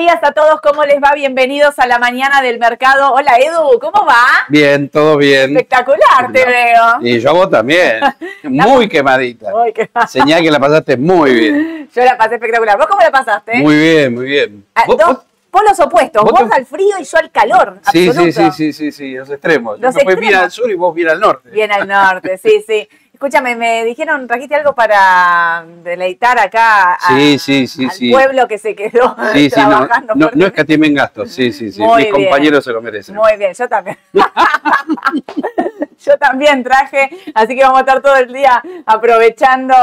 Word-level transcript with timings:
días 0.00 0.18
a 0.22 0.32
todos, 0.32 0.62
¿cómo 0.62 0.82
les 0.86 0.96
va? 0.96 1.12
Bienvenidos 1.14 1.78
a 1.78 1.86
la 1.86 1.98
mañana 1.98 2.40
del 2.40 2.58
mercado. 2.58 3.12
Hola 3.12 3.36
Edu, 3.38 3.78
¿cómo 3.78 4.06
va? 4.06 4.24
Bien, 4.48 4.88
todo 4.88 5.18
bien. 5.18 5.50
Espectacular, 5.54 6.32
te 6.32 6.42
veo. 6.46 6.84
Y 7.02 7.20
yo 7.20 7.34
vos 7.34 7.50
también. 7.50 8.00
Muy 8.44 8.88
quemadita. 8.88 9.50
Muy 9.50 9.74
quemadita. 9.74 10.06
Señal 10.06 10.42
que 10.42 10.50
la 10.50 10.58
pasaste 10.58 10.96
muy 10.96 11.34
bien. 11.34 11.90
Yo 11.94 12.02
la 12.04 12.16
pasé 12.16 12.36
espectacular. 12.36 12.78
¿Vos 12.78 12.86
cómo 12.86 13.02
la 13.02 13.10
pasaste? 13.10 13.56
Muy 13.56 13.76
bien, 13.76 14.14
muy 14.14 14.24
bien. 14.24 14.64
Ah, 14.74 14.84
¿Vos- 14.86 14.96
dos 14.96 15.18
polos 15.50 15.78
opuestos, 15.80 16.22
vos 16.22 16.48
te- 16.48 16.54
al 16.54 16.64
frío 16.64 16.94
y 17.00 17.02
yo 17.04 17.18
al 17.18 17.30
calor. 17.32 17.80
Sí, 17.90 18.04
sí, 18.04 18.08
absoluto. 18.08 18.32
sí, 18.32 18.50
sí, 18.52 18.72
sí, 18.72 18.92
sí, 18.92 19.14
los 19.14 19.28
extremos. 19.28 19.80
Los 19.80 19.94
yo 19.96 19.98
me 19.98 20.04
fui 20.04 20.14
bien 20.14 20.24
extremos. 20.34 20.44
al 20.44 20.50
sur 20.52 20.70
y 20.70 20.74
vos 20.74 20.94
bien 20.94 21.08
al 21.08 21.18
norte. 21.20 21.50
Bien 21.50 21.72
al 21.72 21.88
norte, 21.88 22.38
sí, 22.38 22.64
sí. 22.66 22.88
Escúchame, 23.20 23.54
me 23.54 23.84
dijeron, 23.84 24.26
trajiste 24.26 24.54
algo 24.54 24.74
para 24.74 25.62
deleitar 25.84 26.38
acá 26.38 26.94
a- 26.94 26.98
Sí, 27.18 27.38
sí, 27.38 27.66
sí, 27.66 27.84
al 27.84 28.10
pueblo 28.12 28.48
que 28.48 28.56
se 28.56 28.74
quedó 28.74 29.14
Sí, 29.34 29.50
sí, 29.50 29.60
no, 29.60 29.68
trabajando. 29.68 30.14
no, 30.14 30.14
no 30.14 30.20
fuertemente. 30.22 30.46
escatimen 30.46 30.94
gastos. 30.94 31.30
Sí, 31.30 31.52
sí, 31.52 31.70
sí. 31.70 31.82
Muy 31.82 32.04
Mis 32.04 32.12
bien. 32.14 32.24
compañeros 32.24 32.64
se 32.64 32.72
lo 32.72 32.80
merecen. 32.80 33.14
Muy 33.14 33.36
bien, 33.36 33.52
yo 33.52 33.68
también. 33.68 33.98
yo 36.02 36.16
también 36.18 36.62
traje, 36.64 37.10
así 37.34 37.54
que 37.54 37.60
vamos 37.62 37.76
a 37.76 37.80
estar 37.80 38.00
todo 38.00 38.16
el 38.16 38.32
día 38.32 38.62
aprovechando 38.86 39.74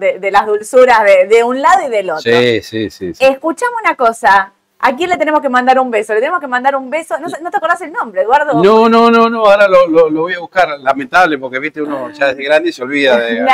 de, 0.00 0.18
de 0.18 0.30
las 0.32 0.44
dulzuras 0.44 1.04
de, 1.04 1.28
de 1.28 1.44
un 1.44 1.62
lado 1.62 1.86
y 1.86 1.88
del 1.88 2.10
otro. 2.10 2.32
Sí, 2.32 2.62
sí, 2.62 2.90
sí. 2.90 3.14
sí. 3.14 3.24
Escuchame 3.24 3.74
una 3.80 3.94
cosa. 3.94 4.50
¿A 4.84 4.96
quién 4.96 5.08
le 5.10 5.16
tenemos 5.16 5.40
que 5.40 5.48
mandar 5.48 5.78
un 5.78 5.90
beso? 5.90 6.12
Le 6.12 6.18
tenemos 6.20 6.40
que 6.40 6.48
mandar 6.48 6.74
un 6.76 6.90
beso. 6.90 7.16
No, 7.18 7.28
¿no 7.40 7.50
te 7.50 7.56
acordás 7.56 7.80
el 7.82 7.92
nombre, 7.92 8.22
Eduardo? 8.22 8.62
No, 8.62 8.88
no, 8.88 9.10
no, 9.10 9.30
no, 9.30 9.46
ahora 9.46 9.68
lo, 9.68 9.86
lo- 9.86 10.10
lo 10.10 10.20
voy 10.22 10.34
a 10.34 10.40
buscar. 10.40 10.68
Lamentable, 10.80 11.38
porque 11.38 11.58
viste, 11.60 11.80
uno 11.80 12.10
ya 12.10 12.26
desde 12.28 12.42
grande 12.44 12.68
y 12.70 12.72
se 12.72 12.82
olvida 12.82 13.16
de. 13.18 13.46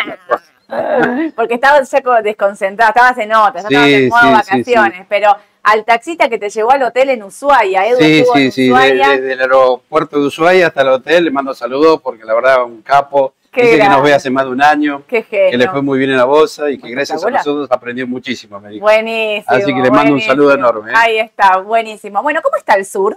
Nah. 0.68 1.30
Porque 1.34 1.54
estabas 1.54 1.90
ya 1.90 2.00
desconcentrado, 2.22 2.90
estabas 2.90 3.16
en 3.18 3.32
otra, 3.34 3.62
ya 3.62 3.68
Sí, 3.68 3.74
estabas 3.74 3.88
en 3.88 4.08
modo 4.08 4.20
sí, 4.20 4.26
sí, 4.64 4.74
vacaciones, 4.74 5.06
pero 5.08 5.34
al 5.62 5.84
taxista 5.84 6.28
que 6.28 6.38
te 6.38 6.50
llevó 6.50 6.72
al 6.72 6.82
hotel 6.82 7.08
en 7.08 7.22
Ushuaia, 7.22 7.86
Edu 7.86 7.98
Sí, 7.98 8.24
sí, 8.34 8.42
en 8.44 8.52
sí, 8.52 8.68
desde 8.68 9.32
el 9.32 9.40
aeropuerto 9.40 10.20
de 10.20 10.26
Ushuaia 10.26 10.66
hasta 10.66 10.82
el 10.82 10.88
hotel 10.88 11.24
le 11.24 11.30
mando 11.30 11.54
saludos 11.54 12.00
porque 12.02 12.22
la 12.24 12.34
verdad 12.34 12.64
un 12.64 12.82
capo. 12.82 13.32
Qué 13.50 13.62
Dice 13.62 13.78
que 13.78 13.88
nos 13.88 14.02
ve 14.02 14.12
hace 14.14 14.30
más 14.30 14.44
de 14.44 14.50
un 14.50 14.62
año, 14.62 15.02
Qué 15.06 15.24
que 15.24 15.56
le 15.56 15.68
fue 15.68 15.80
muy 15.82 15.98
bien 15.98 16.10
en 16.10 16.16
la 16.18 16.24
bolsa 16.24 16.70
y 16.70 16.78
que 16.78 16.90
gracias 16.90 17.24
a 17.24 17.30
nosotros 17.30 17.66
aprendió 17.70 18.06
muchísimo, 18.06 18.60
me 18.60 18.70
dijo. 18.70 18.82
Buenísimo. 18.82 19.44
Así 19.46 19.74
que 19.74 19.80
le 19.80 19.90
mando 19.90 20.12
un 20.14 20.20
saludo 20.20 20.54
enorme, 20.54 20.90
¿eh? 20.90 20.94
Ahí 20.96 21.18
está, 21.18 21.58
buenísimo. 21.58 22.22
Bueno, 22.22 22.40
¿cómo 22.42 22.56
está 22.56 22.74
el 22.74 22.84
sur? 22.84 23.16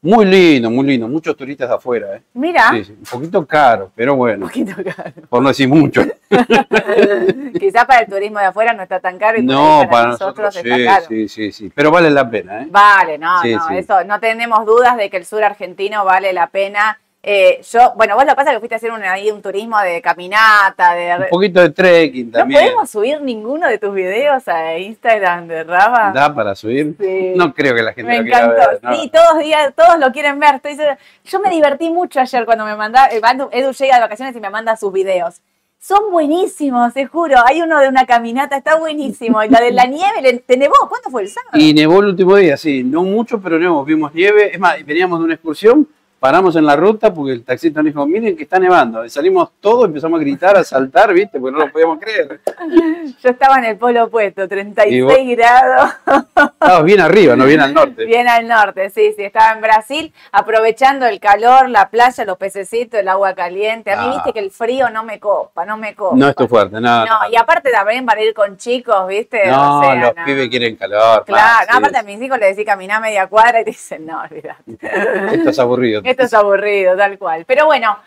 Muy 0.00 0.24
lindo, 0.26 0.70
muy 0.70 0.86
lindo, 0.86 1.08
muchos 1.08 1.36
turistas 1.36 1.68
de 1.68 1.74
afuera, 1.74 2.16
¿eh? 2.16 2.22
Mira, 2.34 2.70
Sí, 2.70 2.84
sí, 2.84 2.92
un 2.92 3.04
poquito 3.04 3.44
caro, 3.44 3.90
pero 3.96 4.12
un 4.12 4.18
bueno, 4.18 4.46
poquito 4.46 4.72
caro. 4.76 5.12
por 5.28 5.42
no 5.42 5.48
decir 5.48 5.68
mucho. 5.68 6.02
Quizás 7.58 7.84
para 7.84 8.00
el 8.00 8.06
turismo 8.08 8.38
de 8.38 8.44
afuera 8.46 8.72
no 8.74 8.82
está 8.84 9.00
tan 9.00 9.18
caro 9.18 9.38
y 9.40 9.42
No, 9.42 9.78
para, 9.80 9.90
para 9.90 10.06
nosotros, 10.10 10.54
nosotros 10.54 10.56
está 10.64 10.76
sí, 10.76 10.84
caro. 10.84 11.04
sí, 11.08 11.28
sí, 11.28 11.52
sí, 11.52 11.72
pero 11.74 11.90
vale 11.90 12.10
la 12.10 12.30
pena, 12.30 12.62
¿eh? 12.62 12.66
Vale, 12.70 13.18
no, 13.18 13.42
no, 13.42 13.70
eso 13.70 14.04
no 14.04 14.20
tenemos 14.20 14.64
dudas 14.66 14.96
de 14.96 15.10
que 15.10 15.16
el 15.16 15.24
sur 15.26 15.42
argentino 15.42 16.04
vale 16.04 16.32
la 16.32 16.46
pena. 16.48 16.98
Eh, 17.30 17.60
yo, 17.70 17.92
bueno, 17.94 18.14
vos 18.14 18.24
lo 18.24 18.34
pasa 18.34 18.52
que 18.52 18.58
fuiste 18.58 18.74
a 18.74 18.78
hacer 18.78 18.90
un, 18.90 19.02
ahí 19.04 19.30
un 19.30 19.42
turismo 19.42 19.78
de 19.82 20.00
caminata, 20.00 20.94
de... 20.94 21.14
Un 21.14 21.26
poquito 21.28 21.60
de 21.60 21.68
trekking 21.68 22.30
¿No 22.30 22.38
también. 22.38 22.62
podemos 22.62 22.88
subir 22.88 23.20
ninguno 23.20 23.68
de 23.68 23.76
tus 23.76 23.92
videos 23.94 24.48
a 24.48 24.78
Instagram 24.78 25.46
de 25.46 25.62
Raba? 25.62 26.10
¿Da 26.14 26.34
para 26.34 26.54
subir? 26.54 26.96
Sí. 26.98 27.34
No 27.36 27.52
creo 27.52 27.74
que 27.74 27.82
la 27.82 27.92
gente 27.92 28.10
Me 28.10 28.16
lo 28.18 28.22
quiera 28.22 28.38
encantó. 28.44 28.70
ver. 28.70 28.80
¿no? 28.82 28.94
Sí, 28.96 29.10
todos 29.12 29.38
días, 29.40 29.74
todos 29.76 29.98
lo 29.98 30.10
quieren 30.10 30.40
ver. 30.40 30.54
Estoy. 30.54 30.78
Yo 31.26 31.40
me 31.40 31.50
divertí 31.50 31.90
mucho 31.90 32.18
ayer 32.18 32.46
cuando 32.46 32.64
me 32.64 32.74
mandaba, 32.76 33.08
eh, 33.08 33.20
Edu, 33.52 33.72
llega 33.72 33.96
de 33.96 34.00
vacaciones 34.00 34.34
y 34.34 34.40
me 34.40 34.48
manda 34.48 34.74
sus 34.78 34.90
videos. 34.90 35.42
Son 35.78 36.10
buenísimos, 36.10 36.94
te 36.94 37.04
juro. 37.04 37.36
Hay 37.46 37.60
uno 37.60 37.78
de 37.78 37.88
una 37.88 38.06
caminata, 38.06 38.56
está 38.56 38.76
buenísimo. 38.76 39.42
Y 39.44 39.50
la 39.50 39.60
de 39.60 39.70
la 39.72 39.84
nieve, 39.84 40.42
¿te 40.46 40.56
nevó? 40.56 40.74
¿Cuándo 40.88 41.10
fue 41.10 41.22
el 41.24 41.28
sábado? 41.28 41.58
Y 41.58 41.74
nevó 41.74 42.00
el 42.00 42.06
último 42.06 42.36
día, 42.36 42.56
sí, 42.56 42.82
no 42.82 43.02
mucho, 43.04 43.38
pero 43.38 43.58
nevó, 43.58 43.84
vimos 43.84 44.14
nieve. 44.14 44.50
Es 44.54 44.58
más, 44.58 44.82
veníamos 44.86 45.18
de 45.18 45.26
una 45.26 45.34
excursión, 45.34 45.86
paramos 46.18 46.56
en 46.56 46.66
la 46.66 46.76
ruta 46.76 47.12
porque 47.14 47.32
el 47.32 47.44
taxista 47.44 47.80
nos 47.80 47.86
dijo, 47.92 48.06
miren 48.06 48.36
que 48.36 48.42
está 48.42 48.58
nevando. 48.58 49.04
Y 49.04 49.10
salimos 49.10 49.50
todos, 49.60 49.86
empezamos 49.86 50.18
a 50.18 50.22
gritar, 50.22 50.56
a 50.56 50.64
saltar, 50.64 51.12
¿viste? 51.12 51.38
Porque 51.38 51.56
no 51.58 51.64
lo 51.66 51.72
podíamos 51.72 51.98
creer. 52.00 52.40
Yo 53.22 53.30
estaba 53.30 53.56
en 53.58 53.64
el 53.64 53.76
polo 53.76 54.04
opuesto, 54.04 54.46
36 54.48 54.94
¿Y 54.94 55.00
vos? 55.00 55.14
grados, 55.36 55.92
Estábamos 56.36 56.84
bien 56.84 57.00
arriba, 57.00 57.36
no 57.36 57.44
bien 57.46 57.60
al 57.60 57.72
norte. 57.74 58.04
bien 58.04 58.28
al 58.28 58.46
norte, 58.46 58.90
sí, 58.90 59.12
sí, 59.16 59.22
estaba 59.24 59.52
en 59.52 59.60
Brasil, 59.60 60.12
aprovechando 60.32 61.06
el 61.06 61.20
calor, 61.20 61.68
la 61.68 61.88
playa, 61.88 62.24
los 62.24 62.36
pececitos, 62.38 63.00
el 63.00 63.08
agua 63.08 63.34
caliente. 63.34 63.92
A 63.92 63.96
mí 64.02 64.06
Ah. 64.08 64.14
viste 64.14 64.32
que 64.32 64.40
el 64.44 64.50
frío 64.50 64.90
no 64.90 65.04
me 65.04 65.18
copa, 65.20 65.64
no 65.64 65.76
me 65.76 65.94
copa. 65.94 66.16
No 66.16 66.28
es 66.28 66.34
tu 66.36 66.46
fuerte, 66.48 66.80
no. 66.80 67.04
No, 67.06 67.12
y 67.30 67.36
aparte 67.36 67.70
también 67.70 68.04
para 68.06 68.22
ir 68.22 68.34
con 68.34 68.56
chicos, 68.56 69.06
¿viste? 69.08 69.46
No, 69.46 69.78
O 69.78 69.82
sea, 69.82 69.94
los 69.94 70.16
no. 70.16 70.24
pibes 70.24 70.48
quieren 70.48 70.76
calor. 70.76 71.24
Claro, 71.24 71.42
más, 71.42 71.66
no, 71.66 71.72
sí. 71.72 71.78
aparte 71.78 71.98
a 71.98 72.02
mis 72.02 72.22
hijos 72.22 72.38
les 72.38 72.56
decís 72.56 72.66
caminar 72.70 73.00
media 73.00 73.26
cuadra 73.26 73.60
y 73.60 73.64
te 73.64 73.70
dicen, 73.70 74.06
no, 74.06 74.20
olvidate. 74.22 75.36
Esto 75.36 75.50
es 75.50 75.58
aburrido. 75.58 76.02
Esto 76.08 76.22
es 76.22 76.32
aburrido, 76.32 76.96
tal 76.96 77.18
cual. 77.18 77.44
Pero 77.44 77.66
bueno, 77.66 77.98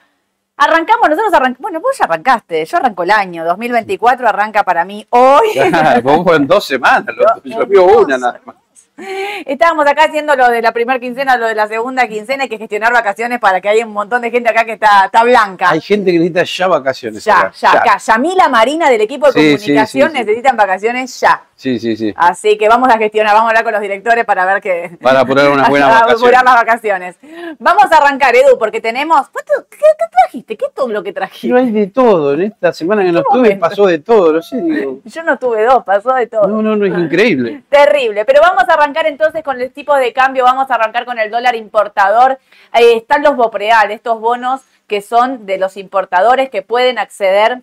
arrancamos, 0.58 1.08
nosotros 1.08 1.32
arrancamos, 1.34 1.60
bueno, 1.60 1.80
vos 1.80 1.96
ya 1.96 2.06
arrancaste, 2.06 2.66
yo 2.66 2.78
arranco 2.78 3.04
el 3.04 3.12
año, 3.12 3.46
2024 3.46 4.28
arranca 4.28 4.64
para 4.64 4.84
mí 4.84 5.06
hoy. 5.12 5.52
Claro, 5.54 6.02
vos 6.02 6.24
fueron 6.24 6.48
dos 6.48 6.66
semanas, 6.66 7.16
lo, 7.16 7.44
yo 7.44 7.66
vio 7.68 7.86
una 7.86 8.18
nada 8.18 8.42
más. 8.44 8.56
Estábamos 9.46 9.88
acá 9.88 10.06
haciendo 10.06 10.36
lo 10.36 10.50
de 10.50 10.62
la 10.62 10.72
primera 10.72 11.00
quincena, 11.00 11.38
lo 11.38 11.48
de 11.48 11.56
la 11.56 11.68
segunda 11.68 12.08
quincena, 12.08 12.44
hay 12.44 12.50
que 12.50 12.58
gestionar 12.58 12.94
vacaciones 12.94 13.40
para 13.40 13.60
que 13.62 13.70
haya 13.70 13.86
un 13.86 13.94
montón 13.94 14.22
de 14.22 14.32
gente 14.32 14.50
acá 14.50 14.66
que 14.66 14.74
está, 14.74 15.06
está 15.06 15.24
blanca. 15.24 15.70
Hay 15.72 15.82
gente 15.82 16.12
que 16.12 16.20
necesita 16.20 16.44
ya 16.44 16.68
vacaciones. 16.68 17.24
ya, 17.24 17.40
acá, 17.40 17.52
ya, 17.60 17.72
acá. 17.74 17.98
Yamila 17.98 18.50
Marina 18.50 18.90
del 18.90 19.02
equipo 19.02 19.32
de 19.32 19.34
Sí, 19.34 19.58
comunicación 19.66 20.12
sí, 20.12 20.18
sí. 20.18 20.24
necesitan 20.24 20.58
vacaciones 20.58 21.20
ya. 21.20 21.44
Sí, 21.56 21.78
sí, 21.80 21.96
sí. 21.96 22.12
Así 22.18 22.58
que 22.58 22.68
vamos 22.68 22.90
a 22.90 22.98
gestionar, 22.98 23.34
vamos 23.34 23.48
a 23.48 23.50
hablar 23.50 23.64
con 23.64 23.74
los 23.74 23.82
directores 23.82 24.26
para 24.26 24.46
ver 24.46 24.62
qué, 24.62 24.98
Para 25.02 25.20
apurar 25.20 25.50
unas 25.50 25.70
buenas 25.70 25.90
Para 25.90 26.02
vacaciones. 26.02 26.24
apurar 26.40 26.44
las 26.46 26.56
vacaciones. 26.56 27.16
Vamos 27.60 27.92
a 27.92 27.98
arrancar, 27.98 28.36
Edu, 28.36 28.58
porque 28.58 28.82
tenemos. 28.82 29.30
¿cuánto- 29.30 29.68
¿Qué, 29.70 29.78
qué 29.78 30.06
trajiste? 30.12 30.58
¿Qué 30.58 30.66
es 30.66 30.74
todo 30.74 30.88
lo 30.88 31.04
que 31.04 31.12
No 31.12 31.16
trajiste? 31.16 31.56
hay 31.58 31.70
de 31.72 31.88
todo. 31.88 32.34
En 32.34 32.42
esta 32.44 32.74
semana 32.74 33.04
que 33.04 33.12
no 33.12 33.22
¿Qué 33.22 33.28
estuve 33.30 33.56
pasó 33.58 33.86
de 33.86 34.00
todo. 34.00 34.34
No 34.34 34.42
sé, 34.42 34.60
digo. 34.62 35.00
Yo 35.06 35.24
no 35.24 35.38
tuve 35.38 35.64
dos, 35.66 35.84
pasó 35.84 36.14
de 36.16 36.26
todo. 36.28 36.48
No, 36.48 36.62
no, 36.64 36.76
no, 36.76 36.86
es 36.86 36.98
increíble. 36.98 37.64
Terrible. 37.70 38.26
Pero 38.26 38.42
vamos 38.42 38.64
a 38.68 38.74
arrancar 38.74 38.91
entonces 39.00 39.44
con 39.44 39.60
el 39.60 39.72
tipo 39.72 39.96
de 39.96 40.14
cambio, 40.14 40.44
vamos 40.44 40.70
a 40.70 40.76
arrancar 40.76 41.06
con 41.06 41.20
el 41.20 41.32
dólar 41.32 41.56
importador. 41.56 42.40
Eh, 42.74 42.98
están 42.98 43.24
los 43.24 43.36
Bopreal, 43.36 43.92
estos 43.92 44.20
bonos 44.20 44.62
que 44.88 45.02
son 45.02 45.46
de 45.46 45.58
los 45.58 45.78
importadores 45.78 46.50
que 46.50 46.62
pueden 46.62 47.00
acceder. 47.00 47.62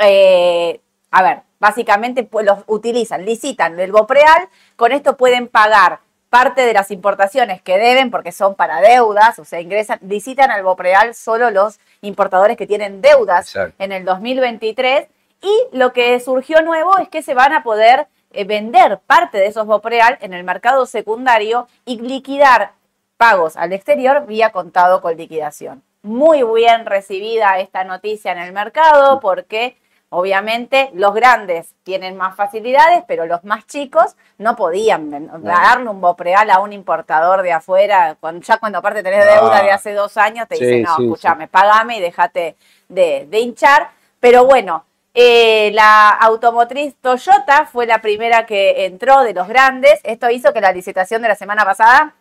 eh, 0.00 0.80
a 1.10 1.22
ver, 1.22 1.40
básicamente 1.58 2.22
pues, 2.24 2.46
los 2.46 2.58
utilizan, 2.66 3.24
licitan 3.24 3.76
del 3.76 3.92
Bopreal, 3.92 4.48
con 4.76 4.92
esto 4.92 5.16
pueden 5.16 5.48
pagar 5.48 6.00
parte 6.30 6.66
de 6.66 6.74
las 6.74 6.90
importaciones 6.90 7.62
que 7.62 7.78
deben 7.78 8.10
porque 8.10 8.32
son 8.32 8.54
para 8.54 8.80
deudas, 8.80 9.38
o 9.38 9.44
sea, 9.44 9.60
ingresan, 9.60 9.98
licitan 10.02 10.50
al 10.50 10.62
Bopreal 10.62 11.14
solo 11.14 11.50
los 11.50 11.80
importadores 12.02 12.56
que 12.56 12.66
tienen 12.66 13.00
deudas 13.00 13.46
Exacto. 13.46 13.82
en 13.82 13.92
el 13.92 14.04
2023 14.04 15.08
y 15.40 15.76
lo 15.76 15.92
que 15.92 16.18
surgió 16.20 16.60
nuevo 16.62 16.98
es 16.98 17.08
que 17.08 17.22
se 17.22 17.34
van 17.34 17.52
a 17.54 17.62
poder 17.62 18.08
vender 18.44 18.98
parte 19.06 19.38
de 19.38 19.46
esos 19.46 19.66
Bopreal 19.66 20.18
en 20.20 20.32
el 20.34 20.44
mercado 20.44 20.86
secundario 20.86 21.66
y 21.84 22.00
liquidar 22.00 22.72
pagos 23.16 23.56
al 23.56 23.72
exterior 23.72 24.26
vía 24.26 24.50
contado 24.52 25.00
con 25.00 25.16
liquidación. 25.16 25.82
Muy 26.02 26.42
bien 26.44 26.86
recibida 26.86 27.58
esta 27.58 27.82
noticia 27.84 28.32
en 28.32 28.38
el 28.38 28.52
mercado 28.52 29.18
porque 29.20 29.76
obviamente 30.10 30.90
los 30.94 31.12
grandes 31.12 31.74
tienen 31.82 32.16
más 32.16 32.36
facilidades, 32.36 33.02
pero 33.06 33.26
los 33.26 33.44
más 33.44 33.66
chicos 33.66 34.16
no 34.38 34.54
podían 34.56 35.28
darle 35.42 35.90
un 35.90 36.00
Bopreal 36.00 36.48
a 36.50 36.60
un 36.60 36.72
importador 36.72 37.42
de 37.42 37.52
afuera, 37.52 38.16
cuando, 38.20 38.40
ya 38.40 38.56
cuando 38.58 38.78
aparte 38.78 39.02
tenés 39.02 39.26
No. 39.26 39.32
deuda 39.32 39.62
de 39.62 39.72
hace 39.72 39.92
dos 39.92 40.16
años, 40.16 40.46
te 40.48 40.56
Sí, 40.56 40.64
dicen, 40.64 40.82
no, 40.82 40.96
sí, 40.96 41.02
escúchame, 41.02 41.48
pagame 41.48 41.98
y 41.98 42.00
déjate 42.00 42.56
de, 42.88 43.26
de 43.28 43.40
hinchar. 43.40 43.90
Pero 44.20 44.44
bueno, 44.46 44.84
eh, 45.20 45.72
la 45.72 46.10
automotriz 46.10 46.94
Toyota 47.00 47.66
fue 47.66 47.86
la 47.86 48.00
primera 48.00 48.46
que 48.46 48.84
entró 48.86 49.22
de 49.24 49.34
los 49.34 49.48
grandes. 49.48 49.98
Esto 50.04 50.30
hizo 50.30 50.52
que 50.52 50.60
la 50.60 50.70
licitación 50.70 51.22
de 51.22 51.26
la 51.28 51.34
semana 51.34 51.64
pasada 51.64 52.14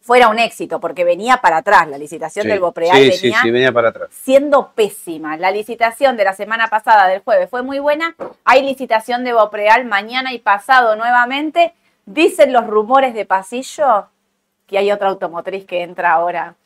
fuera 0.00 0.26
un 0.26 0.40
éxito, 0.40 0.80
porque 0.80 1.04
venía 1.04 1.36
para 1.36 1.58
atrás. 1.58 1.86
La 1.86 1.96
licitación 1.96 2.42
Sí, 2.42 2.48
del 2.48 2.58
Bopreal 2.58 2.96
sí, 2.96 3.12
sí, 3.12 3.22
venía 3.28 3.42
sí, 3.42 3.50
venía 3.52 3.72
para 3.72 3.90
atrás. 3.90 4.08
siendo 4.10 4.72
pésima. 4.72 5.36
La 5.36 5.52
licitación 5.52 6.16
de 6.16 6.24
la 6.24 6.32
semana 6.32 6.66
pasada, 6.66 7.06
del 7.06 7.20
jueves, 7.20 7.48
fue 7.48 7.62
muy 7.62 7.78
buena. 7.78 8.16
Hay 8.44 8.62
licitación 8.62 9.22
de 9.22 9.32
Bopreal 9.32 9.84
mañana 9.84 10.32
y 10.32 10.40
pasado 10.40 10.96
nuevamente. 10.96 11.72
Dicen 12.04 12.52
los 12.52 12.66
rumores 12.66 13.14
de 13.14 13.26
pasillo 13.26 14.08
que 14.66 14.76
hay 14.76 14.90
otra 14.90 15.10
automotriz 15.10 15.66
que 15.66 15.82
entra 15.82 16.14
ahora 16.14 16.56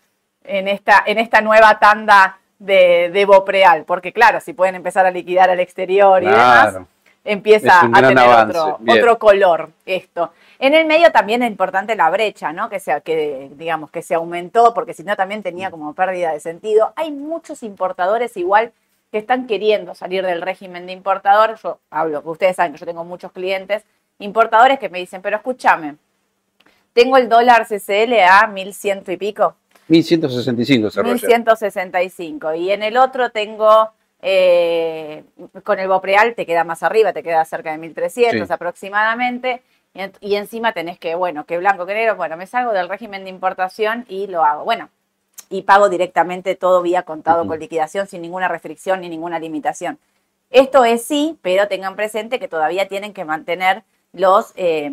en 0.45 0.67
esta, 0.67 1.03
en 1.05 1.19
esta 1.19 1.43
nueva 1.43 1.79
tanda 1.79 2.38
de, 2.64 3.11
de 3.11 3.25
Bopreal. 3.25 3.85
Porque 3.85 4.12
claro, 4.12 4.40
si 4.40 4.52
pueden 4.52 4.75
empezar 4.75 5.06
a 5.06 5.11
liquidar 5.11 5.50
al 5.50 5.61
exterior 5.61 6.23
y 6.23 6.26
demás, 6.26 6.78
empieza 7.25 7.80
a 7.80 8.02
tener 8.02 8.28
otro, 8.28 8.78
otro 8.87 9.18
color 9.18 9.71
esto. 9.87 10.33
En 10.59 10.75
el 10.75 10.87
medio 10.87 11.11
también 11.12 11.42
es 11.42 11.50
importante 11.50 11.97
la 11.97 12.11
brecha, 12.11 12.52
¿no? 12.52 12.68
Que 12.68 12.80
se, 12.80 13.00
que, 13.02 13.50
digamos, 13.54 13.90
que 13.90 14.02
se 14.02 14.14
aumentó, 14.14 14.73
porque 14.75 14.94
si 14.94 15.02
no 15.02 15.16
también 15.16 15.42
tenía 15.42 15.71
como 15.71 15.94
pérdida 15.94 16.33
de 16.33 16.40
sentido. 16.40 16.92
Hay 16.97 17.11
muchos 17.11 17.62
importadores 17.62 18.37
igual 18.37 18.73
que 19.11 19.18
están 19.18 19.47
queriendo 19.47 19.94
salir 19.94 20.25
del 20.25 20.42
régimen 20.42 20.87
de 20.87 20.92
importador. 20.92 21.56
Yo 21.62 21.78
hablo, 21.90 22.23
ustedes 22.25 22.56
saben 22.56 22.73
que 22.73 22.78
yo 22.78 22.87
tengo 22.87 23.04
muchos 23.04 23.33
clientes 23.33 23.85
importadores 24.18 24.78
que 24.78 24.88
me 24.88 24.99
dicen, 24.99 25.23
pero 25.23 25.37
escúchame, 25.37 25.97
tengo 26.92 27.16
el 27.16 27.28
dólar 27.28 27.66
CCL 27.66 28.14
a 28.28 28.47
1100 28.47 29.04
y 29.09 29.16
pico. 29.16 29.56
1165 29.88 30.91
cerró 30.91 31.11
ayer. 31.11 31.29
1165. 31.29 32.55
Y 32.55 32.71
en 32.71 32.83
el 32.83 32.97
otro 32.97 33.31
tengo, 33.31 33.91
eh, 34.23 35.25
con 35.62 35.79
el 35.79 35.88
Bopreal 35.88 36.35
te 36.35 36.47
queda 36.47 36.64
más 36.64 36.83
arriba, 36.83 37.12
te 37.12 37.23
queda 37.23 37.45
cerca 37.45 37.73
de 37.73 37.79
1300 37.79 38.49
Sí. 38.49 38.53
aproximadamente. 38.53 39.62
Y, 39.95 40.00
en- 40.00 40.12
y 40.21 40.35
encima 40.37 40.73
tenés 40.73 40.99
que, 40.99 41.14
bueno, 41.14 41.45
que 41.47 41.59
blanco, 41.59 41.87
que 41.87 41.95
negro, 41.95 42.17
bueno, 42.17 42.37
me 42.37 42.47
salgo 42.47 42.73
del 42.73 42.88
régimen 42.88 43.25
de 43.25 43.31
importación 43.31 44.05
y 44.09 44.26
lo 44.26 44.43
hago. 44.45 44.64
Bueno, 44.64 44.88
y 45.50 45.62
pago 45.62 45.88
directamente 45.88 46.57
todo 46.57 46.83
vía 46.83 47.03
contado 47.03 47.47
con 47.47 47.61
liquidación 47.61 48.07
sin 48.09 48.23
ninguna 48.23 48.49
restricción 48.49 49.00
ni 49.03 49.09
ninguna 49.09 49.38
limitación. 49.38 49.99
Esto 50.50 50.85
es 50.85 51.05
sí, 51.05 51.38
pero 51.43 51.69
tengan 51.69 51.95
presente 51.97 52.38
que 52.41 52.49
todavía 52.49 52.88
tienen 52.88 53.12
que 53.12 53.25
mantener 53.25 53.83
los, 54.12 54.53
eh, 54.57 54.93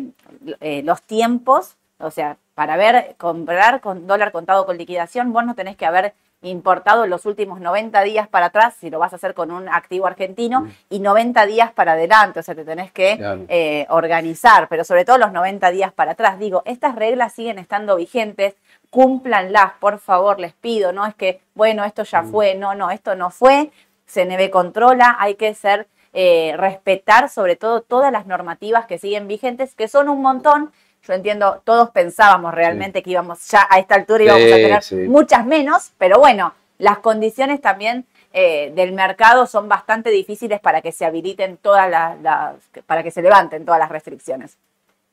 eh, 0.60 0.82
los 0.84 1.02
tiempos, 1.02 1.76
o 1.98 2.10
sea, 2.10 2.36
para 2.54 2.76
ver, 2.76 3.14
comprar 3.18 3.80
con 3.80 4.06
dólar 4.06 4.32
contado 4.32 4.66
con 4.66 4.76
liquidación, 4.76 5.32
vos 5.32 5.44
no 5.44 5.54
tenés 5.54 5.76
que 5.76 5.86
haber 5.86 6.14
importado 6.44 7.04
en 7.04 7.10
los 7.10 7.24
últimos 7.24 7.60
90 7.60 8.02
días 8.02 8.26
para 8.26 8.46
atrás, 8.46 8.74
si 8.78 8.90
lo 8.90 8.98
vas 8.98 9.12
a 9.12 9.16
hacer 9.16 9.32
con 9.32 9.52
un 9.52 9.68
activo 9.68 10.08
argentino, 10.08 10.66
y 10.90 10.98
90 10.98 11.46
días 11.46 11.70
para 11.72 11.92
adelante, 11.92 12.40
o 12.40 12.42
sea, 12.42 12.54
te 12.56 12.64
tenés 12.64 12.90
que 12.90 13.16
Claro. 13.16 13.44
eh, 13.48 13.86
organizar, 13.90 14.66
pero 14.68 14.82
sobre 14.82 15.04
todo 15.04 15.18
los 15.18 15.32
90 15.32 15.70
días 15.70 15.92
para 15.92 16.12
atrás. 16.12 16.40
Digo, 16.40 16.62
estas 16.64 16.96
reglas 16.96 17.32
siguen 17.32 17.60
estando 17.60 17.94
vigentes, 17.94 18.56
cúmplanlas, 18.90 19.72
por 19.78 19.98
favor, 20.00 20.40
les 20.40 20.52
pido, 20.52 20.92
no 20.92 21.06
es 21.06 21.14
que, 21.14 21.40
bueno, 21.54 21.84
esto 21.84 22.02
ya 22.02 22.24
fue, 22.24 22.56
no, 22.56 22.74
no, 22.74 22.90
esto 22.90 23.14
no 23.14 23.30
fue, 23.30 23.70
CNB 24.06 24.50
controla, 24.50 25.16
hay 25.20 25.36
que 25.36 25.54
ser, 25.54 25.86
eh, 26.12 26.54
respetar 26.58 27.28
sobre 27.30 27.56
todo 27.56 27.80
todas 27.80 28.12
las 28.12 28.26
normativas 28.26 28.84
que 28.86 28.98
siguen 28.98 29.28
vigentes, 29.28 29.74
que 29.74 29.88
son 29.88 30.08
un 30.08 30.20
montón. 30.20 30.72
Yo 31.06 31.14
entiendo, 31.14 31.60
todos 31.64 31.90
pensábamos 31.90 32.54
realmente 32.54 33.02
que 33.02 33.10
íbamos 33.10 33.44
ya 33.50 33.66
a 33.68 33.78
esta 33.80 33.96
altura 33.96 34.22
íbamos 34.24 34.42
a 34.42 34.56
tener 34.56 34.82
sí. 34.82 34.94
muchas 35.08 35.44
menos, 35.44 35.90
pero 35.98 36.18
bueno, 36.20 36.54
las 36.78 36.98
condiciones 36.98 37.60
también 37.60 38.06
eh, 38.32 38.72
del 38.74 38.92
mercado 38.92 39.46
son 39.46 39.68
bastante 39.68 40.10
difíciles 40.10 40.60
para 40.60 40.80
que 40.80 40.92
se 40.92 41.04
habiliten 41.04 41.56
todas 41.56 41.90
las, 41.90 42.20
las- 42.22 42.54
para 42.86 43.02
que 43.02 43.10
se 43.10 43.20
levanten 43.20 43.64
todas 43.64 43.80
las 43.80 43.88
restricciones. 43.90 44.56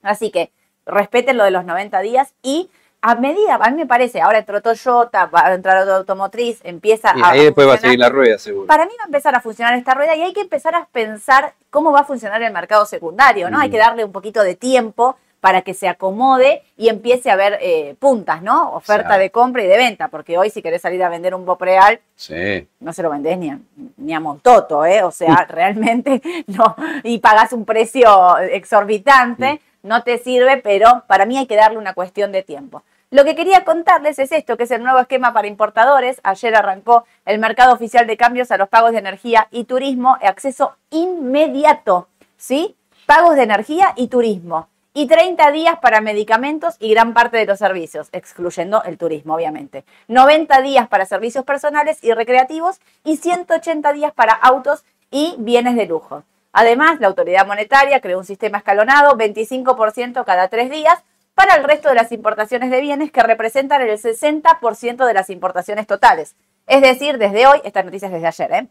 Así 0.04 0.30
que 0.32 0.52
respeten 0.86 1.38
lo 1.38 1.44
de 1.44 1.52
los 1.52 1.66
90 1.66 2.00
días 2.02 2.34
y 2.44 2.70
a 3.02 3.16
medida, 3.16 3.56
a 3.56 3.70
mí 3.72 3.78
me 3.78 3.86
parece, 3.88 4.22
ahora 4.22 4.40
entró 4.40 4.62
Toyota, 4.62 5.26
va 5.26 5.48
a 5.48 5.54
entrar 5.54 5.82
otra 5.82 5.96
automotriz, 5.98 6.60
empieza 6.64 7.14
Y 7.16 7.22
a 7.22 7.30
ahí 7.30 7.44
después 7.46 7.68
va 7.68 7.74
a 7.74 7.78
seguir 7.78 7.98
la 8.00 8.10
rueda, 8.10 8.38
seguro. 8.38 8.68
Para 8.68 8.86
mí 8.86 8.92
va 9.00 9.04
a 9.04 9.08
empezar 9.08 9.34
a 9.36 9.42
funcionar 9.42 9.74
esta 9.76 9.94
rueda 9.96 10.16
y 10.16 10.22
hay 10.22 10.34
que 10.34 10.42
empezar 10.42 10.76
a 10.76 10.86
pensar 10.92 11.54
cómo 11.70 11.92
va 11.92 12.02
a 12.02 12.04
funcionar 12.04 12.42
el 12.44 12.52
mercado 12.54 12.86
secundario, 12.86 13.50
¿no? 13.50 13.58
Hay 13.60 13.70
Mm. 13.70 13.72
que 13.72 13.78
darle 13.78 14.04
un 14.06 14.12
poquito 14.12 14.44
de 14.44 14.56
tiempo 14.56 15.18
para 15.40 15.62
que 15.62 15.74
se 15.74 15.88
acomode 15.88 16.64
y 16.78 16.90
empiece 16.90 17.30
a 17.30 17.34
haber 17.34 17.58
eh, 17.62 17.96
puntas, 18.00 18.42
¿no? 18.42 18.74
Oferta 18.74 19.18
de 19.18 19.30
compra 19.30 19.64
y 19.64 19.68
de 19.68 19.78
venta, 19.78 20.10
porque 20.10 20.38
hoy 20.38 20.50
si 20.50 20.62
querés 20.62 20.82
salir 20.82 21.04
a 21.04 21.10
vender 21.10 21.34
un 21.36 21.46
Bopreal, 21.46 22.00
Sí. 22.16 22.68
no 22.80 22.92
se 22.94 23.02
lo 23.04 23.10
vendés 23.10 23.38
ni 23.38 23.50
a, 23.50 23.60
ni 23.98 24.14
a 24.14 24.20
Montoto, 24.20 24.86
¿eh? 24.86 25.04
O 25.04 25.12
sea, 25.12 25.46
realmente 25.50 26.22
no, 26.48 26.76
y 27.04 27.20
pagás 27.20 27.54
un 27.54 27.66
precio 27.66 28.38
exorbitante, 28.40 29.62
no 29.84 30.04
te 30.04 30.18
sirve, 30.18 30.58
pero 30.58 31.04
para 31.08 31.26
mí 31.26 31.38
hay 31.38 31.46
que 31.48 31.56
darle 31.56 31.78
una 31.78 31.94
cuestión 31.94 32.32
de 32.32 32.44
tiempo. 32.44 32.84
Lo 33.12 33.24
que 33.26 33.36
quería 33.36 33.64
contarles 33.66 34.20
es 34.20 34.32
esto, 34.32 34.56
que 34.56 34.64
es 34.66 34.72
el 34.72 34.84
nuevo 34.84 35.00
esquema 35.00 35.34
para 35.34 35.48
importadores. 35.48 36.20
Ayer 36.24 36.54
arrancó 36.56 37.06
el 37.26 37.40
mercado 37.40 37.74
oficial 37.74 38.06
de 38.06 38.18
cambios 38.18 38.52
a 38.52 38.58
los 38.58 38.70
pagos 38.70 38.92
de 38.92 39.00
energía 39.00 39.48
y 39.50 39.64
turismo, 39.64 40.18
acceso 40.22 40.76
inmediato, 40.92 42.08
¿sí? 42.38 42.76
Pagos 43.08 43.36
de 43.36 43.44
energía 43.44 43.94
y 43.96 44.10
turismo. 44.10 44.68
Y 45.00 45.08
30 45.08 45.52
días 45.52 45.80
para 45.80 46.02
medicamentos 46.02 46.76
y 46.78 46.90
gran 46.90 47.14
parte 47.14 47.38
de 47.38 47.46
los 47.46 47.58
servicios, 47.58 48.10
excluyendo 48.12 48.84
el 48.84 48.98
turismo, 48.98 49.36
obviamente. 49.36 49.86
90 50.10 50.62
días 50.62 50.90
para 50.90 51.06
servicios 51.06 51.46
personales 51.46 52.04
y 52.04 52.12
recreativos 52.12 52.82
y 53.06 53.16
180 53.16 53.94
días 53.94 54.12
para 54.12 54.34
autos 54.34 54.84
y 55.10 55.36
bienes 55.40 55.78
de 55.78 55.86
lujo. 55.86 56.24
Además, 56.52 57.00
la 57.00 57.08
autoridad 57.08 57.48
monetaria 57.48 58.02
creó 58.02 58.18
un 58.18 58.26
sistema 58.26 58.58
escalonado, 58.58 59.18
25% 59.18 60.26
cada 60.26 60.50
tres 60.50 60.70
días, 60.70 61.02
para 61.34 61.56
el 61.56 61.64
resto 61.64 61.88
de 61.88 61.96
las 61.96 62.12
importaciones 62.12 62.70
de 62.70 62.82
bienes 62.82 63.10
que 63.10 63.24
representan 63.24 63.82
el 63.82 63.98
60% 63.98 65.06
de 65.06 65.14
las 65.14 65.30
importaciones 65.30 65.88
totales. 65.88 66.36
Es 66.68 66.82
decir, 66.82 67.18
desde 67.18 67.48
hoy, 67.48 67.62
esta 67.64 67.84
noticia 67.84 68.08
es 68.08 68.12
desde 68.16 68.28
ayer, 68.28 68.52
¿eh? 68.52 68.68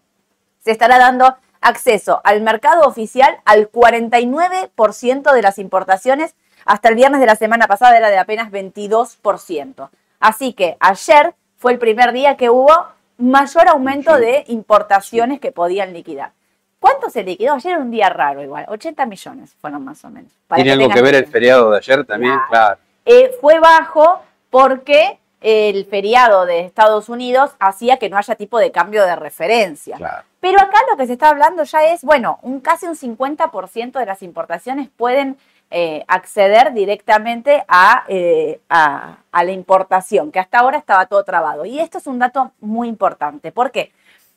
se 0.60 0.72
estará 0.72 0.98
dando 0.98 1.38
acceso 1.60 2.20
al 2.24 2.40
mercado 2.40 2.86
oficial 2.86 3.38
al 3.44 3.70
49% 3.70 5.32
de 5.32 5.42
las 5.42 5.58
importaciones. 5.58 6.34
Hasta 6.64 6.88
el 6.88 6.96
viernes 6.96 7.20
de 7.20 7.26
la 7.26 7.36
semana 7.36 7.66
pasada 7.66 7.96
era 7.96 8.10
de 8.10 8.18
apenas 8.18 8.50
22%. 8.50 9.88
Así 10.20 10.52
que 10.52 10.76
ayer 10.80 11.34
fue 11.56 11.72
el 11.72 11.78
primer 11.78 12.12
día 12.12 12.36
que 12.36 12.50
hubo 12.50 12.72
mayor 13.16 13.68
aumento 13.68 14.16
de 14.16 14.44
importaciones 14.48 15.40
que 15.40 15.52
podían 15.52 15.92
liquidar. 15.92 16.32
¿Cuánto 16.80 17.10
se 17.10 17.24
liquidó? 17.24 17.54
Ayer 17.54 17.72
era 17.72 17.80
un 17.80 17.90
día 17.90 18.08
raro 18.08 18.42
igual, 18.42 18.64
80 18.68 19.06
millones 19.06 19.54
fueron 19.60 19.84
más 19.84 20.04
o 20.04 20.10
menos. 20.10 20.30
¿Tiene 20.54 20.72
algo 20.72 20.84
tengan 20.84 20.96
que 20.96 21.02
ver 21.02 21.14
el 21.16 21.26
feriado 21.26 21.70
de 21.72 21.78
ayer 21.78 22.04
también? 22.04 22.34
Claro. 22.48 22.48
Claro. 22.50 22.78
Eh, 23.04 23.34
fue 23.40 23.58
bajo 23.58 24.22
porque 24.50 25.18
el 25.40 25.84
feriado 25.86 26.46
de 26.46 26.60
Estados 26.60 27.08
Unidos 27.08 27.52
hacía 27.60 27.96
que 27.98 28.08
no 28.10 28.16
haya 28.16 28.34
tipo 28.34 28.58
de 28.58 28.72
cambio 28.72 29.04
de 29.04 29.14
referencia. 29.16 29.96
Claro. 29.96 30.24
Pero 30.40 30.60
acá 30.60 30.78
lo 30.90 30.96
que 30.96 31.06
se 31.06 31.12
está 31.14 31.28
hablando 31.30 31.62
ya 31.64 31.84
es, 31.84 32.02
bueno, 32.02 32.38
un 32.42 32.60
casi 32.60 32.86
un 32.86 32.96
50% 32.96 33.98
de 33.98 34.06
las 34.06 34.22
importaciones 34.22 34.88
pueden 34.96 35.36
eh, 35.70 36.02
acceder 36.08 36.72
directamente 36.72 37.62
a, 37.68 38.04
eh, 38.08 38.58
a- 38.70 39.18
a 39.30 39.44
la 39.44 39.52
importación, 39.52 40.32
que 40.32 40.38
hasta 40.40 40.60
ahora 40.60 40.78
estaba 40.78 41.04
todo 41.06 41.22
trabado. 41.24 41.66
Y 41.66 41.78
esto 41.78 41.98
es 41.98 42.06
un 42.06 42.18
dato 42.18 42.52
muy 42.60 42.88
importante. 42.88 43.52
¿Por 43.52 43.70
qué? 43.70 43.92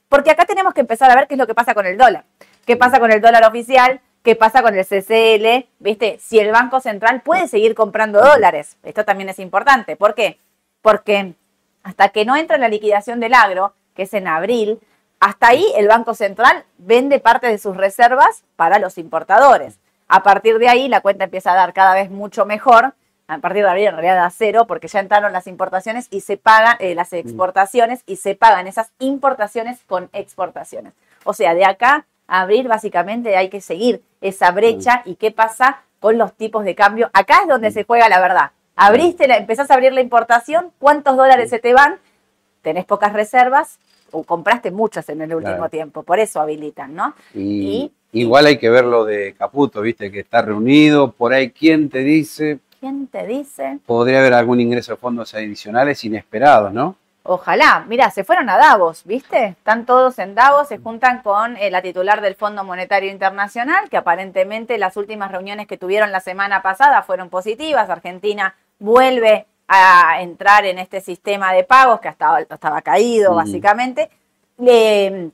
Porque 0.09 0.29
acá 0.31 0.43
tenemos 0.45 0.73
que 0.73 0.81
empezar 0.81 1.09
a 1.09 1.15
ver 1.15 1.27
qué 1.27 1.35
es 1.35 1.37
lo 1.37 1.47
que 1.47 1.53
pasa 1.55 1.73
con 1.73 1.85
el 1.85 1.97
dólar. 1.97 2.25
¿Qué 2.65 2.75
pasa 2.75 2.99
con 2.99 3.11
el 3.13 3.21
dólar 3.21 3.45
oficial? 3.45 4.01
¿Qué 4.23 4.35
pasa 4.35 4.61
con 4.61 4.75
el 4.77 4.85
CCL? 4.85 5.67
¿Viste? 5.79 6.17
Si 6.19 6.37
el 6.37 6.51
Banco 6.51 6.81
Central 6.81 7.21
puede 7.21 7.47
seguir 7.47 7.75
comprando 7.75 8.19
dólares. 8.21 8.75
Esto 8.83 9.05
también 9.05 9.29
es 9.29 9.39
importante. 9.39 9.95
¿Por 9.95 10.13
qué? 10.15 10.37
Porque 10.81 11.35
hasta 11.83 12.09
que 12.09 12.25
no 12.25 12.35
entra 12.35 12.57
la 12.57 12.69
liquidación 12.69 13.19
del 13.19 13.33
agro, 13.33 13.73
que 13.95 14.03
es 14.03 14.13
en 14.13 14.27
abril, 14.27 14.79
hasta 15.19 15.49
ahí 15.49 15.65
el 15.75 15.87
Banco 15.87 16.13
Central 16.15 16.65
vende 16.77 17.19
parte 17.19 17.47
de 17.47 17.57
sus 17.57 17.77
reservas 17.77 18.43
para 18.55 18.79
los 18.79 18.97
importadores. 18.97 19.79
A 20.07 20.23
partir 20.23 20.57
de 20.57 20.67
ahí 20.67 20.87
la 20.87 21.01
cuenta 21.01 21.25
empieza 21.25 21.51
a 21.51 21.55
dar 21.55 21.73
cada 21.73 21.93
vez 21.93 22.09
mucho 22.09 22.45
mejor. 22.45 22.95
A 23.27 23.37
partir 23.37 23.63
de 23.63 23.69
abril 23.69 23.87
en 23.87 23.93
realidad 23.93 24.15
da 24.15 24.29
cero 24.29 24.65
porque 24.67 24.87
ya 24.87 24.99
entraron 24.99 25.31
las 25.31 25.47
importaciones 25.47 26.07
y 26.09 26.21
se 26.21 26.35
pagan 26.37 26.75
eh, 26.79 26.95
las 26.95 27.13
exportaciones 27.13 28.03
y 28.05 28.17
se 28.17 28.35
pagan 28.35 28.67
esas 28.67 28.91
importaciones 28.99 29.79
con 29.87 30.09
exportaciones. 30.11 30.93
O 31.23 31.33
sea, 31.33 31.53
de 31.53 31.63
acá 31.63 32.05
a 32.27 32.41
abril 32.41 32.67
básicamente 32.67 33.37
hay 33.37 33.49
que 33.49 33.61
seguir 33.61 34.03
esa 34.21 34.51
brecha 34.51 35.01
y 35.05 35.15
qué 35.15 35.31
pasa 35.31 35.81
con 35.99 36.17
los 36.17 36.33
tipos 36.33 36.65
de 36.65 36.75
cambio. 36.75 37.09
Acá 37.13 37.41
es 37.43 37.47
donde 37.47 37.71
se 37.71 37.83
juega 37.83 38.09
la 38.09 38.19
verdad. 38.19 38.51
Abriste, 38.75 39.27
la, 39.27 39.37
empezás 39.37 39.69
a 39.69 39.73
abrir 39.75 39.93
la 39.93 40.01
importación, 40.01 40.71
¿cuántos 40.79 41.17
dólares 41.17 41.49
se 41.49 41.59
te 41.59 41.73
van? 41.73 41.97
Tenés 42.61 42.85
pocas 42.85 43.13
reservas 43.13 43.79
o 44.11 44.23
compraste 44.23 44.71
muchas 44.71 45.07
en 45.09 45.21
el 45.21 45.33
último 45.33 45.55
Claro. 45.55 45.69
tiempo, 45.69 46.03
por 46.03 46.19
eso 46.19 46.41
habilitan, 46.41 46.95
¿no? 46.95 47.13
Y, 47.33 47.91
igual 48.11 48.45
hay 48.45 48.57
que 48.57 48.69
ver 48.69 48.85
lo 48.85 49.05
de 49.05 49.33
Caputo, 49.37 49.81
viste, 49.81 50.11
que 50.11 50.19
está 50.19 50.41
reunido. 50.41 51.11
Por 51.11 51.33
ahí, 51.33 51.51
¿quién 51.51 51.89
te 51.89 51.99
dice? 51.99 52.59
¿Quién 52.79 53.07
te 53.07 53.25
dice? 53.27 53.79
Podría 53.85 54.19
haber 54.19 54.33
algún 54.33 54.59
ingreso 54.59 54.93
de 54.93 54.97
fondos 54.97 55.33
adicionales 55.33 56.03
inesperados, 56.03 56.73
¿no? 56.73 56.95
Ojalá, 57.23 57.85
mira, 57.87 58.09
se 58.09 58.23
fueron 58.23 58.49
a 58.49 58.57
Davos, 58.57 59.03
¿viste? 59.05 59.45
Están 59.45 59.85
todos 59.85 60.17
en 60.17 60.33
Davos, 60.33 60.67
se 60.67 60.79
juntan 60.79 61.21
con 61.21 61.55
eh, 61.57 61.69
la 61.69 61.83
titular 61.83 62.19
del 62.19 62.33
Fondo 62.35 62.63
Monetario 62.63 63.11
Internacional, 63.11 63.89
que 63.89 63.97
aparentemente 63.97 64.79
las 64.79 64.97
últimas 64.97 65.31
reuniones 65.31 65.67
que 65.67 65.77
tuvieron 65.77 66.11
la 66.11 66.19
semana 66.19 66.63
pasada 66.63 67.03
fueron 67.03 67.29
positivas. 67.29 67.89
Argentina 67.91 68.55
vuelve 68.79 69.45
a 69.67 70.19
entrar 70.21 70.65
en 70.65 70.79
este 70.79 70.99
sistema 70.99 71.53
de 71.53 71.63
pagos 71.63 71.99
que 72.01 72.07
hasta 72.07 72.39
estaba 72.41 72.81
caído, 72.81 73.33
Mm. 73.33 73.35
básicamente, 73.35 74.09
eh, 74.65 75.29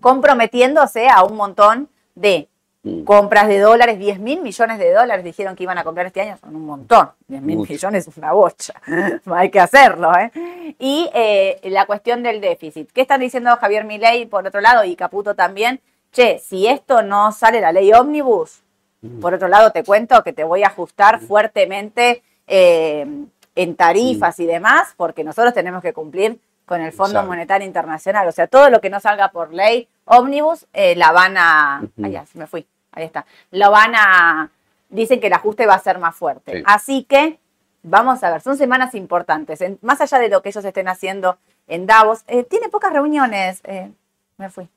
comprometiéndose 0.00 1.08
a 1.08 1.22
un 1.22 1.36
montón 1.36 1.88
de 2.16 2.48
Mm. 2.82 3.04
compras 3.04 3.46
de 3.48 3.58
dólares, 3.58 3.98
10 3.98 4.20
mil 4.20 4.40
millones 4.40 4.78
de 4.78 4.92
dólares 4.92 5.22
dijeron 5.24 5.54
que 5.54 5.64
iban 5.64 5.76
a 5.76 5.84
comprar 5.84 6.06
este 6.06 6.22
año, 6.22 6.38
son 6.38 6.56
un 6.56 6.64
montón, 6.64 7.10
10 7.28 7.42
mil 7.42 7.58
millones 7.58 8.08
es 8.08 8.16
una 8.16 8.32
bocha, 8.32 8.72
hay 9.26 9.50
que 9.50 9.60
hacerlo. 9.60 10.10
¿eh? 10.16 10.30
Y 10.78 11.10
eh, 11.12 11.60
la 11.64 11.84
cuestión 11.86 12.22
del 12.22 12.40
déficit, 12.40 12.90
¿qué 12.92 13.02
están 13.02 13.20
diciendo 13.20 13.54
Javier 13.56 13.84
Milei 13.84 14.26
por 14.26 14.46
otro 14.46 14.60
lado 14.60 14.84
y 14.84 14.96
Caputo 14.96 15.34
también? 15.34 15.80
Che, 16.12 16.38
si 16.38 16.66
esto 16.66 17.02
no 17.02 17.32
sale 17.32 17.60
la 17.60 17.70
ley 17.70 17.92
ómnibus, 17.92 18.62
Mm. 19.02 19.20
por 19.20 19.34
otro 19.34 19.48
lado 19.48 19.70
te 19.72 19.82
cuento 19.84 20.22
que 20.22 20.32
te 20.32 20.44
voy 20.44 20.62
a 20.62 20.68
ajustar 20.68 21.20
fuertemente 21.20 22.22
eh, 22.46 23.06
en 23.54 23.74
tarifas 23.76 24.38
y 24.40 24.46
demás, 24.46 24.94
porque 24.96 25.24
nosotros 25.24 25.54
tenemos 25.54 25.82
que 25.82 25.92
cumplir 25.92 26.38
con 26.66 26.80
el 26.80 26.92
Fondo. 26.92 27.22
Monetario 27.24 27.66
Internacional. 27.66 28.28
O 28.28 28.32
sea, 28.32 28.46
todo 28.46 28.70
lo 28.70 28.80
que 28.80 28.90
no 28.90 29.00
salga 29.00 29.30
por 29.30 29.52
ley 29.52 29.88
ómnibus, 30.10 30.66
eh, 30.72 30.94
la 30.96 31.12
van 31.12 31.36
a... 31.38 31.82
Ya, 31.96 32.26
se 32.26 32.38
me 32.38 32.46
fui. 32.46 32.66
Ahí 32.92 33.04
está. 33.04 33.24
Lo 33.50 33.70
van 33.70 33.94
a... 33.94 34.50
Dicen 34.88 35.20
que 35.20 35.28
el 35.28 35.32
ajuste 35.32 35.66
va 35.66 35.74
a 35.74 35.78
ser 35.78 35.98
más 35.98 36.14
fuerte. 36.16 36.58
Sí. 36.58 36.62
Así 36.66 37.04
que 37.04 37.38
Vamos 37.82 38.22
a 38.22 38.30
ver, 38.30 38.42
son 38.42 38.58
semanas 38.58 38.94
importantes. 38.94 39.58
En- 39.62 39.78
más 39.80 40.02
allá 40.02 40.18
de 40.18 40.28
lo 40.28 40.42
que 40.42 40.50
ellos 40.50 40.62
estén 40.62 40.86
haciendo 40.86 41.38
en 41.66 41.86
Davos, 41.86 42.24
eh, 42.26 42.44
tiene 42.44 42.68
pocas 42.68 42.92
reuniones. 42.92 43.62
eh, 43.64 43.90
me 44.36 44.50
fui. 44.50 44.68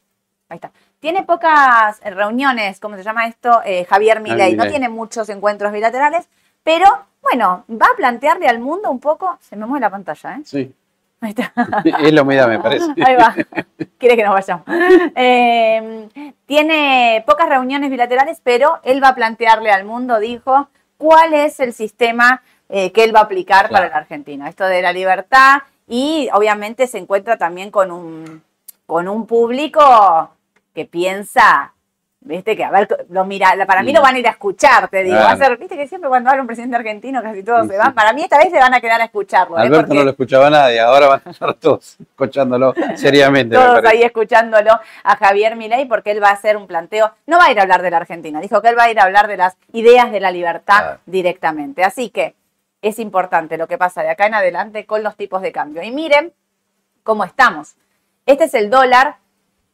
Ahí 0.48 0.56
está. 0.56 0.72
Tiene 1.02 1.24
pocas 1.24 2.00
reuniones, 2.00 2.80
¿cómo 2.80 2.96
se 2.96 3.04
llama 3.04 3.28
esto? 3.28 3.62
Eh, 3.66 3.84
Javier 3.90 4.22
Milei. 4.22 4.56
No 4.56 4.64
tiene 4.70 4.88
muchos 4.88 5.28
encuentros 5.28 5.74
bilaterales, 5.74 6.30
pero 6.64 6.86
bueno, 7.22 7.66
va 7.70 7.88
a 7.88 7.96
plantearle 7.98 8.48
al 8.48 8.60
mundo 8.60 8.90
un 8.90 9.02
poco. 9.02 9.38
Se 9.42 9.58
me 9.58 9.66
mueve 9.66 9.82
la 9.82 9.90
pantalla, 9.90 10.36
¿eh? 10.38 10.42
Sí. 10.46 10.74
Ahí 11.24 11.30
está. 11.30 11.54
Es 12.02 12.12
la 12.12 12.22
humedad, 12.22 12.50
me 12.50 12.60
parece. 12.60 12.86
Ahí 13.06 13.16
va. 13.16 13.34
Quiere 13.98 14.18
que 14.18 14.24
nos 14.24 14.34
vayamos. 14.34 14.66
Eh, 15.16 16.10
tiene 16.46 17.24
pocas 17.26 17.48
reuniones 17.48 17.90
bilaterales, 17.90 18.42
pero 18.44 18.80
él 18.84 19.02
va 19.02 19.10
a 19.10 19.16
plantearle 19.16 19.72
al 19.72 19.86
mundo, 19.86 20.20
dijo, 20.20 20.68
cuál 20.98 21.34
es 21.34 21.62
el 21.62 21.74
sistema 21.74 22.44
eh, 22.68 22.92
que 22.92 23.06
él 23.06 23.16
va 23.16 23.22
a 23.22 23.24
aplicar 23.24 23.70
para 23.70 23.88
la 23.88 23.96
Argentina. 23.96 24.50
Esto 24.50 24.66
de 24.66 24.82
la 24.82 24.92
libertad 24.92 25.62
y 25.88 26.30
obviamente 26.34 26.88
se 26.88 26.98
encuentra 26.98 27.38
también 27.38 27.72
con 27.72 27.92
un, 27.92 28.44
con 28.86 29.08
un 29.08 29.26
público 29.26 30.32
que 30.74 30.86
piensa, 30.86 31.74
viste, 32.26 32.56
que 32.56 32.64
a 32.64 32.72
ver, 32.72 32.88
lo 33.10 33.26
mira, 33.26 33.54
para 33.68 33.84
mí 33.84 33.92
lo 33.94 34.02
van 34.02 34.16
a 34.16 34.20
ir 34.20 34.28
a 34.28 34.32
escuchar, 34.32 34.88
te 34.88 35.04
digo. 35.04 35.16
Va 35.18 35.32
a 35.32 35.38
ser, 35.38 35.58
viste 35.58 35.76
que 35.78 35.88
siempre 35.88 36.10
cuando 36.10 36.30
habla 36.30 36.42
un 36.42 36.48
presidente 36.48 36.76
argentino 36.76 37.22
casi 37.22 37.44
todos 37.44 37.64
Sí, 37.64 37.70
se 37.72 37.78
van. 37.78 37.94
Para 37.94 38.14
mí 38.14 38.22
esta 38.24 38.38
vez 38.38 38.50
se 38.50 38.58
van 38.60 38.74
a 38.74 38.80
quedar 38.82 39.02
a 39.02 39.06
escucharlo. 39.06 39.58
¿eh? 39.58 39.62
Alberto 39.62 39.88
Porque- 39.88 40.00
no 40.00 40.04
lo 40.06 40.10
escuchaba 40.12 40.50
nadie, 40.50 40.80
ahora 40.80 41.08
van 41.08 41.22
a 41.26 41.30
estar 41.32 41.54
todos 41.60 41.98
escuchándolo 42.00 42.74
seriamente. 42.96 43.58
me 43.58 43.64
todos 43.64 43.86
ahí 43.86 44.04
escuchándolo 44.04 44.72
a 45.04 45.16
Javier 45.18 45.56
Milei 45.56 45.86
porque 45.86 46.12
él 46.12 46.24
va 46.24 46.30
a 46.30 46.34
hacer 46.34 46.58
un 46.58 46.68
planteo, 46.68 47.12
no 47.28 47.38
va 47.38 47.46
a 47.46 47.52
ir 47.52 47.60
a 47.60 47.64
hablar 47.64 47.82
de 47.82 47.92
la 47.92 47.98
Argentina, 47.98 48.40
dijo 48.42 48.62
que 48.62 48.70
él 48.70 48.78
va 48.78 48.84
a 48.84 48.92
ir 48.92 49.00
a 49.00 49.04
hablar 49.04 49.28
de 49.28 49.38
las 49.38 49.56
ideas 49.74 50.12
de 50.12 50.20
la 50.20 50.32
libertad 50.32 50.78
Claro. 50.80 51.00
directamente. 51.06 51.84
Así 51.84 52.10
que 52.10 52.36
es 52.82 53.00
importante 53.00 53.58
lo 53.58 53.68
que 53.68 53.78
pasa 53.78 54.02
de 54.04 54.10
acá 54.10 54.26
en 54.28 54.34
adelante 54.34 54.86
con 54.86 55.04
los 55.04 55.16
tipos 55.16 55.42
de 55.42 55.52
cambio. 55.52 55.82
Y 55.84 55.92
miren 55.92 56.34
cómo 57.04 57.24
estamos. 57.24 57.76
Este 58.26 58.46
es 58.46 58.54
el 58.54 58.70
dólar 58.70 59.16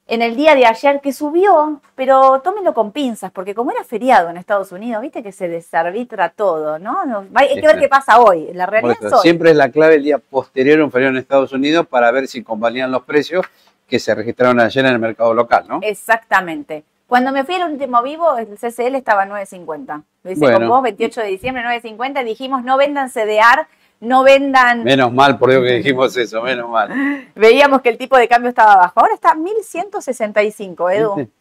en 0.09 0.23
el 0.23 0.35
día 0.35 0.55
de 0.55 0.65
ayer 0.65 1.01
que 1.01 1.13
subió, 1.13 1.81
pero 1.95 2.41
tómenlo 2.41 2.73
con 2.73 2.91
pinzas, 2.91 3.31
porque 3.31 3.53
como 3.53 3.71
era 3.71 3.83
feriado 3.83 4.29
en 4.29 4.37
Estados 4.37 4.71
Unidos, 4.71 5.01
viste 5.03 5.21
que 5.21 5.31
se 5.31 5.47
desarbitra 5.47 6.29
todo, 6.29 6.79
¿no? 6.79 6.97
Hay 7.35 7.53
que 7.53 7.67
ver 7.67 7.79
qué 7.79 7.87
pasa 7.87 8.19
hoy. 8.19 8.49
La 8.53 8.65
realidad 8.65 8.97
eso, 8.99 9.07
es 9.07 9.13
hoy. 9.13 9.19
siempre 9.21 9.51
es 9.51 9.55
la 9.55 9.69
clave 9.69 9.95
el 9.95 10.03
día 10.03 10.17
posterior 10.17 10.79
a 10.79 10.85
un 10.85 10.91
feriado 10.91 11.13
en 11.13 11.19
Estados 11.19 11.53
Unidos 11.53 11.85
para 11.87 12.09
ver 12.11 12.27
si 12.27 12.43
convalían 12.43 12.91
los 12.91 13.03
precios 13.03 13.45
que 13.87 13.99
se 13.99 14.13
registraron 14.15 14.59
ayer 14.59 14.83
en 14.83 14.93
el 14.93 14.99
mercado 14.99 15.33
local, 15.33 15.65
¿no? 15.67 15.79
Exactamente. 15.83 16.83
Cuando 17.07 17.31
me 17.31 17.43
fui 17.43 17.55
al 17.55 17.71
último 17.71 18.01
vivo, 18.03 18.37
el 18.37 18.47
CCL 18.57 18.95
estaba 18.95 19.23
a 19.23 19.27
9.50. 19.27 20.03
Lo 20.23 20.31
hice 20.31 20.39
Bueno. 20.39 20.59
con 20.59 20.69
vos, 20.69 20.83
28 20.83 21.21
de 21.21 21.27
diciembre, 21.27 21.63
9.50. 21.63 22.23
Dijimos, 22.23 22.63
no 22.63 22.77
vendan 22.77 23.09
CDR, 23.09 23.67
no 24.01 24.23
vendan... 24.23 24.83
Menos 24.83 25.11
mal, 25.13 25.37
por 25.37 25.49
Dios 25.51 25.63
que 25.63 25.73
dijimos 25.75 26.15
eso, 26.17 26.41
menos 26.41 26.69
mal. 26.69 27.27
Veíamos 27.35 27.81
que 27.81 27.89
el 27.89 27.97
tipo 27.97 28.17
de 28.17 28.27
cambio 28.27 28.49
estaba 28.49 28.75
bajo. 28.77 28.99
Ahora 29.01 29.13
está 29.13 29.35
1.165, 29.35 30.93
Edu. 30.93 31.15
¿Viste? 31.15 31.31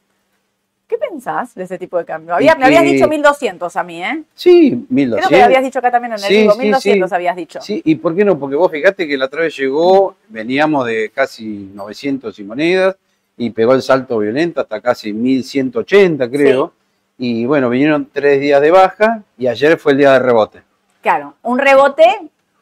¿Qué 0.88 0.96
pensás 0.96 1.54
de 1.54 1.64
ese 1.64 1.76
tipo 1.78 1.98
de 1.98 2.06
cambio? 2.06 2.34
Había- 2.34 2.54
me 2.54 2.64
habías 2.64 2.82
dicho 2.82 3.06
1.200 3.06 3.76
a 3.76 3.82
mí, 3.84 4.02
¿eh? 4.02 4.22
Sí, 4.34 4.70
Creo 4.70 4.86
1200. 4.88 5.28
que 5.28 5.36
lo 5.38 5.44
habías 5.44 5.62
dicho 5.62 5.78
acá 5.80 5.90
también 5.90 6.12
en 6.14 6.18
el 6.18 6.24
Sí, 6.24 6.36
vivo. 6.38 6.52
sí, 6.52 6.58
1.200 6.60 7.08
sí. 7.10 7.14
habías 7.14 7.36
dicho. 7.36 7.60
Sí, 7.60 7.82
¿y 7.84 7.94
por 7.96 8.16
qué 8.16 8.24
no? 8.24 8.38
Porque 8.38 8.56
vos 8.56 8.70
fíjate 8.72 9.06
que 9.06 9.18
la 9.18 9.26
otra 9.26 9.42
vez 9.42 9.54
llegó, 9.54 10.16
veníamos 10.28 10.86
de 10.86 11.10
casi 11.14 11.70
900 11.74 12.38
y 12.38 12.44
monedas, 12.44 12.96
y 13.36 13.50
pegó 13.50 13.74
el 13.74 13.82
salto 13.82 14.16
violento 14.18 14.62
hasta 14.62 14.80
casi 14.80 15.12
1180, 15.12 16.28
creo. 16.30 16.72
Y 17.18 17.44
bueno, 17.44 17.68
vinieron 17.68 18.08
tres 18.10 18.40
días 18.40 18.60
de 18.62 18.70
baja, 18.70 19.22
y 19.36 19.46
ayer 19.46 19.76
fue 19.78 19.92
el 19.92 19.98
día 19.98 20.12
de 20.14 20.20
rebote. 20.20 20.62
Claro, 21.02 21.34
un 21.42 21.58
rebote. 21.58 22.04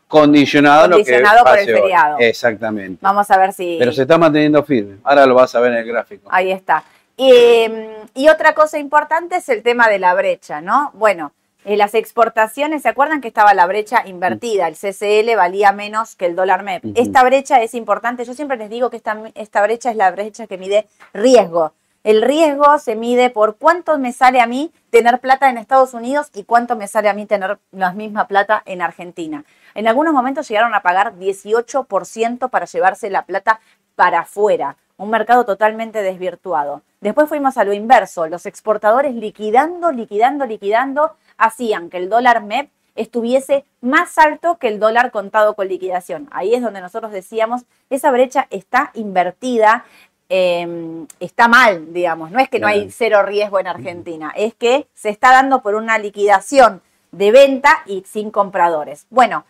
Condicionado, 0.09 0.89
lo 0.89 0.97
que 0.99 1.21
por 1.43 1.59
el 1.59 1.75
hoy. 1.75 1.81
feriado. 1.81 2.17
Exactamente. 2.19 2.99
Vamos 3.01 3.31
a 3.31 3.39
ver 3.39 3.53
si... 3.53 3.77
Pero 3.79 3.93
se 3.93 4.03
está 4.03 4.19
manteniendo 4.19 4.63
firme. 4.63 4.99
Ahora 5.03 5.27
lo 5.27 5.35
vas 5.35 5.55
a 5.55 5.61
ver 5.61 5.73
en 5.73 5.79
el 5.79 5.87
gráfico. 5.87 6.29
Ahí 6.31 6.53
está. 6.53 6.85
Y 7.17 8.29
otra 8.29 8.55
cosa 8.55 8.79
importante 8.79 9.37
es 9.37 9.49
el 9.49 9.63
tema 9.63 9.89
de 9.89 9.99
la 9.99 10.15
brecha, 10.15 10.61
¿no? 10.61 10.91
Bueno, 10.95 11.33
eh, 11.65 11.77
las 11.77 11.95
exportaciones, 11.95 12.83
¿se 12.83 12.89
acuerdan 12.89 13.21
que 13.21 13.27
estaba 13.27 13.53
la 13.53 13.67
brecha 13.67 14.07
invertida? 14.07 14.69
El 14.69 14.77
CCL 14.77 15.35
valía 15.35 15.73
menos 15.73 16.15
que 16.15 16.27
el 16.27 16.37
dólar 16.37 16.63
MEP. 16.63 16.85
Esta 16.95 17.25
brecha 17.25 17.61
es 17.61 17.75
importante. 17.75 18.25
Yo 18.25 18.35
siempre 18.35 18.57
les 18.57 18.71
digo 18.71 18.89
que 18.89 18.97
esta, 18.97 19.21
esta 19.35 19.63
brecha 19.63 19.91
es 19.91 19.97
la 19.97 20.13
brecha 20.13 20.47
que 20.47 20.59
mide 20.59 20.87
riesgo. 21.13 21.73
El 22.05 22.23
riesgo 22.23 22.79
se 22.79 22.95
mide 22.95 23.31
por 23.31 23.57
cuánto 23.57 23.99
me 23.99 24.13
sale 24.13 24.41
a 24.41 24.47
mí 24.47 24.71
tener 24.91 25.19
plata 25.19 25.51
en 25.51 25.59
Estados 25.59 25.93
Unidos 25.93 26.29
y 26.35 26.45
cuánto 26.45 26.77
me 26.77 26.87
sale 26.87 27.09
a 27.09 27.15
mí 27.15 27.27
tener 27.27 27.59
la 27.73 27.93
misma 27.93 28.29
plata 28.29 28.63
en 28.65 28.81
Argentina. 28.81 29.45
En 29.77 29.87
algunos 29.87 30.15
momentos 30.15 30.49
llegaron 30.49 30.75
a 30.75 30.81
pagar 30.81 31.17
18% 31.17 32.49
para 32.49 32.65
llevarse 32.65 33.11
la 33.11 33.27
plata 33.27 33.61
para 33.95 34.21
afuera, 34.21 34.79
un 34.97 35.11
mercado 35.11 35.45
totalmente 35.45 36.03
desvirtuado. 36.03 36.81
Después 37.03 37.29
fuimos 37.29 37.59
a 37.59 37.65
lo 37.65 37.75
inverso, 37.75 38.27
los 38.27 38.47
exportadores 38.47 39.15
liquidando, 39.15 39.93
liquidando, 39.93 40.47
liquidando, 40.47 41.13
hacían 41.37 41.91
que 41.91 41.99
el 41.99 42.09
dólar 42.09 42.43
MEP 42.43 42.71
estuviese 42.95 43.67
más 43.83 44.17
alto 44.17 44.57
que 44.57 44.69
el 44.69 44.81
dólar 44.81 45.11
contado 45.11 45.53
con 45.53 45.69
liquidación. 45.69 46.27
Ahí 46.31 46.55
es 46.55 46.63
donde 46.63 46.81
nosotros 46.81 47.13
decíamos, 47.13 47.67
esa 47.91 48.11
brecha 48.11 48.47
está 48.49 48.93
invertida, 48.95 49.85
eh, 50.31 51.07
está 51.21 51.49
mal, 51.49 51.93
digamos, 51.93 52.31
no 52.31 52.39
es 52.39 52.49
que 52.49 52.61
no 52.61 52.67
hay 52.67 52.91
cero 52.91 53.23
riesgo 53.25 53.61
en 53.61 53.67
Argentina, 53.67 54.33
es 54.35 54.55
que 54.55 54.89
se 54.95 55.11
está 55.11 55.33
dando 55.33 55.61
por 55.61 55.75
una 55.75 55.99
liquidación 55.99 56.81
de 57.13 57.31
venta 57.31 57.83
y 57.85 58.05
sin 58.07 58.31
compradores. 58.31 59.07
Bueno, 59.11 59.45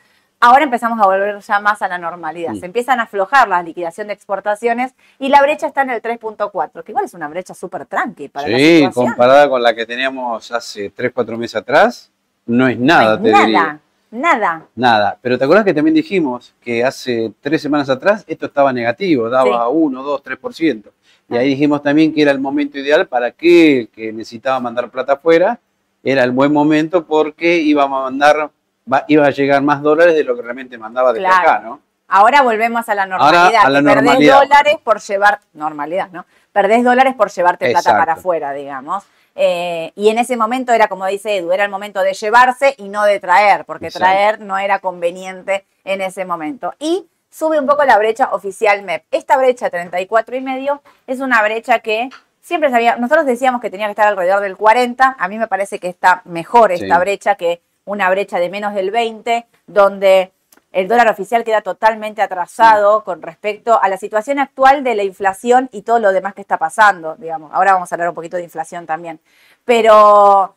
ahora 0.46 0.64
empezamos 0.64 1.00
a 1.00 1.06
volver 1.06 1.38
ya 1.40 1.60
más 1.60 1.82
a 1.82 1.88
la 1.88 1.98
normalidad. 1.98 2.54
Se 2.54 2.66
empiezan 2.66 3.00
a 3.00 3.04
aflojar 3.04 3.48
la 3.48 3.62
liquidación 3.62 4.06
de 4.06 4.12
exportaciones 4.12 4.94
y 5.18 5.28
la 5.28 5.42
brecha 5.42 5.66
está 5.66 5.82
en 5.82 5.90
el 5.90 6.00
3.4, 6.00 6.82
que 6.84 6.92
igual 6.92 7.04
es 7.04 7.14
una 7.14 7.28
brecha 7.28 7.52
súper 7.52 7.86
tranqui 7.86 8.28
para 8.28 8.48
la 8.48 8.56
Sí, 8.56 8.88
comparada 8.94 9.48
con 9.48 9.62
la 9.62 9.74
que 9.74 9.84
teníamos 9.86 10.50
hace 10.52 10.90
3, 10.90 11.10
4 11.12 11.36
meses 11.36 11.56
atrás, 11.56 12.10
no 12.46 12.68
es 12.68 12.78
No 12.78 12.86
nada, 12.86 13.14
es 13.16 13.22
te 13.22 13.30
nada, 13.32 13.44
diría. 13.44 13.80
nada. 14.12 14.62
Nada. 14.76 15.18
Pero 15.20 15.36
¿te 15.36 15.44
acuerdas 15.44 15.64
que 15.64 15.74
también 15.74 15.94
dijimos 15.94 16.54
que 16.60 16.84
hace 16.84 17.32
tres 17.40 17.60
semanas 17.60 17.90
atrás 17.90 18.24
esto 18.28 18.46
estaba 18.46 18.72
negativo, 18.72 19.28
daba 19.28 19.68
1, 19.68 20.02
2, 20.02 20.22
3%? 20.22 20.84
Y 21.28 21.36
ahí 21.36 21.48
dijimos 21.48 21.82
también 21.82 22.14
que 22.14 22.22
era 22.22 22.30
el 22.30 22.38
momento 22.38 22.78
ideal 22.78 23.08
para 23.08 23.26
aquel 23.26 23.88
que 23.88 24.12
necesitaba 24.12 24.60
mandar 24.60 24.90
plata 24.90 25.14
afuera, 25.14 25.58
era 26.04 26.22
el 26.22 26.30
buen 26.30 26.52
momento 26.52 27.04
porque 27.04 27.56
iba 27.56 27.82
a 27.82 27.88
mandar, 27.88 28.48
va- 28.90 29.04
iba 29.08 29.26
a 29.26 29.30
llegar 29.30 29.62
más 29.62 29.82
dólares 29.82 30.14
de 30.14 30.24
lo 30.24 30.36
que 30.36 30.42
realmente 30.42 30.78
mandaba 30.78 31.12
desde 31.12 31.26
Claro. 31.26 31.50
acá, 31.50 31.58
¿no? 31.60 31.80
Ahora 32.08 32.42
volvemos 32.42 32.88
a 32.88 32.94
la 32.94 33.02
Ahora 33.02 33.16
normalidad. 33.18 33.64
a 33.64 33.68
la 33.70 33.78
que 33.80 33.84
perdés 33.84 34.02
normalidad. 34.04 34.38
dólares 34.40 34.76
por 34.84 35.00
llevar, 35.00 35.40
normalidad, 35.54 36.08
¿no? 36.12 36.24
Perdés 36.52 36.84
dólares 36.84 37.14
por 37.14 37.30
llevarte 37.30 37.70
plata 37.70 37.92
para 37.98 38.12
afuera, 38.14 38.52
digamos. 38.52 39.04
Eh, 39.34 39.92
y 39.96 40.08
en 40.08 40.18
ese 40.18 40.36
momento 40.36 40.72
era, 40.72 40.86
como 40.88 41.04
dice 41.06 41.36
Edu, 41.36 41.52
era 41.52 41.64
el 41.64 41.70
momento 41.70 42.00
de 42.00 42.14
llevarse 42.14 42.74
y 42.78 42.88
no 42.88 43.04
de 43.04 43.20
traer, 43.20 43.64
porque 43.66 43.86
Exacto. 43.86 44.06
traer 44.06 44.40
no 44.40 44.56
era 44.56 44.78
conveniente 44.78 45.66
en 45.84 46.00
ese 46.00 46.24
momento. 46.24 46.72
Y 46.78 47.06
sube 47.28 47.58
un 47.58 47.66
poco 47.66 47.84
la 47.84 47.98
brecha 47.98 48.28
oficial 48.32 48.82
MEP. 48.82 49.04
Esta 49.10 49.36
brecha 49.36 49.68
34 49.68 50.36
y 50.36 50.40
medio 50.40 50.80
es 51.06 51.20
una 51.20 51.42
brecha 51.42 51.80
que 51.80 52.08
siempre 52.40 52.70
sabía, 52.70 52.96
nosotros 52.96 53.26
decíamos 53.26 53.60
que 53.60 53.68
tenía 53.68 53.86
que 53.88 53.90
estar 53.92 54.06
alrededor 54.06 54.40
del 54.40 54.56
40, 54.56 55.16
a 55.18 55.28
mí 55.28 55.36
me 55.38 55.48
parece 55.48 55.78
que 55.80 55.88
está 55.88 56.22
mejor 56.24 56.70
esta 56.72 56.94
Sí. 56.94 57.00
brecha 57.00 57.34
que 57.34 57.60
una 57.86 58.10
brecha 58.10 58.38
de 58.38 58.50
menos 58.50 58.74
del 58.74 58.90
20, 58.90 59.46
donde 59.66 60.32
el 60.72 60.88
dólar 60.88 61.08
oficial 61.08 61.42
queda 61.42 61.62
totalmente 61.62 62.20
atrasado 62.20 63.02
con 63.02 63.22
respecto 63.22 63.80
a 63.80 63.88
la 63.88 63.96
situación 63.96 64.38
actual 64.38 64.84
de 64.84 64.94
la 64.94 65.04
inflación 65.04 65.70
y 65.72 65.82
todo 65.82 66.00
lo 66.00 66.12
demás 66.12 66.34
que 66.34 66.42
está 66.42 66.58
pasando, 66.58 67.14
digamos. 67.16 67.50
Ahora 67.54 67.72
vamos 67.72 67.90
a 67.90 67.94
hablar 67.94 68.10
un 68.10 68.14
poquito 68.14 68.36
de 68.36 68.42
inflación 68.42 68.84
también. 68.84 69.18
Pero, 69.64 70.54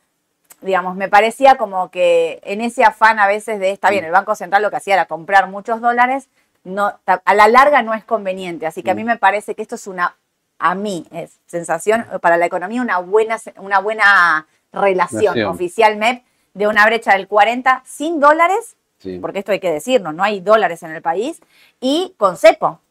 digamos, 0.60 0.96
me 0.98 1.08
parecía 1.08 1.56
como 1.56 1.90
que 1.90 2.42
en 2.44 2.60
ese 2.60 2.84
afán 2.84 3.18
a 3.20 3.28
veces 3.28 3.60
de, 3.60 3.72
está 3.72 3.90
bien, 3.92 4.04
el 4.04 4.12
Banco 4.12 4.36
Central 4.36 4.62
lo 4.62 4.70
que 4.70 4.76
hacía 4.76 4.96
era 4.96 5.06
comprar 5.06 5.48
muchos 5.48 5.80
dólares, 5.80 6.28
no, 6.66 7.00
a 7.06 7.34
la 7.34 7.48
larga 7.48 7.82
no 7.82 7.94
es 7.94 8.04
conveniente. 8.04 8.68
Así 8.68 8.84
que 8.84 8.92
a 8.92 8.96
mí 8.96 9.06
me 9.06 9.18
parece 9.18 9.56
que 9.56 9.62
esto 9.62 9.76
es 9.76 9.88
una, 9.88 10.18
a 10.58 10.76
mí, 10.76 11.08
es 11.12 11.40
sensación 11.46 12.06
para 12.22 12.36
la 12.36 12.46
economía, 12.46 12.82
una 12.82 12.98
buena, 12.98 13.38
una 13.58 13.80
buena 13.80 14.48
relación 14.74 15.36
Relación. 15.36 15.56
oficial 15.56 15.96
MEP 15.96 16.24
de 16.54 16.68
una 16.68 16.86
brecha 16.86 17.14
del 17.14 17.28
40 17.28 17.84
sin 17.86 18.20
dólares 18.20 18.76
Sí. 18.98 19.18
porque 19.20 19.40
esto 19.40 19.54
hay 19.54 19.60
que 19.62 19.72
decirnos, 19.72 20.14
no 20.14 20.24
hay 20.24 20.42
dólares 20.42 20.84
en 20.84 20.92
el 20.92 21.02
país, 21.02 21.40
y 21.80 22.14
con 22.18 22.36
cepo. 22.36 22.82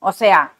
O 0.00 0.10
sea, 0.12 0.54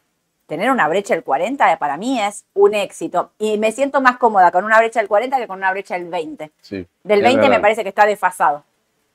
tener 0.46 0.70
una 0.70 0.86
brecha 0.86 1.14
del 1.14 1.24
40 1.24 1.78
para 1.78 1.96
mí 1.96 2.20
es 2.20 2.44
un 2.52 2.74
éxito. 2.74 3.30
Y 3.38 3.56
me 3.56 3.72
siento 3.72 4.02
más 4.02 4.18
cómoda 4.18 4.50
con 4.50 4.64
una 4.66 4.76
brecha 4.78 5.00
del 5.00 5.08
40 5.08 5.38
que 5.38 5.46
con 5.46 5.56
una 5.56 5.70
brecha 5.70 5.94
del 5.94 6.08
20. 6.10 6.50
Sí, 6.60 6.86
Del 7.04 7.20
es 7.20 7.24
20 7.24 7.48
me 7.48 7.58
parece 7.58 7.82
que 7.82 7.88
está 7.88 8.04
desfasado. 8.04 8.64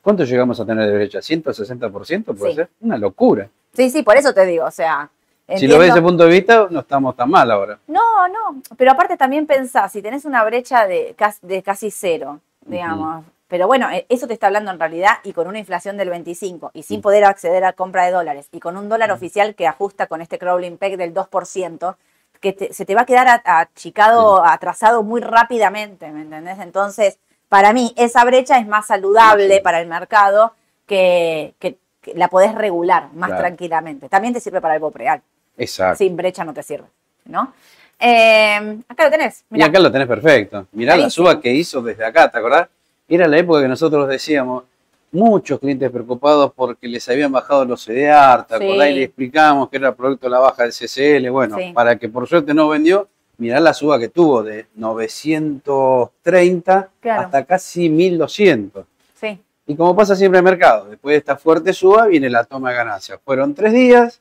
¿Cuánto 0.02 0.24
llegamos 0.24 0.60
a 0.60 0.66
tener 0.66 0.88
de 0.88 0.96
brecha? 0.96 1.20
¿160% 1.20 2.34
puede 2.36 2.52
Sí. 2.52 2.56
ser? 2.56 2.70
Una 2.82 2.98
locura. 2.98 3.48
Sí, 3.74 3.90
sí, 3.92 4.02
por 4.02 4.18
eso 4.18 4.34
te 4.34 4.46
digo, 4.48 4.66
o 4.66 4.72
sea... 4.72 5.10
Si 5.58 5.68
lo 5.68 5.76
ves 5.76 5.88
desde 5.90 6.00
ese 6.00 6.02
punto 6.02 6.24
de 6.26 6.30
vista, 6.32 6.68
no 6.70 6.80
estamos 6.82 7.16
tan 7.16 7.30
mal 7.30 7.50
ahora. 7.52 7.78
No, 7.88 8.28
no, 8.28 8.62
pero 8.76 8.92
aparte 8.92 9.16
también 9.16 9.46
pensás, 9.46 9.92
si 9.92 10.02
tenés 10.02 10.26
una 10.26 10.44
brecha 10.44 10.88
de 10.88 11.16
de 11.44 11.64
casi 11.64 11.90
cero, 11.92 12.42
digamos, 12.68 13.26
Pero 13.48 13.66
bueno, 13.68 13.90
eh, 13.92 14.06
eso 14.10 14.28
te 14.28 14.34
está 14.34 14.48
hablando 14.48 14.72
en 14.72 14.80
realidad 14.80 15.20
y 15.24 15.32
con 15.34 15.48
una 15.48 15.58
inflación 15.60 15.96
del 15.98 16.10
25 16.10 16.72
y 16.74 16.84
sin 16.84 17.02
poder 17.02 17.24
acceder 17.24 17.64
a 17.64 17.74
compra 17.74 18.06
de 18.06 18.12
dólares 18.12 18.50
y 18.52 18.60
con 18.60 18.76
un 18.76 18.90
dólar 18.90 19.12
oficial 19.12 19.56
que 19.56 19.66
ajusta 19.68 20.08
con 20.08 20.22
este 20.22 20.38
crawling 20.38 20.78
peg 20.78 20.98
del 20.98 21.14
2%, 21.14 21.96
que 22.42 22.52
te- 22.54 22.74
se 22.74 22.86
te 22.86 22.94
va 22.94 23.02
a 23.02 23.06
quedar 23.06 23.42
achicado, 23.46 24.44
atrasado 24.46 25.02
muy 25.02 25.22
rápidamente, 25.22 26.12
¿me 26.12 26.22
entendés? 26.24 26.60
Entonces, 26.60 27.20
para 27.50 27.72
mí, 27.74 27.94
esa 27.98 28.26
brecha 28.26 28.58
es 28.60 28.68
más 28.68 28.88
saludable 28.88 29.56
Sí. 29.56 29.62
para 29.62 29.80
el 29.80 29.88
mercado 29.88 30.54
que, 30.86 31.56
que- 31.60 31.78
que 32.02 32.14
la 32.16 32.28
podés 32.28 32.54
regular 32.54 33.12
más 33.14 33.30
Claro. 33.30 33.42
tranquilamente. 33.44 34.10
También 34.10 34.34
te 34.34 34.40
sirve 34.40 34.60
para 34.62 34.76
el 34.76 34.82
Bopreal. 34.82 35.22
Exacto. 35.58 35.98
Sin 35.98 36.16
brecha 36.18 36.44
no 36.44 36.54
te 36.54 36.64
sirve, 36.64 36.88
¿no? 37.26 37.54
Eh, 38.00 38.78
acá 38.88 39.06
lo 39.06 39.12
tenés. 39.12 39.44
Y 39.52 39.62
acá 39.62 39.80
lo 39.80 39.92
tenés 39.92 40.08
perfecto. 40.08 40.68
Mirá 40.72 40.96
la 40.98 41.10
suba 41.10 41.40
que 41.42 41.52
hizo 41.54 41.82
desde 41.82 42.06
acá, 42.06 42.30
¿te 42.30 42.38
acordás? 42.38 42.68
Era 43.08 43.28
la 43.28 43.38
época 43.38 43.62
que 43.62 43.68
nosotros 43.68 44.08
decíamos, 44.08 44.64
muchos 45.12 45.60
clientes 45.60 45.90
preocupados 45.90 46.52
porque 46.56 46.88
les 46.88 47.08
habían 47.10 47.32
bajado 47.32 47.66
los 47.66 47.84
CDR, 47.86 48.46
¿te 48.46 48.56
acordás? 48.56 48.88
Sí. 48.88 48.92
Y 48.92 48.96
le 48.96 49.04
explicamos 49.04 49.70
que 49.70 49.78
era 49.78 49.96
producto 49.96 50.28
de 50.28 50.32
la 50.32 50.40
baja 50.40 50.64
del 50.64 50.74
CCL. 50.74 51.30
Bueno, 51.32 51.58
Sí. 51.58 51.72
para 51.74 51.96
que 51.96 52.10
por 52.10 52.28
suerte 52.28 52.54
no 52.54 52.68
vendió, 52.68 53.08
mirá 53.38 53.60
la 53.60 53.74
suba 53.74 53.98
que 54.00 54.10
tuvo 54.10 54.44
de 54.44 54.68
930 54.76 56.90
Claro. 57.00 57.22
hasta 57.22 57.46
casi 57.46 57.90
1200. 57.90 58.86
Sí. 59.20 59.40
Y 59.66 59.76
como 59.76 59.96
pasa 59.96 60.16
siempre 60.16 60.40
en 60.40 60.46
el 60.46 60.52
mercado, 60.52 60.86
después 60.90 61.14
de 61.14 61.18
esta 61.20 61.38
fuerte 61.38 61.74
suba 61.74 62.06
viene 62.08 62.30
la 62.30 62.44
toma 62.44 62.72
de 62.72 62.76
ganancias. 62.78 63.20
Fueron 63.24 63.54
tres 63.54 63.74
días 63.74 64.20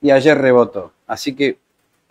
y 0.00 0.10
ayer 0.10 0.36
rebotó. 0.38 0.92
Así 1.06 1.34
que 1.34 1.58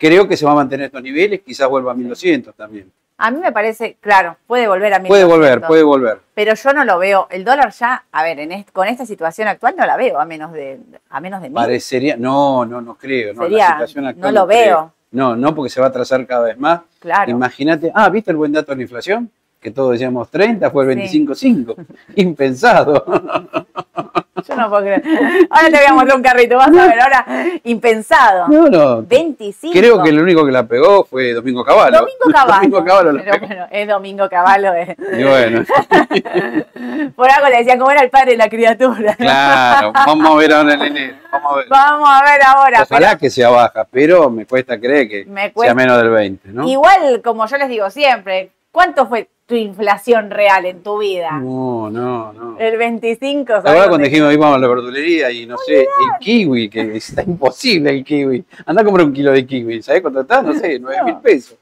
creo 0.02 0.26
que 0.26 0.36
se 0.36 0.44
va 0.44 0.50
a 0.50 0.56
mantener 0.56 0.86
estos 0.86 1.00
niveles, 1.00 1.42
quizás 1.42 1.68
vuelva 1.68 1.92
a 1.92 1.94
1200 1.94 2.52
también. 2.56 2.90
A 3.18 3.30
mí 3.30 3.38
me 3.38 3.52
parece, 3.52 3.98
claro, 4.00 4.36
puede 4.48 4.66
volver 4.66 4.92
a 4.94 4.96
Puede 5.00 5.24
1200, 5.24 5.38
volver, 5.38 5.60
puede 5.68 5.82
volver. 5.84 6.18
Pero 6.34 6.54
yo 6.54 6.72
no 6.72 6.84
lo 6.84 6.98
veo. 6.98 7.28
El 7.30 7.44
dólar 7.44 7.70
ya, 7.72 8.04
a 8.10 8.22
ver, 8.24 8.40
en 8.40 8.50
est- 8.50 8.72
con 8.72 8.88
esta 8.88 9.06
situación 9.06 9.46
actual 9.46 9.76
no 9.78 9.86
la 9.86 9.96
veo 9.96 10.18
a 10.18 10.24
menos 10.24 10.52
de 10.52 10.80
a 11.08 11.20
menos 11.20 11.40
de 11.40 11.48
mil. 11.48 11.54
Parecería, 11.54 12.16
no, 12.16 12.64
no, 12.64 12.80
no 12.80 12.96
creo. 12.96 13.32
No, 13.34 13.42
Sería- 13.44 13.58
la 13.68 13.72
situación 13.74 14.06
actual 14.08 14.34
no 14.34 14.40
lo 14.40 14.46
veo. 14.48 14.92
No, 15.12 15.36
no, 15.36 15.54
porque 15.54 15.70
se 15.70 15.80
va 15.80 15.86
a 15.86 15.90
atrasar 15.90 16.26
cada 16.26 16.46
vez 16.46 16.58
más. 16.58 16.80
Claro. 16.98 17.30
Imagínate, 17.30 17.92
ah, 17.94 18.08
¿viste 18.08 18.32
el 18.32 18.36
buen 18.38 18.50
dato 18.50 18.72
de 18.72 18.76
la 18.76 18.82
inflación? 18.82 19.30
Que 19.60 19.70
todos 19.70 19.92
decíamos 19.92 20.28
30, 20.28 20.70
fue 20.72 20.82
el 20.92 21.08
Sí. 21.08 21.24
25,5. 21.24 21.76
Impensado. 22.16 23.04
Yo 24.48 24.54
no 24.56 24.68
puedo 24.68 24.82
creer. 24.82 25.02
Ahora 25.50 25.66
te 25.70 25.76
voy 25.76 25.86
a 25.88 25.92
mostrar 25.92 26.16
un 26.16 26.22
carrito, 26.22 26.56
vas 26.56 26.68
a 26.68 26.86
ver, 26.86 27.00
ahora 27.00 27.26
impensado. 27.64 28.48
No, 28.48 28.68
no. 28.68 29.02
25. 29.02 29.72
Creo 29.78 30.02
que 30.02 30.10
el 30.10 30.20
único 30.20 30.44
que 30.44 30.52
la 30.52 30.66
pegó 30.66 31.04
fue 31.04 31.32
Domingo 31.32 31.64
Caballo. 31.64 31.98
Domingo 31.98 32.24
Caballo. 32.32 32.54
Domingo 32.60 32.84
Caballo 32.84 33.12
la 33.12 33.22
Pero 33.22 33.32
pegó. 33.32 33.46
bueno, 33.46 33.66
es 33.70 33.88
Domingo 33.88 34.28
Caballo. 34.28 34.74
eh. 34.74 34.96
Y 35.18 35.24
bueno, 35.24 35.64
Por 37.16 37.30
algo 37.30 37.48
le 37.48 37.58
decían 37.58 37.78
cómo 37.78 37.90
era 37.90 38.02
el 38.02 38.10
padre 38.10 38.32
de 38.32 38.36
la 38.38 38.48
criatura. 38.48 39.14
claro, 39.16 39.92
vamos 39.92 40.30
a 40.30 40.34
ver 40.36 40.52
ahora 40.52 40.74
enero. 40.74 41.16
Vamos 41.30 41.52
a 41.52 41.56
ver. 41.56 41.66
Vamos 41.68 42.08
a 42.10 42.22
ver 42.22 42.40
ahora. 42.46 42.82
Ojalá 42.82 43.08
pero 43.08 43.18
que 43.20 43.30
sea 43.30 43.48
baja, 43.50 43.86
pero 43.90 44.30
me 44.30 44.46
cuesta 44.46 44.78
creer 44.78 45.08
que 45.08 45.24
Me 45.24 45.52
cuesta. 45.52 45.72
sea 45.72 45.74
menos 45.74 45.98
del 45.98 46.10
20, 46.10 46.48
¿no? 46.50 46.66
Igual, 46.68 47.20
como 47.22 47.46
yo 47.46 47.56
les 47.56 47.68
digo 47.68 47.88
siempre, 47.90 48.50
¿cuánto 48.70 49.06
fue 49.06 49.28
tu 49.52 49.56
inflación 49.58 50.30
real 50.30 50.64
en 50.64 50.82
tu 50.82 50.96
vida? 50.98 51.32
No, 51.32 51.90
no, 51.90 52.32
no. 52.32 52.56
El 52.58 52.78
25. 52.78 53.44
¿Te 53.44 53.52
¿sabes 53.52 53.64
acuerdas 53.66 53.88
cuando 53.88 54.04
dijimos 54.08 54.32
íbamos 54.32 54.56
a 54.56 54.58
la 54.58 54.66
verdulería 54.68 55.30
y 55.30 55.44
no 55.44 55.58
sé, 55.58 55.80
el 55.82 55.86
kiwi, 56.20 56.70
que 56.70 56.96
está 56.96 57.22
imposible 57.22 57.90
el 57.90 58.02
kiwi? 58.02 58.42
Anda 58.64 58.80
a 58.80 58.84
comprar 58.86 59.06
un 59.06 59.12
kilo 59.12 59.30
de 59.30 59.44
kiwi, 59.46 59.82
¿sabes 59.82 60.00
cuánto 60.00 60.22
está? 60.22 60.40
No 60.40 60.54
sé, 60.54 60.78
9 60.78 61.02
mil 61.04 61.16
pesos. 61.18 61.56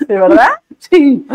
¿De 0.00 0.18
verdad? 0.18 0.48
Sí, 0.80 1.26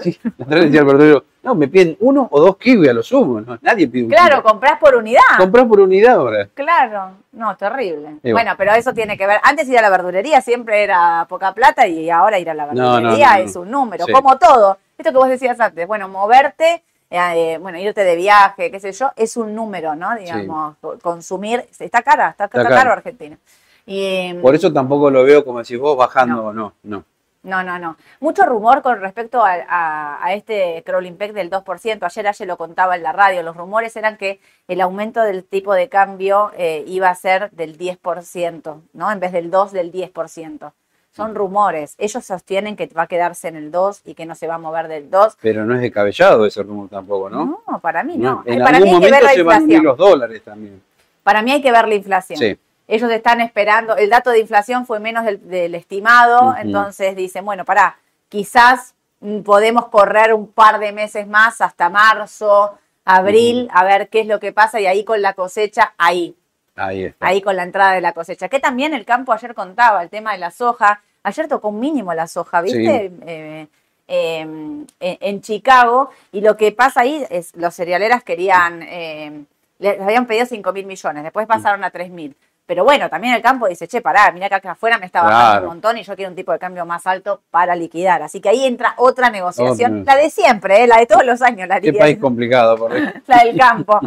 sí. 0.00 0.18
La 0.38 0.46
otra 0.46 0.56
vez 0.56 0.64
decía 0.64 0.80
el 0.80 0.86
verdulero, 0.86 1.24
no, 1.42 1.54
me 1.54 1.68
piden 1.68 1.98
uno 2.00 2.26
o 2.30 2.40
dos 2.40 2.56
kiwi 2.56 2.88
a 2.88 2.94
lo 2.94 3.02
sumo, 3.02 3.42
¿no? 3.42 3.58
nadie 3.60 3.86
pide 3.88 4.04
un 4.04 4.08
Claro, 4.08 4.36
kilo. 4.38 4.42
comprás 4.42 4.78
por 4.80 4.94
unidad. 4.94 5.20
Comprás 5.36 5.66
por 5.66 5.80
unidad 5.80 6.14
ahora. 6.14 6.48
Claro, 6.54 7.10
no, 7.32 7.54
terrible. 7.58 8.16
Bueno. 8.22 8.52
pero 8.56 8.72
eso 8.72 8.94
tiene 8.94 9.18
que 9.18 9.26
ver. 9.26 9.38
Antes 9.42 9.68
ir 9.68 9.76
a 9.78 9.82
la 9.82 9.90
verdulería 9.90 10.40
siempre 10.40 10.82
era 10.82 11.26
poca 11.28 11.52
plata 11.52 11.86
y 11.86 12.08
ahora 12.08 12.38
ir 12.38 12.48
a 12.48 12.54
la 12.54 12.64
verdulería 12.64 13.32
no, 13.34 13.38
no. 13.38 13.44
es 13.44 13.54
un 13.56 13.70
número, 13.70 14.06
Sí. 14.06 14.12
como 14.12 14.38
todo. 14.38 14.78
Esto 14.98 15.12
que 15.12 15.18
vos 15.18 15.28
decías 15.28 15.58
antes, 15.60 15.86
bueno, 15.86 16.08
moverte, 16.08 16.82
eh, 17.10 17.58
bueno, 17.60 17.78
irte 17.78 18.02
de 18.02 18.16
viaje, 18.16 18.70
qué 18.70 18.80
sé 18.80 18.92
yo, 18.92 19.10
es 19.16 19.36
un 19.36 19.54
número, 19.54 19.94
¿no? 19.94 20.14
Digamos, 20.16 20.76
co- 20.80 20.98
consumir, 21.00 21.66
está 21.78 22.02
cara, 22.02 22.30
está, 22.30 22.44
está 22.46 22.62
Está 22.62 22.74
caro. 22.74 22.92
Argentina. 22.92 23.36
Y, 23.84 24.34
Por 24.34 24.54
eso 24.54 24.72
tampoco 24.72 25.10
lo 25.10 25.22
veo 25.22 25.44
como 25.44 25.60
decís 25.60 25.78
vos 25.78 25.96
bajando, 25.96 26.52
no, 26.52 26.72
no. 26.82 27.04
No, 27.44 27.62
no, 27.62 27.78
no. 27.78 27.96
Mucho 28.18 28.44
rumor 28.44 28.82
con 28.82 29.00
respecto 29.00 29.44
a, 29.44 29.52
a- 29.68 30.18
a 30.24 30.34
este 30.34 30.82
crawling 30.84 31.16
peg 31.16 31.32
del 31.32 31.48
2%. 31.48 32.02
Ayer 32.04 32.26
ayer 32.26 32.48
lo 32.48 32.56
contaba 32.56 32.96
en 32.96 33.04
la 33.04 33.12
radio. 33.12 33.44
Los 33.44 33.56
rumores 33.56 33.94
eran 33.96 34.16
que 34.16 34.40
el 34.66 34.80
aumento 34.80 35.22
del 35.22 35.44
tipo 35.44 35.72
de 35.72 35.88
cambio 35.88 36.50
eh, 36.56 36.82
iba 36.88 37.08
a 37.08 37.14
ser 37.14 37.52
del 37.52 37.78
10%, 37.78 38.80
¿no? 38.94 39.12
En 39.12 39.20
vez 39.20 39.30
del 39.30 39.52
2, 39.52 39.70
del 39.70 39.92
10%. 39.92 40.72
Son 41.16 41.34
rumores. 41.34 41.94
Ellos 41.96 42.22
sostienen 42.26 42.76
que 42.76 42.86
va 42.88 43.04
a 43.04 43.06
quedarse 43.06 43.48
en 43.48 43.56
el 43.56 43.70
2 43.70 44.02
y 44.04 44.14
que 44.14 44.26
no 44.26 44.34
se 44.34 44.46
va 44.46 44.56
a 44.56 44.58
mover 44.58 44.86
del 44.86 45.10
2. 45.10 45.38
Pero 45.40 45.64
no 45.64 45.74
es 45.74 45.80
descabellado 45.80 46.44
ese 46.44 46.62
rumor 46.62 46.90
tampoco, 46.90 47.30
¿no? 47.30 47.62
No, 47.66 47.80
para 47.80 48.04
mí 48.04 48.18
no. 48.18 48.42
En 48.44 48.60
Eh, 48.60 48.62
para 48.62 48.78
mí 48.78 48.88
algún 48.88 49.00
que 49.00 49.10
ver 49.10 49.22
momento 49.22 49.26
la 49.26 49.32
se 49.32 49.42
van 49.42 49.72
a 49.72 49.82
los 49.82 49.96
dólares 49.96 50.42
también. 50.44 50.82
Para 51.22 51.40
mí 51.40 51.52
hay 51.52 51.62
que 51.62 51.72
ver 51.72 51.88
la 51.88 51.94
inflación. 51.94 52.38
Sí. 52.38 52.58
Ellos 52.86 53.10
están 53.10 53.40
esperando, 53.40 53.96
el 53.96 54.10
dato 54.10 54.30
de 54.30 54.40
inflación 54.40 54.84
fue 54.84 55.00
menos 55.00 55.24
del, 55.24 55.48
del 55.48 55.74
estimado, 55.74 56.54
entonces 56.56 57.16
dicen, 57.16 57.44
bueno, 57.44 57.64
pará, 57.64 57.98
quizás 58.28 58.94
mm, 59.20 59.40
podemos 59.40 59.86
correr 59.86 60.34
un 60.34 60.46
par 60.46 60.78
de 60.78 60.92
meses 60.92 61.26
más 61.26 61.60
hasta 61.62 61.88
marzo, 61.88 62.78
abril, 63.04 63.68
a 63.72 63.84
ver 63.84 64.08
qué 64.08 64.20
es 64.20 64.26
lo 64.26 64.38
que 64.38 64.52
pasa 64.52 64.80
y 64.80 64.86
ahí 64.86 65.02
con 65.02 65.20
la 65.20 65.32
cosecha, 65.32 65.94
ahí, 65.98 66.36
Ahí 66.76 67.04
está. 67.04 67.26
ahí 67.26 67.40
con 67.40 67.56
la 67.56 67.62
entrada 67.62 67.92
de 67.92 68.00
la 68.00 68.12
cosecha. 68.12 68.48
Que 68.48 68.60
también 68.60 68.94
el 68.94 69.04
campo 69.04 69.32
ayer 69.32 69.54
contaba, 69.54 70.02
el 70.02 70.10
tema 70.10 70.32
de 70.32 70.38
la 70.38 70.50
soja, 70.50 71.00
ayer 71.22 71.48
tocó 71.48 71.68
un 71.68 71.80
mínimo 71.80 72.12
la 72.14 72.26
soja, 72.26 72.60
¿viste? 72.60 73.12
Eh, 73.26 73.66
eh, 74.08 74.40
en, 74.40 74.86
en 75.00 75.40
Chicago, 75.40 76.10
y 76.30 76.40
lo 76.40 76.56
que 76.56 76.70
pasa 76.70 77.00
ahí 77.00 77.26
es, 77.28 77.54
los 77.56 77.74
cerealeras 77.74 78.22
querían, 78.22 78.82
eh, 78.82 79.44
les 79.80 80.00
habían 80.00 80.26
pedido 80.26 80.46
5 80.46 80.72
mil 80.72 80.86
millones, 80.86 81.24
después 81.24 81.46
pasaron 81.46 81.82
a 81.82 81.90
3 81.90 82.10
mil. 82.10 82.36
Pero 82.66 82.82
bueno, 82.82 83.08
también 83.08 83.32
el 83.34 83.40
campo 83.42 83.68
dice, 83.68 83.86
che, 83.86 84.00
pará, 84.00 84.32
mira 84.32 84.48
que 84.48 84.56
acá 84.56 84.72
afuera 84.72 84.98
me 84.98 85.06
está 85.06 85.22
bajando 85.22 85.50
Claro. 85.52 85.62
un 85.62 85.68
montón 85.68 85.98
y 85.98 86.02
yo 86.02 86.16
quiero 86.16 86.30
un 86.30 86.34
tipo 86.36 86.50
de 86.50 86.58
cambio 86.58 86.84
más 86.84 87.06
alto 87.06 87.42
para 87.50 87.76
liquidar. 87.76 88.22
Así 88.22 88.40
que 88.40 88.48
ahí 88.48 88.64
entra 88.66 88.94
otra 88.96 89.30
negociación, 89.30 90.04
la 90.04 90.16
de 90.16 90.28
siempre, 90.30 90.82
¿eh? 90.82 90.86
la 90.88 90.96
de 90.98 91.06
todos 91.06 91.24
los 91.24 91.40
años, 91.42 91.68
la 91.68 91.80
Qué 91.80 91.92
país 91.92 92.18
complicado, 92.18 92.76
por 92.76 92.92
ahí. 92.92 93.02
la 93.26 93.44
del 93.44 93.56
campo. 93.56 94.00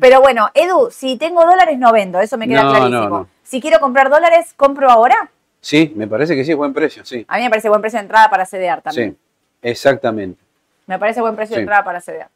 Pero 0.00 0.20
bueno, 0.20 0.50
Edu, 0.52 0.90
si 0.90 1.16
tengo 1.16 1.44
dólares 1.46 1.78
no 1.78 1.92
vendo, 1.92 2.18
eso 2.20 2.36
me 2.36 2.48
queda 2.48 2.64
No, 2.64 2.70
clarísimo. 2.70 3.00
no, 3.00 3.08
no. 3.08 3.28
Si 3.44 3.60
quiero 3.60 3.78
comprar 3.78 4.10
dólares, 4.10 4.52
¿compro 4.56 4.90
ahora? 4.90 5.30
Sí, 5.60 5.92
me 5.94 6.08
parece 6.08 6.34
que 6.34 6.44
sí, 6.44 6.54
buen 6.54 6.72
precio, 6.74 7.04
sí. 7.04 7.24
A 7.28 7.36
mí 7.36 7.44
me 7.44 7.50
parece 7.50 7.68
buen 7.68 7.80
precio 7.80 7.98
de 7.98 8.02
entrada 8.02 8.28
para 8.28 8.44
CDR 8.44 8.82
también. 8.82 9.10
Sí, 9.12 9.18
exactamente. 9.62 10.42
Me 10.86 10.98
parece 10.98 11.20
buen 11.20 11.36
precio 11.36 11.54
de 11.54 11.62
entrada 11.62 11.84
para 11.84 12.00
CDR. 12.00 12.26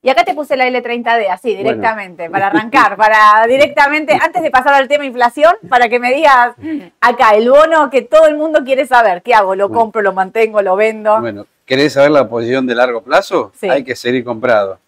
Y 0.00 0.10
acá 0.10 0.24
te 0.24 0.32
puse 0.34 0.56
la 0.56 0.68
L30D, 0.68 1.28
así, 1.28 1.54
Bueno. 1.54 1.70
directamente, 1.70 2.30
para 2.30 2.46
arrancar, 2.46 2.96
para 2.96 3.44
directamente, 3.48 4.16
antes 4.20 4.42
de 4.42 4.50
pasar 4.50 4.74
al 4.74 4.86
tema 4.86 5.04
inflación, 5.04 5.54
para 5.68 5.88
que 5.88 5.98
me 5.98 6.14
digas, 6.14 6.54
acá, 7.00 7.30
el 7.30 7.50
bono 7.50 7.90
que 7.90 8.02
todo 8.02 8.26
el 8.26 8.36
mundo 8.36 8.62
quiere 8.64 8.86
saber, 8.86 9.22
¿qué 9.22 9.34
hago? 9.34 9.56
¿Lo 9.56 9.68
Bueno. 9.68 9.80
compro, 9.82 10.02
lo 10.02 10.12
mantengo, 10.12 10.62
lo 10.62 10.76
vendo? 10.76 11.20
Bueno, 11.20 11.46
¿querés 11.66 11.94
saber 11.94 12.12
la 12.12 12.28
posición 12.28 12.66
de 12.66 12.76
largo 12.76 13.02
plazo? 13.02 13.50
Sí. 13.58 13.68
Hay 13.68 13.82
que 13.82 13.96
seguir 13.96 14.24
comprado. 14.24 14.78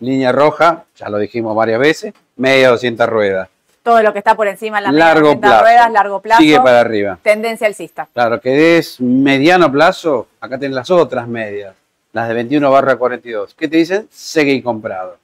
Línea 0.00 0.32
roja, 0.32 0.84
ya 0.96 1.08
lo 1.08 1.16
dijimos 1.16 1.56
varias 1.56 1.80
veces, 1.80 2.12
media 2.36 2.68
200 2.68 3.08
ruedas. 3.08 3.48
Todo 3.82 4.02
lo 4.02 4.12
que 4.12 4.18
está 4.18 4.34
por 4.34 4.48
encima 4.48 4.78
de 4.78 4.82
la 4.82 4.92
media 4.92 5.04
largo 5.06 5.28
80 5.30 5.46
plazo. 5.48 5.62
ruedas, 5.62 5.92
largo 5.92 6.20
plazo, 6.20 6.42
Sigue 6.42 6.58
para 6.60 6.80
arriba. 6.80 7.18
tendencia 7.22 7.66
alcista. 7.66 8.06
Claro, 8.12 8.38
que 8.38 8.76
es 8.76 9.00
mediano 9.00 9.72
plazo, 9.72 10.28
acá 10.40 10.58
tenés 10.58 10.74
las 10.74 10.90
otras 10.90 11.26
medias, 11.26 11.74
las 12.16 12.28
de 12.28 12.34
21 12.34 12.70
barra 12.70 12.96
42. 12.96 13.54
¿Qué 13.54 13.68
te 13.68 13.76
dicen? 13.76 14.08
Seguí 14.10 14.62
comprado. 14.62 15.18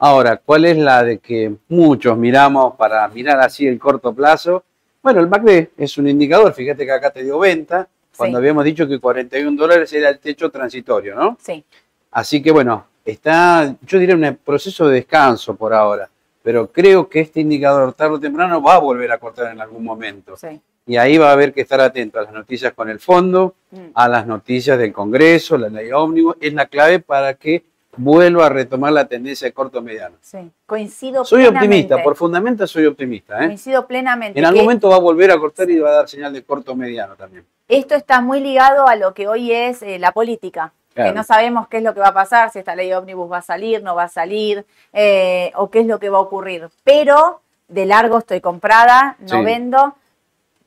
Ahora, 0.00 0.36
¿cuál 0.36 0.64
es 0.64 0.76
la 0.76 1.04
de 1.04 1.18
que 1.20 1.54
muchos 1.68 2.18
miramos 2.18 2.74
para 2.74 3.06
mirar 3.06 3.38
así 3.38 3.68
el 3.68 3.78
corto 3.78 4.12
plazo? 4.12 4.64
Bueno, 5.00 5.20
el 5.20 5.28
MACD 5.28 5.68
es 5.76 5.96
un 5.96 6.08
indicador, 6.08 6.52
fíjate 6.52 6.84
que 6.84 6.90
acá 6.90 7.10
te 7.10 7.22
dio 7.22 7.38
venta, 7.38 7.86
cuando 8.16 8.36
Sí. 8.36 8.40
habíamos 8.40 8.64
dicho 8.64 8.88
que 8.88 8.98
41 8.98 9.56
dólares 9.56 9.92
era 9.92 10.08
el 10.08 10.18
techo 10.18 10.50
transitorio, 10.50 11.14
¿no? 11.14 11.38
Sí, 11.40 11.64
Así 12.10 12.42
que 12.42 12.50
bueno, 12.50 12.86
está, 13.04 13.76
yo 13.82 13.98
diría, 14.00 14.16
un 14.16 14.38
proceso 14.44 14.88
de 14.88 14.94
descanso 14.96 15.54
por 15.54 15.72
ahora, 15.72 16.08
pero 16.42 16.66
creo 16.72 17.08
que 17.08 17.20
este 17.20 17.38
indicador 17.40 17.92
tarde 17.92 18.14
o 18.14 18.20
temprano 18.20 18.60
va 18.60 18.74
a 18.74 18.78
volver 18.78 19.12
a 19.12 19.18
cortar 19.18 19.52
en 19.52 19.60
algún 19.60 19.84
momento. 19.84 20.36
sí. 20.36 20.60
Y 20.88 20.96
ahí 20.96 21.18
va 21.18 21.28
a 21.28 21.32
haber 21.32 21.52
que 21.52 21.60
estar 21.60 21.80
atento 21.80 22.18
a 22.18 22.22
las 22.22 22.32
noticias 22.32 22.72
con 22.72 22.88
el 22.88 22.98
fondo, 22.98 23.54
Mm. 23.70 23.76
a 23.94 24.08
las 24.08 24.26
noticias 24.26 24.78
del 24.78 24.92
Congreso, 24.94 25.58
la 25.58 25.68
ley 25.68 25.92
ómnibus, 25.92 26.36
es 26.40 26.54
la 26.54 26.64
clave 26.66 26.98
para 27.00 27.34
que 27.34 27.62
vuelva 27.98 28.46
a 28.46 28.48
retomar 28.48 28.92
la 28.92 29.06
tendencia 29.06 29.46
de 29.46 29.52
corto 29.52 29.82
mediano. 29.82 30.16
sí. 30.22 30.38
Coincido 30.64 31.24
Soy 31.24 31.42
plenamente. 31.42 31.66
optimista, 31.66 32.02
por 32.02 32.16
fundamento 32.16 32.66
soy 32.66 32.86
optimista. 32.86 33.42
¿eh? 33.42 33.46
Coincido 33.46 33.86
plenamente. 33.86 34.38
En 34.38 34.44
algún 34.46 34.62
momento 34.62 34.88
va 34.88 34.96
a 34.96 35.00
volver 35.00 35.30
a 35.30 35.38
cortar 35.38 35.68
y 35.70 35.78
va 35.78 35.90
a 35.90 35.92
dar 35.94 36.08
señal 36.08 36.32
de 36.32 36.42
corto 36.42 36.74
mediano 36.74 37.14
también. 37.16 37.44
Esto 37.68 37.94
está 37.94 38.20
muy 38.22 38.40
ligado 38.40 38.86
a 38.88 38.96
lo 38.96 39.12
que 39.14 39.28
hoy 39.28 39.52
es 39.52 39.82
eh, 39.82 39.98
la 39.98 40.12
política. 40.12 40.72
que 40.94 41.12
no 41.12 41.22
sabemos 41.22 41.68
qué 41.68 41.76
es 41.76 41.82
lo 41.84 41.94
que 41.94 42.00
va 42.00 42.08
a 42.08 42.14
pasar, 42.14 42.50
si 42.50 42.58
esta 42.58 42.74
ley 42.74 42.92
ómnibus 42.92 43.30
va 43.30 43.38
a 43.38 43.42
salir, 43.42 43.82
no 43.84 43.94
va 43.94 44.04
a 44.04 44.08
salir, 44.08 44.64
eh, 44.92 45.52
o 45.54 45.70
qué 45.70 45.80
es 45.80 45.86
lo 45.86 46.00
que 46.00 46.08
va 46.08 46.18
a 46.18 46.22
ocurrir. 46.22 46.68
Pero 46.82 47.40
de 47.68 47.86
largo 47.86 48.18
estoy 48.18 48.40
comprada, 48.40 49.16
no 49.20 49.44
vendo. 49.44 49.94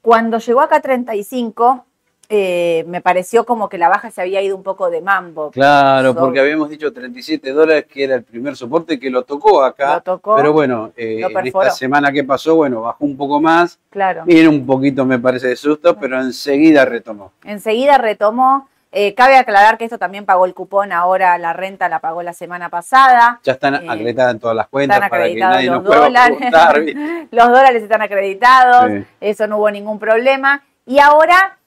Cuando 0.02 0.40
llegó 0.40 0.62
acá 0.62 0.80
35, 0.80 1.86
eh, 2.34 2.86
me 2.88 3.02
pareció 3.02 3.46
como 3.46 3.70
que 3.70 3.78
la 3.78 3.88
baja 3.88 4.10
se 4.10 4.22
había 4.22 4.42
ido 4.42 4.56
un 4.56 4.64
poco 4.64 4.90
de 4.90 5.02
mambo. 5.02 5.52
Claro, 5.52 6.16
porque 6.16 6.40
habíamos 6.40 6.70
dicho 6.70 6.92
37 6.92 7.52
dólares 7.52 7.86
que 7.86 8.06
era 8.06 8.16
el 8.16 8.24
primer 8.24 8.56
soporte 8.56 9.00
que 9.00 9.10
lo 9.12 9.24
tocó 9.24 9.64
acá. 9.64 9.96
Lo 9.96 10.02
tocó. 10.02 10.36
Pero 10.38 10.54
bueno, 10.54 10.92
eh, 10.96 11.22
en 11.22 11.48
esta 11.48 11.70
semana 11.72 12.12
que 12.12 12.24
pasó, 12.24 12.56
bueno, 12.56 12.82
bajó 12.82 13.06
un 13.06 13.16
poco 13.16 13.40
más. 13.40 13.80
Claro. 13.90 14.24
Viene 14.26 14.48
un 14.48 14.66
poquito, 14.66 15.06
me 15.06 15.20
parece, 15.20 15.50
de 15.50 15.56
susto, 15.56 15.96
pero 16.00 16.20
enseguida 16.20 16.86
retomó. 16.86 17.34
Enseguida 17.44 17.98
retomó. 17.98 18.70
Eh, 18.94 19.14
cabe 19.14 19.38
aclarar 19.38 19.78
que 19.78 19.86
esto 19.86 19.98
también 19.98 20.26
pagó 20.26 20.46
el 20.46 20.54
cupón, 20.54 20.92
ahora 20.92 21.38
la 21.38 21.54
renta 21.54 21.88
la 21.88 22.00
pagó 22.00 22.24
la 22.24 22.34
semana 22.34 22.70
pasada. 22.70 23.40
Ya 23.42 23.54
están 23.54 23.76
acreditadas 23.76 24.34
en 24.34 24.40
todas 24.40 24.56
las 24.56 24.68
cuentas 24.68 25.10
para 25.10 25.28
que 25.28 25.36
nadie 25.36 25.70
los 25.70 25.82
nos 25.84 25.96
dólares. 25.96 26.38
los 27.32 27.48
dólares 27.48 27.84
están 27.84 28.02
acreditados, 28.02 29.06
eso 29.22 29.48
no 29.48 29.60
hubo 29.60 29.72
ningún 29.72 29.98
problema. 29.98 30.64
Y 30.86 31.00
ahora 31.00 31.58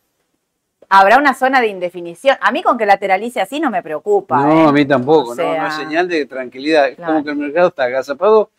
habrá 0.90 1.16
una 1.16 1.32
zona 1.32 1.62
de 1.62 1.68
indefinición. 1.68 2.36
A 2.42 2.52
mí 2.52 2.62
con 2.62 2.76
que 2.76 2.84
lateralice 2.84 3.40
así 3.40 3.58
no 3.58 3.70
me 3.70 3.82
preocupa. 3.82 4.44
No, 4.44 4.52
¿eh? 4.52 4.68
a 4.68 4.72
mí 4.72 4.84
tampoco, 4.84 5.34
no, 5.34 5.42
no, 5.42 5.66
es 5.66 5.74
señal 5.74 6.06
de 6.06 6.26
tranquilidad. 6.26 6.90
Como 6.94 7.24
que 7.24 7.30
el 7.30 7.36
mercado 7.36 7.68
está 7.68 7.84
agazapado, 7.84 8.50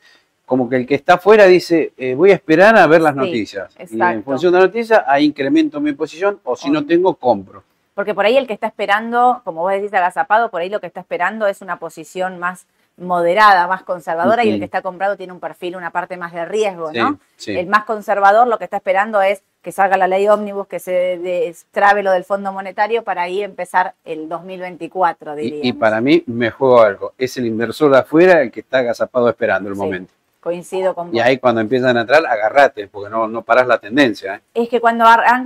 como 0.48 0.68
que 0.68 0.78
el 0.78 0.88
que 0.88 0.96
está 0.96 1.16
afuera 1.16 1.46
dice, 1.46 1.94
eh, 1.98 2.16
voy 2.16 2.32
a 2.32 2.34
esperar 2.34 2.76
a 2.76 2.88
ver 2.88 3.02
las 3.02 3.16
noticias. 3.16 3.76
Y 3.92 4.02
en 4.02 4.24
función 4.24 4.52
de 4.54 4.60
la 4.60 4.66
noticia, 4.66 5.06
ahí 5.08 5.26
incremento 5.26 5.80
mi 5.80 5.94
posición 5.94 6.40
o 6.44 6.56
si 6.56 6.72
no 6.72 6.84
tengo, 6.84 7.14
compro. 7.14 7.64
Porque 7.96 8.14
por 8.14 8.26
ahí 8.26 8.38
el 8.38 8.46
que 8.46 8.54
está 8.54 8.68
esperando, 8.68 9.42
como 9.46 9.62
vos 9.62 9.72
decís, 9.72 9.94
agazapado, 9.94 10.52
por 10.52 10.62
ahí 10.62 10.70
lo 10.70 10.82
que 10.82 10.88
está 10.88 11.00
esperando 11.00 11.48
es 11.48 11.62
una 11.62 11.80
posición 11.80 12.38
más 12.38 12.68
moderada, 12.98 13.68
más 13.68 13.84
conservadora, 13.84 14.44
y 14.44 14.50
el 14.50 14.60
que 14.60 14.66
está 14.66 14.82
comprado 14.82 15.18
tiene 15.18 15.34
un 15.34 15.40
perfil, 15.40 15.76
una 15.76 15.92
parte 15.92 16.16
más 16.18 16.32
de 16.34 16.46
riesgo, 16.46 16.92
¿no? 16.94 17.20
El 17.46 17.68
más 17.68 17.86
conservador 17.86 18.48
lo 18.48 18.58
que 18.58 18.66
está 18.66 18.78
esperando 18.78 19.22
es 19.22 19.44
que 19.62 19.72
salga 19.72 19.98
la 19.98 20.08
ley 20.08 20.28
ómnibus, 20.28 20.68
que 20.68 20.80
se 20.80 21.18
destrabe 21.18 22.04
lo 22.04 22.12
del 22.12 22.24
Fondo 22.24 22.54
Monetario 22.54 23.04
para 23.04 23.24
ahí 23.24 23.42
empezar 23.42 23.96
el 24.06 24.30
2024, 24.30 25.36
diría. 25.36 25.60
Y, 25.64 25.74
para 25.74 26.00
mí 26.02 26.24
me 26.28 26.52
juego 26.52 26.82
algo, 26.82 27.14
es 27.18 27.36
el 27.38 27.46
inversor 27.48 27.92
de 27.92 28.00
afuera 28.00 28.42
el 28.42 28.52
que 28.52 28.60
está 28.60 28.80
agazapado 28.80 29.28
esperando 29.30 29.70
el 29.70 29.76
momento. 29.76 30.14
Coincido 30.46 30.94
con 30.94 31.08
vos. 31.08 31.16
Y 31.16 31.20
ahí 31.20 31.40
cuando 31.40 31.60
empiezan 31.60 31.98
a 31.98 32.02
entrar, 32.02 32.24
agarrate, 32.24 32.88
porque 32.88 33.10
no, 33.10 33.28
no 33.28 33.42
parás 33.42 33.66
la 33.66 33.80
tendencia. 33.80 34.36
¿eh? 34.36 34.42
Es 34.54 34.70
que 34.70 34.80
cuando 34.80 35.04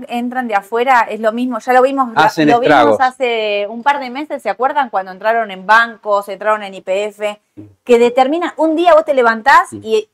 entran 0.09 0.49
de 0.49 0.55
afuera 0.55 1.07
es 1.09 1.21
lo 1.21 1.31
mismo, 1.31 1.57
ya 1.59 1.71
lo 1.71 1.81
vimos, 1.81 2.09
lo 2.37 2.59
vimos 2.59 2.99
hace 2.99 3.65
un 3.69 3.81
par 3.81 4.01
de 4.01 4.09
meses, 4.09 4.43
¿se 4.43 4.49
acuerdan? 4.49 4.89
Cuando 4.89 5.13
entraron 5.13 5.51
en 5.51 5.65
bancos, 5.65 6.27
entraron 6.27 6.63
en 6.63 6.73
IPF, 6.73 7.21
mm. 7.55 7.61
que 7.85 7.97
determinan, 7.97 8.51
un 8.57 8.75
día 8.75 8.93
vos 8.93 9.05
te 9.05 9.13
levantás 9.13 9.71
mm. 9.71 9.79
y 9.83 10.09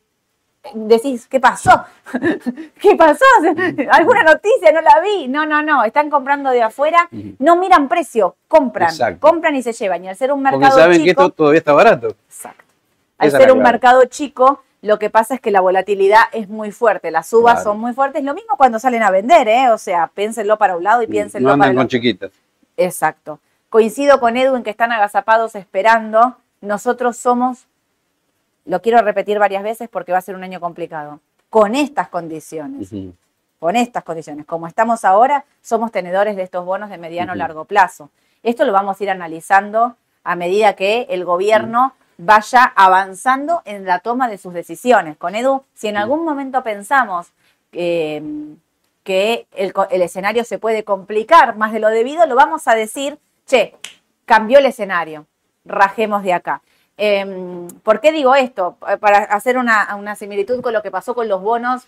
decís, 0.75 1.25
¿qué 1.27 1.39
pasó? 1.39 1.83
¿Qué 2.79 2.95
pasó? 2.95 3.25
¿Alguna 3.91 4.21
noticia? 4.21 4.71
No 4.71 4.81
la 4.81 5.01
vi. 5.01 5.27
No, 5.27 5.47
no, 5.47 5.63
no. 5.63 5.83
Están 5.83 6.11
comprando 6.11 6.51
de 6.51 6.61
afuera, 6.61 7.09
no 7.39 7.55
miran 7.55 7.87
precio, 7.87 8.35
compran. 8.47 9.17
Compran 9.17 9.55
y 9.55 9.63
se 9.63 9.73
llevan. 9.73 10.03
Y 10.03 10.09
al 10.09 10.15
ser 10.15 10.31
un 10.31 10.43
mercado 10.43 10.61
Porque 10.61 10.79
saben 10.79 11.03
que 11.03 11.09
esto 11.09 11.31
todavía 11.31 11.57
está 11.57 11.73
barato. 11.73 12.09
Exacto. 12.27 12.63
Al 13.17 13.31
ser 13.31 13.51
un 13.51 13.63
mercado 13.63 14.05
chico, 14.05 14.61
lo 14.85 14.99
que 14.99 15.09
pasa 15.09 15.33
es 15.33 15.41
que 15.41 15.49
la 15.49 15.61
volatilidad 15.61 16.25
es 16.31 16.47
muy 16.47 16.71
fuerte, 16.71 17.09
las 17.09 17.27
subas 17.27 17.63
son 17.63 17.79
muy 17.79 17.93
fuertes. 17.93 18.23
Lo 18.23 18.35
mismo 18.35 18.55
cuando 18.55 18.77
salen 18.77 19.01
a 19.01 19.09
vender, 19.09 19.47
¿eh? 19.47 19.71
O 19.71 19.79
sea, 19.79 20.07
piénsenlo 20.13 20.59
para 20.59 20.77
un 20.77 20.83
lado 20.83 21.01
y 21.01 21.07
piénsenlo 21.07 21.49
no 21.49 21.57
para 21.57 21.73
con 21.73 21.87
chiquitas. 21.87 22.31
Exacto. 22.77 23.39
Coincido 23.69 24.19
con 24.19 24.37
Edu 24.37 24.55
en 24.55 24.61
que 24.63 24.69
están 24.69 24.91
agazapados 24.91 25.55
esperando. 25.55 26.37
Nosotros 26.61 27.17
somos, 27.17 27.65
lo 28.65 28.81
quiero 28.83 29.01
repetir 29.01 29.39
varias 29.39 29.63
veces 29.63 29.89
porque 29.89 30.11
va 30.11 30.19
a 30.19 30.21
ser 30.21 30.35
un 30.35 30.43
año 30.43 30.59
complicado, 30.59 31.19
con 31.49 31.73
estas 31.73 32.09
condiciones. 32.09 32.91
Con 33.59 33.75
estas 33.75 34.03
condiciones. 34.03 34.45
Como 34.45 34.67
estamos 34.67 35.03
ahora, 35.03 35.45
somos 35.63 35.91
tenedores 35.91 36.35
de 36.35 36.43
estos 36.43 36.63
bonos 36.63 36.91
de 36.91 36.99
mediano 36.99 37.33
o 37.33 37.35
largo 37.35 37.65
plazo. 37.65 38.11
Esto 38.43 38.65
lo 38.65 38.71
vamos 38.71 39.01
a 39.01 39.03
ir 39.03 39.09
analizando 39.09 39.95
a 40.23 40.35
medida 40.35 40.75
que 40.75 41.07
el 41.09 41.25
gobierno 41.25 41.95
vaya 42.17 42.63
avanzando 42.75 43.61
en 43.65 43.85
la 43.85 43.99
toma 43.99 44.27
de 44.27 44.37
sus 44.37 44.53
decisiones. 44.53 45.17
Con 45.17 45.35
Edu, 45.35 45.63
si 45.73 45.87
en 45.87 45.97
algún 45.97 46.23
momento 46.23 46.63
pensamos 46.63 47.27
que 47.71 49.47
el, 49.53 50.01
escenario 50.01 50.43
se 50.43 50.59
puede 50.59 50.83
complicar 50.83 51.57
más 51.57 51.73
de 51.73 51.79
lo 51.79 51.89
debido, 51.89 52.25
lo 52.25 52.35
vamos 52.35 52.67
a 52.67 52.75
decir, 52.75 53.19
che, 53.45 53.75
cambió 54.25 54.59
el 54.59 54.65
escenario, 54.65 55.25
rajemos 55.65 56.23
de 56.23 56.33
acá. 56.33 56.61
Em, 56.97 57.67
¿Por 57.83 57.99
qué 57.99 58.11
digo 58.13 58.33
esto? 58.35 58.77
Para 59.01 59.17
hacer 59.17 59.57
una, 59.57 59.95
una 59.95 60.15
similitud 60.15 60.61
con 60.61 60.71
lo 60.73 60.81
que 60.81 60.91
pasó 60.91 61.13
con 61.13 61.27
los 61.27 61.41
bonos 61.41 61.85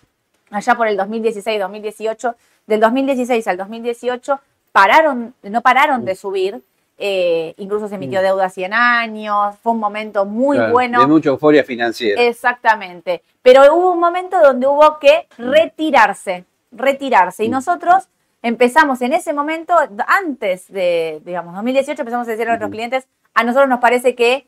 allá 0.50 0.74
por 0.74 0.86
el 0.86 0.98
2016-2018. 0.98 2.34
Del 2.66 2.80
2016 2.80 3.48
al 3.48 3.56
2018 3.56 4.40
pararon, 4.72 5.34
no 5.42 5.62
pararon 5.62 6.04
de 6.04 6.14
subir, 6.14 6.62
eh, 7.00 7.54
incluso 7.58 7.86
se 7.86 7.94
emitió 7.94 8.20
mm. 8.20 8.24
deuda 8.24 8.50
100 8.50 8.72
años, 8.74 9.56
fue 9.62 9.72
un 9.72 9.78
momento 9.78 10.24
muy 10.24 10.58
bueno. 10.72 11.00
De 11.00 11.06
mucha 11.06 11.28
euforia 11.30 11.62
financiera. 11.62 12.20
Exactamente, 12.20 13.22
pero 13.40 13.72
hubo 13.72 13.92
un 13.92 14.00
momento 14.00 14.40
donde 14.40 14.66
hubo 14.66 14.98
que 14.98 15.28
mm. 15.38 15.42
retirarse, 15.48 16.44
retirarse. 16.72 17.44
Y 17.44 17.48
mm. 17.48 17.52
nosotros 17.52 18.08
empezamos 18.42 19.00
en 19.02 19.12
ese 19.12 19.32
momento, 19.32 19.74
antes 20.08 20.66
de, 20.72 21.22
digamos, 21.24 21.54
2018, 21.54 22.02
empezamos 22.02 22.26
a 22.26 22.32
decir 22.32 22.46
a 22.46 22.50
nuestros 22.50 22.70
clientes, 22.70 23.06
a 23.32 23.44
nosotros 23.44 23.68
nos 23.68 23.78
parece 23.78 24.16
que 24.16 24.47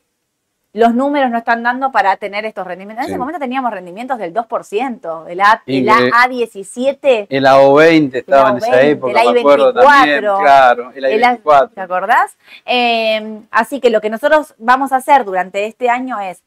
los 0.73 0.95
números 0.95 1.29
no 1.29 1.37
están 1.37 1.63
dando 1.63 1.91
para 1.91 2.15
tener 2.17 2.45
estos 2.45 2.65
rendimientos. 2.65 3.05
En 3.05 3.11
ese 3.11 3.19
momento 3.19 3.39
teníamos 3.39 3.71
rendimientos 3.71 4.17
del 4.17 4.33
2%, 4.33 5.25
el, 5.27 5.41
A, 5.41 5.61
el 5.65 5.87
A17. 5.87 7.27
El 7.29 7.45
AO20 7.45 8.15
estaba 8.15 8.51
en 8.51 8.57
esa 8.57 8.81
época, 8.81 9.21
el 9.21 9.27
A24. 9.27 10.39
claro, 10.39 10.91
el 10.95 11.03
A24. 11.03 11.73
¿Te 11.73 11.81
acordás? 11.81 12.37
Em, 12.65 13.43
así 13.51 13.81
que 13.81 13.89
lo 13.89 13.99
que 13.99 14.09
nosotros 14.09 14.55
vamos 14.59 14.93
a 14.93 14.97
hacer 14.97 15.25
durante 15.25 15.65
este 15.65 15.89
año 15.89 16.19
es, 16.21 16.41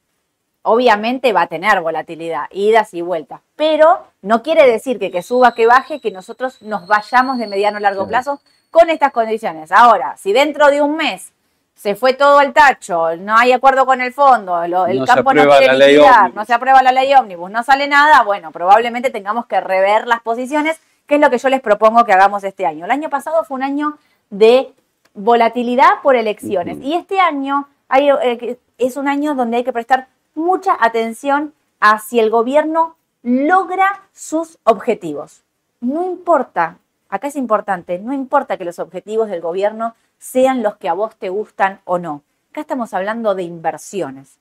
obviamente 0.63 1.35
va 1.35 1.43
a 1.43 1.47
tener 1.49 1.83
volatilidad, 1.83 2.45
idas 2.51 2.95
y 2.95 3.03
vueltas, 3.03 3.41
pero 3.57 4.07
no 4.23 4.43
quiere 4.43 4.67
decir 4.67 4.99
que 4.99 5.11
que 5.11 5.21
suba, 5.21 5.55
que 5.55 5.67
baje, 5.67 6.01
que 6.01 6.11
nosotros 6.11 6.63
nos 6.63 6.87
vayamos 6.87 7.37
de 7.37 7.47
mediano 7.47 7.77
a 7.77 7.81
largo 7.81 8.09
plazo 8.09 8.41
con 8.71 8.89
estas 8.89 9.13
condiciones. 9.13 9.71
Ahora, 9.71 10.17
si 10.17 10.33
dentro 10.33 10.71
de 10.71 10.81
un 10.81 10.97
mes 10.97 11.34
se 11.75 11.95
fue 11.95 12.15
todo 12.15 12.39
al 12.39 12.53
tacho, 12.53 13.17
no 13.17 13.37
hay 13.37 13.53
acuerdo 13.53 13.85
con 13.85 14.01
el 14.01 14.13
fondo, 14.13 14.63
el 14.63 15.05
campo 15.05 15.35
no 15.35 15.47
quiere 15.49 15.77
liquidar, 15.77 16.33
no 16.33 16.45
se 16.45 16.55
aprueba 16.55 16.83
la 16.83 16.93
ley 16.93 17.13
ómnibus, 17.15 17.51
no 17.51 17.63
sale 17.63 17.89
nada, 17.89 18.23
bueno, 18.23 18.53
probablemente 18.53 19.11
tengamos 19.11 19.47
que 19.47 19.61
rever 19.61 20.07
las 20.07 20.23
posiciones, 20.23 20.81
que 21.07 21.17
es 21.17 21.21
lo 21.21 21.31
que 21.31 21.39
yo 21.39 21.49
les 21.49 21.61
propongo 21.61 22.05
que 22.05 22.13
hagamos 22.13 22.45
este 22.45 22.65
año. 22.65 22.85
El 22.85 22.91
año 22.91 23.11
pasado 23.11 23.45
fue 23.45 23.57
un 23.57 23.65
año 23.65 23.99
de 24.31 24.73
volatilidad 25.15 26.01
por 26.03 26.17
elecciones 26.17 26.79
y 26.81 26.95
este 26.95 27.21
año 27.21 27.69
eh, 27.95 28.59
es 28.79 28.97
un 28.97 29.09
año 29.09 29.35
donde 29.35 29.59
hay 29.59 29.65
que 29.65 29.73
prestar 29.73 30.09
mucha 30.35 30.77
atención 30.81 31.53
a 31.81 31.99
si 31.99 32.19
el 32.19 32.31
gobierno 32.31 32.97
logra 33.23 34.03
sus 34.13 34.59
objetivos. 34.65 35.43
No 35.81 36.05
importa, 36.05 36.79
acá 37.09 37.29
es 37.29 37.37
importante, 37.37 37.99
no 37.99 38.12
importa 38.12 38.57
que 38.57 38.64
los 38.64 38.79
objetivos 38.79 39.29
del 39.29 39.40
gobierno 39.40 39.95
sean 40.19 40.62
los 40.62 40.77
que 40.77 40.88
a 40.88 40.95
vos 40.95 41.17
te 41.17 41.29
gustan 41.29 41.81
o 41.85 41.99
no. 41.99 42.23
Acá 42.51 42.62
estamos 42.62 42.95
hablando 42.95 43.35
de 43.35 43.43
inversiones, 43.43 44.38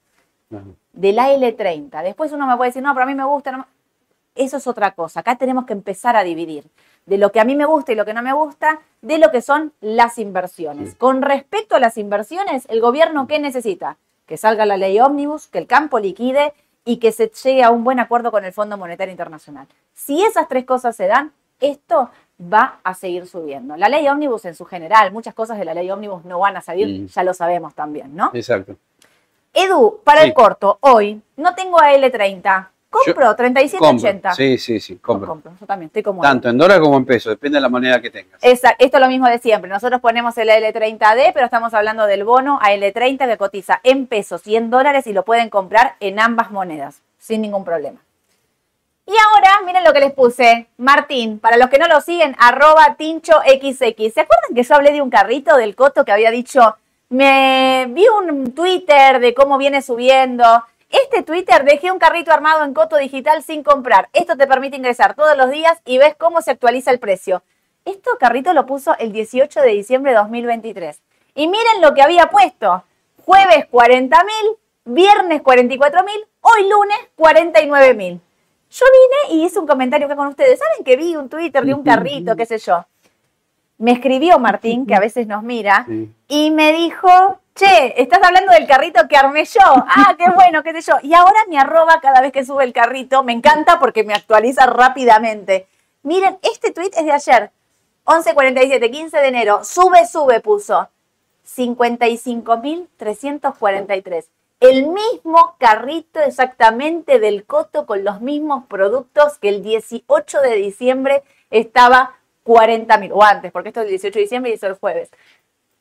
de 0.93 1.13
la 1.13 1.29
L30. 1.29 2.03
Después 2.03 2.31
uno 2.31 2.45
me 2.47 2.55
puede 2.55 2.69
decir, 2.69 2.83
no, 2.83 2.93
pero 2.93 3.03
a 3.03 3.07
mí 3.07 3.15
me 3.15 3.25
gusta. 3.25 3.67
Eso 4.35 4.57
es 4.57 4.67
otra 4.67 4.91
cosa. 4.91 5.19
Acá 5.19 5.35
tenemos 5.35 5.65
que 5.65 5.73
empezar 5.73 6.15
a 6.15 6.23
dividir 6.23 6.65
de 7.05 7.17
lo 7.17 7.31
que 7.31 7.39
a 7.39 7.43
mí 7.43 7.55
me 7.55 7.65
gusta 7.65 7.91
y 7.91 7.95
lo 7.95 8.05
que 8.05 8.13
no 8.13 8.21
me 8.21 8.33
gusta, 8.33 8.79
de 9.01 9.17
lo 9.17 9.31
que 9.31 9.41
son 9.41 9.73
las 9.81 10.17
inversiones. 10.17 10.95
Con 10.95 11.21
respecto 11.21 11.75
a 11.75 11.79
las 11.79 11.97
inversiones, 11.97 12.65
el 12.69 12.81
gobierno, 12.81 13.27
¿qué 13.27 13.39
necesita? 13.39 13.97
Que 14.25 14.37
salga 14.37 14.65
la 14.65 14.77
ley 14.77 14.99
ómnibus, 14.99 15.47
que 15.47 15.57
el 15.57 15.67
campo 15.67 15.99
liquide 15.99 16.53
y 16.85 16.97
que 16.97 17.11
se 17.11 17.29
llegue 17.43 17.63
a 17.63 17.71
un 17.71 17.83
buen 17.83 17.99
acuerdo 17.99 18.31
con 18.31 18.45
el 18.45 18.53
Fondo 18.53 18.77
Monetario 18.77 19.11
Internacional. 19.11 19.67
Si 19.93 20.23
esas 20.23 20.47
tres 20.47 20.65
cosas 20.65 20.95
se 20.95 21.07
dan, 21.07 21.33
esto 21.59 22.09
va 22.41 22.79
a 22.83 22.93
seguir 22.93 23.27
subiendo. 23.27 23.75
La 23.77 23.89
ley 23.89 24.07
ómnibus 24.07 24.45
en 24.45 24.55
su 24.55 24.65
general, 24.65 25.11
muchas 25.11 25.33
cosas 25.33 25.57
de 25.57 25.65
la 25.65 25.73
ley 25.73 25.89
ómnibus 25.89 26.25
no 26.25 26.39
van 26.39 26.57
a 26.57 26.61
salir, 26.61 26.87
mm. 26.87 27.07
ya 27.07 27.23
lo 27.23 27.33
sabemos 27.33 27.73
también, 27.73 28.15
¿no? 28.15 28.31
Exacto. 28.33 28.75
Edu, 29.53 29.99
para 30.03 30.23
el 30.23 30.33
corto, 30.33 30.77
hoy 30.81 31.21
no 31.37 31.53
tengo 31.53 31.79
a 31.79 31.93
L30. 31.93 32.67
Compro 32.89 33.35
37.80. 33.35 34.35
Sí, 34.35 34.57
sí, 34.59 34.79
sí, 34.79 34.97
compro. 34.97 35.27
compro. 35.27 35.53
Yo 35.59 35.65
también 35.65 35.87
estoy 35.87 36.03
como. 36.03 36.21
Tanto 36.21 36.47
en 36.49 36.57
dólar 36.59 36.79
como 36.79 36.95
en 36.95 37.05
peso, 37.05 37.31
depende 37.31 37.57
de 37.57 37.61
la 37.61 37.69
moneda 37.69 37.99
que 37.99 38.11
tengas. 38.11 38.39
esto 38.43 38.67
es 38.77 38.99
lo 38.99 39.07
mismo 39.07 39.27
de 39.27 39.39
siempre. 39.39 39.67
Nosotros 39.67 39.99
ponemos 39.99 40.37
el 40.37 40.49
L30D, 40.49 41.31
pero 41.33 41.45
estamos 41.45 41.73
hablando 41.73 42.05
del 42.05 42.23
bono 42.23 42.59
a 42.61 42.71
L30 42.71 43.27
que 43.27 43.37
cotiza 43.37 43.79
en 43.83 44.05
pesos 44.05 44.45
y 44.45 44.57
en 44.57 44.69
dólares 44.69 45.07
y 45.07 45.13
lo 45.13 45.25
pueden 45.25 45.49
comprar 45.49 45.95
en 46.01 46.19
ambas 46.19 46.51
monedas, 46.51 47.01
sin 47.17 47.41
ningún 47.41 47.65
problema. 47.65 47.99
Y 49.05 49.11
ahora, 49.11 49.61
miren 49.65 49.83
lo 49.83 49.91
que 49.91 49.99
les 49.99 50.13
puse. 50.13 50.67
Martín, 50.77 51.39
para 51.39 51.57
los 51.57 51.69
que 51.69 51.77
no 51.77 51.87
lo 51.87 51.99
siguen, 51.99 52.35
arroba 52.39 52.95
tinchoxx. 52.97 53.77
¿Se 53.77 54.21
acuerdan 54.21 54.55
que 54.55 54.63
yo 54.63 54.75
hablé 54.75 54.91
de 54.91 55.01
un 55.01 55.09
carrito 55.09 55.57
del 55.57 55.75
coto 55.75 56.05
que 56.05 56.11
había 56.11 56.31
dicho, 56.31 56.77
Me 57.09 57.85
vi 57.89 58.07
un 58.07 58.53
Twitter 58.53 59.19
de 59.19 59.33
cómo 59.33 59.57
viene 59.57 59.81
subiendo. 59.81 60.63
Este 60.89 61.21
Twitter 61.21 61.63
dejé 61.63 61.91
un 61.91 61.99
carrito 61.99 62.31
armado 62.31 62.63
en 62.63 62.73
Coto 62.73 62.97
Digital 62.97 63.43
sin 63.43 63.61
comprar. 63.61 64.09
Esto 64.13 64.37
te 64.37 64.47
permite 64.47 64.77
ingresar 64.77 65.15
todos 65.15 65.37
los 65.37 65.51
días 65.51 65.79
y 65.85 65.97
ves 65.97 66.15
cómo 66.17 66.41
se 66.41 66.51
actualiza 66.51 66.91
el 66.91 66.99
precio. 66.99 67.43
Esto 67.85 68.11
carrito 68.19 68.53
lo 68.53 68.65
puso 68.65 68.95
el 68.97 69.11
18 69.11 69.61
de 69.61 69.69
diciembre 69.69 70.11
de 70.11 70.19
2023. 70.19 71.01
Y 71.35 71.47
miren 71.47 71.81
lo 71.81 71.93
que 71.93 72.01
había 72.01 72.27
puesto. 72.27 72.83
Jueves 73.25 73.65
40 73.69 74.23
mil, 74.23 74.57
viernes 74.85 75.41
44 75.41 76.03
mil, 76.03 76.25
hoy 76.41 76.69
lunes 76.69 76.97
49 77.15 77.93
mil. 77.93 78.21
Yo 78.73 78.85
vine 78.91 79.17
y 79.35 79.45
hice 79.45 79.59
un 79.59 79.67
comentario 79.67 80.07
acá 80.07 80.15
con 80.15 80.29
ustedes. 80.29 80.57
¿Saben 80.57 80.83
que 80.83 80.97
vi 80.97 81.15
un 81.15 81.29
Twitter 81.29 81.63
de 81.63 81.75
un 81.75 81.83
carrito, 81.83 82.35
qué 82.35 82.47
sé 82.47 82.57
yo? 82.57 82.83
Me 83.77 83.91
escribió 83.91 84.39
Martín, 84.39 84.87
que 84.87 84.95
a 84.95 84.99
veces 84.99 85.27
nos 85.27 85.43
mira, 85.43 85.85
y 86.27 86.49
me 86.49 86.73
dijo, 86.73 87.37
che, 87.53 88.01
estás 88.01 88.23
hablando 88.23 88.51
del 88.51 88.65
carrito 88.65 89.07
que 89.07 89.15
armé 89.15 89.45
yo. 89.45 89.61
Ah, 89.87 90.15
qué 90.17 90.25
bueno, 90.33 90.63
qué 90.63 90.73
sé 90.73 90.81
yo. 90.91 90.97
Y 91.03 91.13
ahora 91.13 91.37
me 91.49 91.59
arroba 91.59 92.01
cada 92.01 92.19
vez 92.21 92.31
que 92.31 92.43
sube 92.43 92.63
el 92.63 92.73
carrito. 92.73 93.21
Me 93.21 93.33
encanta 93.33 93.79
porque 93.79 94.03
me 94.03 94.15
actualiza 94.15 94.65
rápidamente. 94.65 95.67
Miren, 96.01 96.39
este 96.41 96.71
tweet 96.71 96.93
es 96.97 97.05
de 97.05 97.11
ayer. 97.11 97.51
11.47, 98.05 98.89
15 98.89 99.19
de 99.19 99.27
enero. 99.27 99.63
Sube, 99.63 100.07
sube, 100.07 100.39
puso. 100.39 100.89
55.343 101.45 104.25
el 104.63 104.87
mismo 104.87 105.55
carrito 105.59 106.21
exactamente 106.21 107.19
del 107.19 107.43
coto 107.43 107.85
con 107.85 108.05
los 108.05 108.21
mismos 108.21 108.63
productos 108.67 109.37
que 109.37 109.49
el 109.49 109.61
18 109.61 110.39
de 110.39 110.55
diciembre 110.55 111.23
estaba 111.51 112.15
40 112.43 112.97
mil, 112.97 113.11
o 113.11 113.21
antes, 113.21 113.51
porque 113.51 113.69
esto 113.69 113.81
es 113.81 113.85
el 113.87 113.89
18 113.89 114.13
de 114.13 114.21
diciembre 114.21 114.51
y 114.51 114.53
eso 114.53 114.67
es 114.67 114.71
el 114.71 114.79
jueves. 114.79 115.09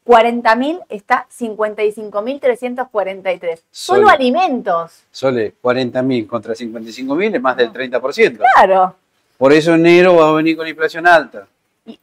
40 0.03 0.57
mil 0.57 0.81
está 0.89 1.27
55 1.29 2.23
mil 2.23 2.41
343. 2.41 3.65
Solo 3.71 4.09
alimentos. 4.09 5.05
Sole, 5.13 5.55
40 5.61 6.03
mil 6.03 6.27
contra 6.27 6.57
55 6.57 7.15
mil 7.15 7.33
es 7.33 7.41
más 7.41 7.57
del 7.57 7.73
30%. 7.73 8.41
Claro. 8.57 8.97
Por 9.39 9.53
eso 9.53 9.75
enero 9.75 10.17
va 10.17 10.31
a 10.31 10.33
venir 10.33 10.57
con 10.57 10.67
inflación 10.67 11.07
alta. 11.07 11.47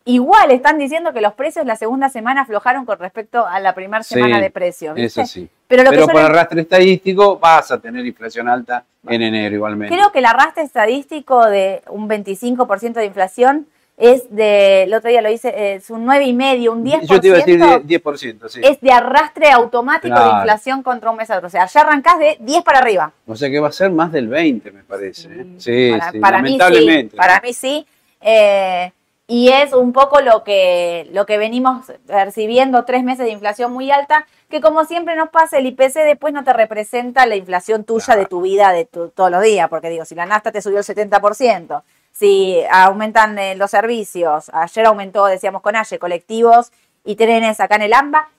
Igual 0.03 0.51
están 0.51 0.77
diciendo 0.77 1.13
que 1.13 1.21
los 1.21 1.33
precios 1.33 1.65
la 1.65 1.77
segunda 1.77 2.09
semana 2.09 2.41
aflojaron 2.41 2.85
con 2.85 2.99
respecto 2.99 3.47
a 3.47 3.61
la 3.61 3.73
primera 3.73 4.03
semana 4.03 4.41
de 4.41 4.49
precios. 4.49 4.97
Eso 4.97 5.25
sí. 5.25 5.47
Pero, 5.67 5.83
lo 5.83 6.07
por 6.07 6.21
arrastre 6.21 6.61
estadístico 6.61 7.39
vas 7.39 7.71
a 7.71 7.79
tener 7.79 8.05
inflación 8.05 8.49
alta 8.49 8.83
en 9.07 9.21
enero 9.21 9.55
igualmente. 9.55 9.95
Creo 9.95 10.11
que 10.11 10.19
el 10.19 10.25
arrastre 10.25 10.63
estadístico 10.63 11.45
de 11.45 11.81
un 11.89 12.09
25% 12.09 12.93
de 12.93 13.05
inflación 13.05 13.67
es 13.95 14.33
de, 14.33 14.83
el 14.83 14.93
otro 14.93 15.09
día 15.09 15.21
lo 15.21 15.29
hice, 15.29 15.75
es 15.75 15.89
un 15.89 16.05
9,5, 16.05 16.69
un 16.71 16.85
10%. 16.85 17.01
Yo 17.05 17.19
te 17.21 17.27
iba 17.27 17.37
a 17.37 17.39
decir 17.39 17.59
10%, 17.59 18.49
sí. 18.49 18.61
Es 18.63 18.81
de 18.81 18.91
arrastre 18.91 19.51
automático 19.51 20.17
de 20.17 20.29
inflación 20.29 20.83
contra 20.83 21.11
un 21.11 21.17
mes 21.17 21.29
a 21.29 21.37
otro. 21.37 21.47
O 21.47 21.49
sea, 21.49 21.65
ya 21.67 21.81
arrancás 21.81 22.19
de 22.19 22.37
10 22.39 22.63
para 22.63 22.79
arriba. 22.79 23.13
O 23.27 23.35
sea 23.35 23.49
que 23.49 23.59
va 23.59 23.69
a 23.69 23.71
ser 23.73 23.91
más 23.91 24.11
del 24.11 24.27
20, 24.27 24.71
me 24.71 24.83
parece. 24.83 25.21
Sí, 25.21 25.29
¿eh? 25.31 25.99
sí, 26.11 26.19
para, 26.19 26.37
lamentablemente. 26.37 27.03
Mí 27.03 27.09
sí, 27.11 27.17
para 27.17 27.41
mí 27.41 27.53
sí. 27.53 27.87
Eh, 28.21 28.91
y 29.31 29.49
es 29.49 29.73
un 29.73 29.93
poco 29.93 30.21
lo 30.21 30.43
que, 30.43 31.07
lo 31.13 31.27
que 31.27 31.37
venimos 31.37 31.85
percibiendo, 32.07 32.83
tres 32.83 33.03
meses 33.03 33.25
de 33.27 33.31
inflación 33.31 33.71
muy 33.71 33.91
alta, 33.91 34.25
que 34.49 34.59
como 34.59 34.85
siempre 34.85 35.15
nos 35.15 35.29
pasa, 35.29 35.59
el 35.59 35.67
IPC 35.67 35.93
después 36.03 36.33
no 36.33 36.43
te 36.43 36.51
representa 36.51 37.27
la 37.27 37.35
inflación 37.35 37.83
tuya 37.83 38.15
de 38.15 38.25
tu 38.25 38.41
vida 38.41 38.71
de 38.71 38.85
todos 38.85 39.29
los 39.29 39.43
días, 39.43 39.69
porque 39.69 39.91
digo, 39.91 40.03
si 40.03 40.15
la 40.15 40.25
nafta 40.25 40.51
te 40.51 40.63
subió 40.63 40.79
el 40.79 40.83
70%, 40.83 41.83
si 42.11 42.63
aumentan 42.71 43.37
eh, 43.37 43.53
los 43.53 43.69
servicios, 43.69 44.49
ayer 44.51 44.87
aumentó, 44.87 45.27
decíamos 45.27 45.61
con 45.61 45.75
Aye, 45.75 45.99
colectivos 45.99 46.71
y 47.05 47.15
trenes 47.15 47.59
acá 47.59 47.75
en 47.75 47.83
el 47.83 47.93
AMBA, 47.93 48.29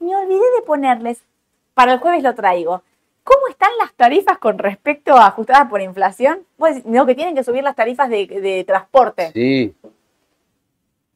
me 0.00 0.16
olvidé 0.16 0.44
de 0.56 0.62
ponerles, 0.66 1.22
para 1.74 1.92
el 1.92 2.00
jueves 2.00 2.24
lo 2.24 2.34
traigo, 2.34 2.82
¿Cómo 3.22 3.48
están 3.48 3.70
las 3.78 3.94
tarifas 3.94 4.36
con 4.36 4.58
respecto 4.58 5.16
a 5.16 5.28
ajustadas 5.28 5.70
por 5.70 5.80
inflación? 5.80 6.40
Pues 6.58 6.84
no, 6.84 7.06
que 7.06 7.14
tienen 7.14 7.34
que 7.34 7.42
subir 7.42 7.64
las 7.64 7.74
tarifas 7.74 8.10
de, 8.10 8.26
de 8.26 8.64
transporte. 8.64 9.32
Sí, 9.32 9.74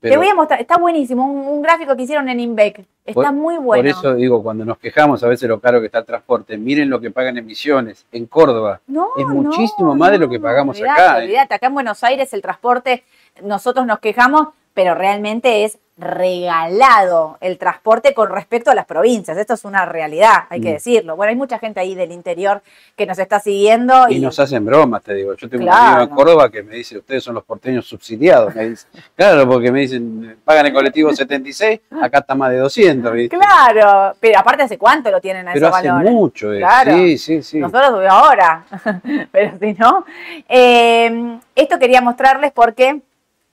te 0.00 0.16
voy 0.16 0.28
a 0.28 0.34
mostrar, 0.34 0.60
está 0.60 0.76
buenísimo, 0.78 1.26
un, 1.26 1.62
gráfico 1.62 1.96
que 1.96 2.02
hicieron 2.02 2.28
en 2.28 2.40
INVEC, 2.40 2.84
está 3.04 3.32
muy 3.32 3.56
bueno. 3.56 3.82
Por 3.82 3.86
eso 3.86 4.14
digo, 4.14 4.42
cuando 4.42 4.64
nos 4.64 4.78
quejamos 4.78 5.22
a 5.24 5.28
veces 5.28 5.48
lo 5.48 5.60
caro 5.60 5.80
que 5.80 5.86
está 5.86 5.98
el 5.98 6.04
transporte, 6.04 6.56
miren 6.56 6.88
lo 6.88 7.00
que 7.00 7.10
pagan 7.10 7.36
emisiones 7.36 8.06
en 8.12 8.26
Córdoba. 8.26 8.80
No, 8.86 9.10
es 9.16 9.26
muchísimo 9.26 9.94
más 9.96 10.12
de 10.12 10.18
lo 10.18 10.28
que 10.28 10.38
pagamos 10.38 10.80
acá. 10.80 11.24
¿eh? 11.24 11.38
acá 11.38 11.66
en 11.66 11.74
Buenos 11.74 12.04
Aires 12.04 12.32
el 12.32 12.42
transporte, 12.42 13.04
nosotros 13.42 13.86
nos 13.86 13.98
quejamos, 13.98 14.48
pero 14.78 14.94
realmente 14.94 15.64
es 15.64 15.76
regalado 15.96 17.36
el 17.40 17.58
transporte 17.58 18.14
con 18.14 18.30
respecto 18.30 18.70
a 18.70 18.76
las 18.76 18.86
provincias. 18.86 19.36
Esto 19.36 19.54
es 19.54 19.64
una 19.64 19.84
realidad, 19.84 20.44
hay 20.50 20.60
que 20.60 20.70
mm. 20.70 20.74
decirlo. 20.74 21.16
Bueno, 21.16 21.30
hay 21.30 21.36
mucha 21.36 21.58
gente 21.58 21.80
ahí 21.80 21.96
del 21.96 22.12
interior 22.12 22.62
que 22.94 23.04
nos 23.04 23.18
está 23.18 23.40
siguiendo. 23.40 24.08
Y, 24.08 24.20
nos 24.20 24.38
hacen 24.38 24.64
bromas, 24.64 25.02
te 25.02 25.14
digo. 25.14 25.34
Yo 25.34 25.48
tengo 25.48 25.64
un 25.64 25.70
amigo 25.70 26.02
en 26.02 26.08
Córdoba 26.10 26.48
que 26.48 26.62
me 26.62 26.76
dice, 26.76 26.98
ustedes 26.98 27.24
son 27.24 27.34
los 27.34 27.42
porteños 27.42 27.88
subsidiados. 27.88 28.54
Claro, 29.16 29.48
porque 29.48 29.72
me 29.72 29.80
dicen, 29.80 30.36
pagan 30.44 30.66
el 30.66 30.72
colectivo 30.72 31.12
76, 31.12 31.80
acá 32.00 32.18
está 32.18 32.36
más 32.36 32.50
de 32.50 32.58
200. 32.58 33.12
Claro, 33.30 34.16
pero 34.20 34.38
aparte 34.38 34.62
hace 34.62 34.78
cuánto 34.78 35.10
lo 35.10 35.20
tienen 35.20 35.48
a 35.48 35.52
pero 35.54 35.74
hace 35.74 35.90
mucho, 35.90 36.52
eh. 36.52 36.64
sí, 36.84 37.18
sí, 37.18 37.42
sí. 37.42 37.58
Nosotros 37.58 38.04
ahora, 38.08 38.64
pero 39.32 39.58
si 39.58 39.72
no. 39.72 40.04
Eh, 40.48 41.40
esto 41.56 41.78
quería 41.80 42.00
mostrarles 42.00 42.52
porque 42.52 43.00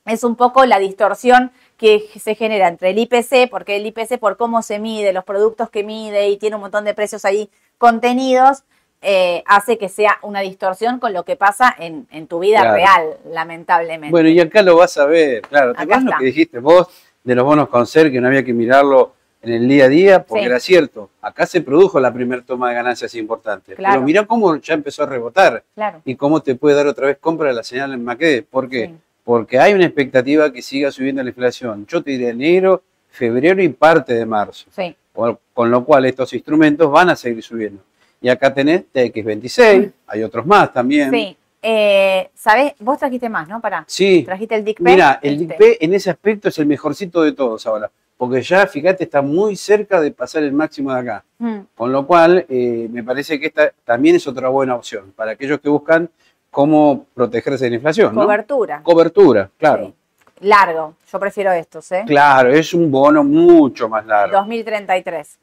es 0.06 0.24
un 0.24 0.36
poco 0.36 0.66
la 0.66 0.80
distorsión 0.80 1.52
que 1.78 2.08
se 2.20 2.36
genera 2.36 2.68
entre 2.68 2.92
el 2.92 3.00
IPC, 3.00 3.50
porque 3.50 3.76
el 3.76 3.86
IPC 3.86 4.18
por 4.20 4.38
cómo 4.38 4.62
se 4.62 4.80
mide, 4.80 5.12
los 5.14 5.24
productos 5.24 5.70
que 5.70 5.84
mide 5.84 6.30
y 6.30 6.38
tiene 6.38 6.56
un 6.56 6.62
montón 6.62 6.86
de 6.86 6.94
precios 6.94 7.26
ahí 7.26 7.50
contenidos, 7.78 8.64
eh, 9.02 9.44
hace 9.46 9.78
que 9.78 9.90
sea 9.90 10.18
una 10.22 10.40
distorsión 10.40 11.00
con 11.00 11.14
lo 11.14 11.26
que 11.26 11.36
pasa 11.36 11.76
en, 11.78 12.28
tu 12.28 12.40
vida 12.40 12.74
real, 12.74 13.18
lamentablemente. 13.30 14.12
Bueno, 14.12 14.30
y 14.30 14.40
acá 14.40 14.62
lo 14.62 14.78
vas 14.78 14.98
a 14.98 15.06
ver, 15.06 15.42
claro. 15.42 15.74
¿Te 15.74 15.82
acuerdas 15.84 16.06
lo 16.06 16.18
que 16.18 16.26
dijiste 16.26 16.60
vos 16.60 16.88
de 17.24 17.36
los 17.36 17.44
bonos 17.44 17.68
con 17.68 17.86
ser, 17.86 18.12
que 18.12 18.22
no 18.22 18.28
había 18.28 18.44
que 18.44 18.54
mirarlo 18.54 19.14
en 19.42 19.54
el 19.54 19.68
día 19.68 19.86
a 19.86 19.90
día? 19.90 20.24
Porque 20.24 20.46
era 20.46 20.60
cierto, 20.60 21.10
acá 21.22 21.46
se 21.46 21.62
produjo 21.62 22.00
la 22.00 22.14
primera 22.14 22.42
toma 22.42 22.70
de 22.70 22.76
ganancias 22.76 23.14
importante. 23.16 23.76
Pero 23.76 24.02
mira 24.02 24.26
cómo 24.26 24.56
ya 24.56 24.74
empezó 24.74 25.04
a 25.04 25.08
rebotar 25.08 25.64
y 26.06 26.16
cómo 26.16 26.42
te 26.42 26.56
puede 26.56 26.76
dar 26.76 26.88
otra 26.88 27.08
vez 27.08 27.18
compra 27.20 27.50
de 27.50 27.56
la 27.56 27.64
señal 27.64 27.94
en 27.94 28.04
MACD. 28.04 28.44
¿Por 28.50 28.70
qué? 28.70 28.96
Porque 29.26 29.60
hay 29.60 29.74
una 29.74 29.86
expectativa 29.86 30.54
que 30.54 30.62
siga 30.62 30.92
subiendo 30.92 31.22
la 31.22 31.30
inflación. 31.30 31.86
Yo 31.88 32.02
te 32.02 32.12
diré 32.12 32.30
enero, 32.30 32.84
febrero 33.10 33.62
y 33.62 33.70
parte 33.70 34.14
de 34.14 34.26
marzo. 34.26 34.68
Sí. 34.74 34.96
Con, 35.12 35.72
lo 35.72 35.84
cual 35.84 36.06
estos 36.06 36.32
instrumentos 36.34 36.90
van 36.92 37.10
a 37.10 37.16
seguir 37.16 37.42
subiendo. 37.42 37.82
Y 38.22 38.30
acá 38.30 38.54
tenés 38.54 38.84
TX26, 38.94 39.92
hay 40.08 40.24
otros 40.24 40.46
más 40.46 40.72
también. 40.72 41.10
Sí. 41.12 41.36
Eh, 41.62 42.30
¿Sabés? 42.36 42.74
Vos 42.80 43.00
trajiste 43.00 43.28
más, 43.28 43.48
¿no? 43.48 43.60
Para. 43.60 43.84
Sí. 43.88 44.22
Trajiste 44.24 44.56
el 44.56 44.64
DICP. 44.64 44.82
Mira, 44.82 45.20
el 45.24 45.42
este. 45.42 45.58
DICP 45.58 45.84
en 45.84 45.94
ese 45.96 46.12
aspecto 46.12 46.50
es 46.50 46.60
el 46.60 46.68
mejorcito 46.68 47.24
de 47.24 47.32
todos 47.32 47.66
ahora. 47.66 47.90
Porque 48.18 48.42
ya, 48.44 48.68
fíjate, 48.68 49.06
está 49.06 49.22
muy 49.24 49.56
cerca 49.56 50.00
de 50.00 50.12
pasar 50.12 50.44
el 50.44 50.54
máximo 50.54 50.94
de 50.94 51.00
acá. 51.00 51.26
Mm. 51.40 51.60
Con 51.76 51.92
lo 51.92 52.06
cual, 52.06 52.46
eh, 52.48 52.88
me 52.92 53.04
parece 53.04 53.40
que 53.40 53.48
esta 53.48 53.74
también 53.84 54.16
es 54.16 54.28
otra 54.28 54.50
buena 54.50 54.76
opción 54.76 55.12
para 55.16 55.32
aquellos 55.32 55.60
que 55.60 55.70
buscan 55.70 56.10
cómo 56.56 57.08
protegerse 57.14 57.66
de 57.66 57.72
la 57.72 57.76
inflación. 57.76 58.16
Cobertura. 58.16 58.80
Cobertura, 58.82 59.50
claro. 59.58 59.92
Largo, 60.40 60.94
yo 61.12 61.20
prefiero 61.20 61.52
estos, 61.52 61.92
¿eh? 61.92 62.06
Claro, 62.08 62.50
es 62.50 62.74
un 62.74 62.90
bono 62.90 63.26
mucho 63.26 63.90
más 63.90 64.06
largo. 64.06 64.38
2033. 64.38 65.38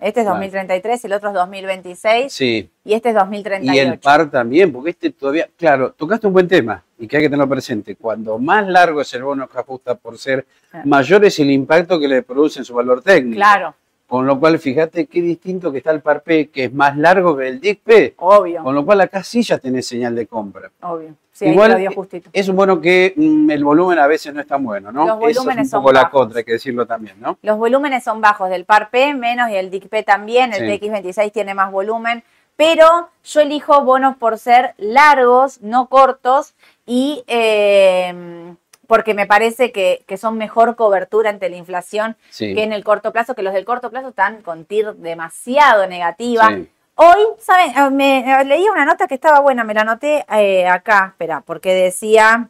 Este 0.00 0.20
es 0.20 0.26
2033, 0.26 1.04
el 1.04 1.12
otro 1.12 1.28
es 1.28 1.34
2026. 1.34 2.32
Sí. 2.32 2.70
Y 2.82 2.94
este 2.94 3.10
es 3.10 3.14
2038. 3.14 3.74
Y 3.74 3.78
el 3.78 3.98
par 3.98 4.30
también, 4.30 4.72
porque 4.72 4.90
este 4.90 5.10
todavía, 5.10 5.50
claro, 5.54 5.92
tocaste 5.92 6.26
un 6.26 6.32
buen 6.32 6.48
tema 6.48 6.82
y 6.98 7.06
que 7.06 7.18
hay 7.18 7.24
que 7.24 7.28
tenerlo 7.28 7.46
presente. 7.46 7.94
Cuando 7.96 8.38
más 8.38 8.66
largo 8.66 9.02
es 9.02 9.12
el 9.12 9.22
bono 9.22 9.46
que 9.46 9.58
ajusta 9.58 9.94
por 9.96 10.16
ser, 10.16 10.46
ah. 10.72 10.80
mayor 10.86 11.26
es 11.26 11.38
el 11.40 11.50
impacto 11.50 12.00
que 12.00 12.08
le 12.08 12.22
produce 12.22 12.60
en 12.60 12.64
su 12.64 12.72
valor 12.72 13.02
técnico. 13.02 13.36
Claro. 13.36 13.74
Con 14.06 14.26
lo 14.26 14.38
cual, 14.38 14.58
fíjate 14.58 15.06
qué 15.06 15.22
distinto 15.22 15.72
que 15.72 15.78
está 15.78 15.90
el 15.90 16.00
PARP, 16.00 16.50
que 16.52 16.64
es 16.64 16.72
más 16.72 16.96
largo 16.96 17.36
que 17.36 17.48
el 17.48 17.60
DICP. 17.60 18.14
Obvio. 18.18 18.62
Con 18.62 18.74
lo 18.74 18.84
cual, 18.84 19.00
acá 19.00 19.22
sí 19.22 19.42
ya 19.42 19.58
tenés 19.58 19.86
señal 19.86 20.14
de 20.14 20.26
compra. 20.26 20.70
Obvio. 20.82 21.14
Sí, 21.32 21.46
Igual, 21.46 21.72
ahí 21.72 21.82
lo 21.84 21.90
dio 21.90 21.96
justito. 21.96 22.30
Es 22.32 22.48
un 22.48 22.54
bueno 22.54 22.80
que 22.80 23.12
mm, 23.16 23.50
el 23.50 23.64
volumen 23.64 23.98
a 23.98 24.06
veces 24.06 24.32
no 24.32 24.40
es 24.40 24.46
tan 24.46 24.62
bueno, 24.62 24.92
¿no? 24.92 25.04
Los 25.04 25.18
volúmenes 25.18 25.66
es 25.66 25.72
un 25.72 25.80
poco 25.80 25.92
la 25.92 26.08
contra, 26.08 26.38
hay 26.38 26.44
que 26.44 26.52
decirlo 26.52 26.86
también, 26.86 27.20
¿no? 27.20 27.38
Los 27.42 27.58
volúmenes 27.58 28.04
son 28.04 28.20
bajos 28.20 28.50
del 28.50 28.64
PARP, 28.64 28.94
menos 29.16 29.50
y 29.50 29.56
el 29.56 29.70
DICP 29.70 30.04
también. 30.04 30.52
El 30.52 30.70
TX26 30.70 31.32
tiene 31.32 31.54
más 31.54 31.72
volumen. 31.72 32.22
Pero 32.56 33.08
yo 33.24 33.40
elijo 33.40 33.82
bonos 33.82 34.16
por 34.16 34.38
ser 34.38 34.74
largos, 34.78 35.60
no 35.60 35.88
cortos 35.88 36.54
y. 36.86 37.24
Eh, 37.26 38.54
porque 38.86 39.14
me 39.14 39.26
parece 39.26 39.72
que, 39.72 40.04
son 40.16 40.38
mejor 40.38 40.76
cobertura 40.76 41.30
ante 41.30 41.48
la 41.48 41.56
inflación 41.56 42.16
que 42.54 42.62
en 42.62 42.72
el 42.72 42.84
corto 42.84 43.12
plazo, 43.12 43.34
que 43.34 43.42
los 43.42 43.52
del 43.52 43.64
corto 43.64 43.90
plazo 43.90 44.08
están 44.08 44.42
con 44.42 44.64
TIR 44.64 44.94
demasiado 44.94 45.86
negativa. 45.86 46.48
Hoy, 46.96 47.22
¿saben? 47.38 47.72
Ah, 47.74 47.90
me, 47.90 48.20
eh, 48.20 48.44
leía 48.44 48.70
una 48.70 48.84
nota 48.84 49.08
que 49.08 49.14
estaba 49.14 49.40
buena, 49.40 49.64
me 49.64 49.74
la 49.74 49.80
anoté 49.80 50.24
eh, 50.32 50.66
acá, 50.68 51.08
espera, 51.08 51.40
porque 51.40 51.74
decía, 51.74 52.48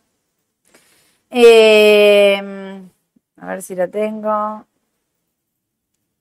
em, 1.31 2.89
a 3.41 3.47
ver 3.47 3.63
si 3.63 3.75
lo 3.75 3.89
tengo. 3.89 4.65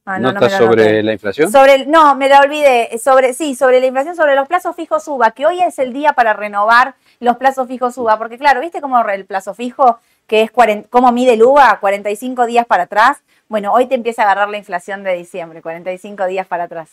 Ah, 0.05 0.20
¿No, 0.20 0.34
no 0.34 0.39
me 0.39 0.47
está 0.47 0.59
lo 0.59 0.68
sobre 0.68 1.03
la 1.03 1.14
inflación? 1.14 1.51
Sobre 1.51 1.76
el- 1.76 1.91
no, 1.91 2.16
me 2.16 2.28
la 2.28 2.39
olvidé. 2.41 2.97
Sobre, 2.97 3.34
sí, 3.34 3.55
sobre 3.55 3.80
la 3.80 3.88
inflación, 3.88 4.16
sobre 4.16 4.36
los 4.36 4.47
plazos 4.47 4.76
fijos 4.76 5.07
UVA, 5.07 5.32
que 5.32 5.45
hoy 5.45 5.61
es 5.61 5.80
el 5.80 5.93
día 5.93 6.14
para 6.14 6.34
renovar 6.34 6.95
los 7.20 7.38
plazos 7.38 7.68
fijos 7.68 7.97
UVA. 7.97 8.18
Porque 8.18 8.38
claro, 8.38 8.61
¿viste 8.61 8.82
cómo 8.82 8.99
el 9.07 9.26
plazo 9.26 9.53
fijo, 9.53 9.99
que 10.28 10.41
es 10.41 10.51
cómo 10.89 11.11
mide 11.11 11.34
el 11.34 11.43
UVA? 11.43 11.78
45 11.80 12.45
días 12.45 12.66
para 12.66 12.84
atrás. 12.84 13.22
Bueno, 13.47 13.72
hoy 13.74 13.86
te 13.88 13.95
empieza 13.95 14.22
a 14.24 14.26
agarrar 14.26 14.49
la 14.49 14.57
inflación 14.57 15.03
de 15.03 15.14
diciembre, 15.14 15.61
45 15.61 16.26
días 16.28 16.47
para 16.47 16.64
atrás. 16.66 16.89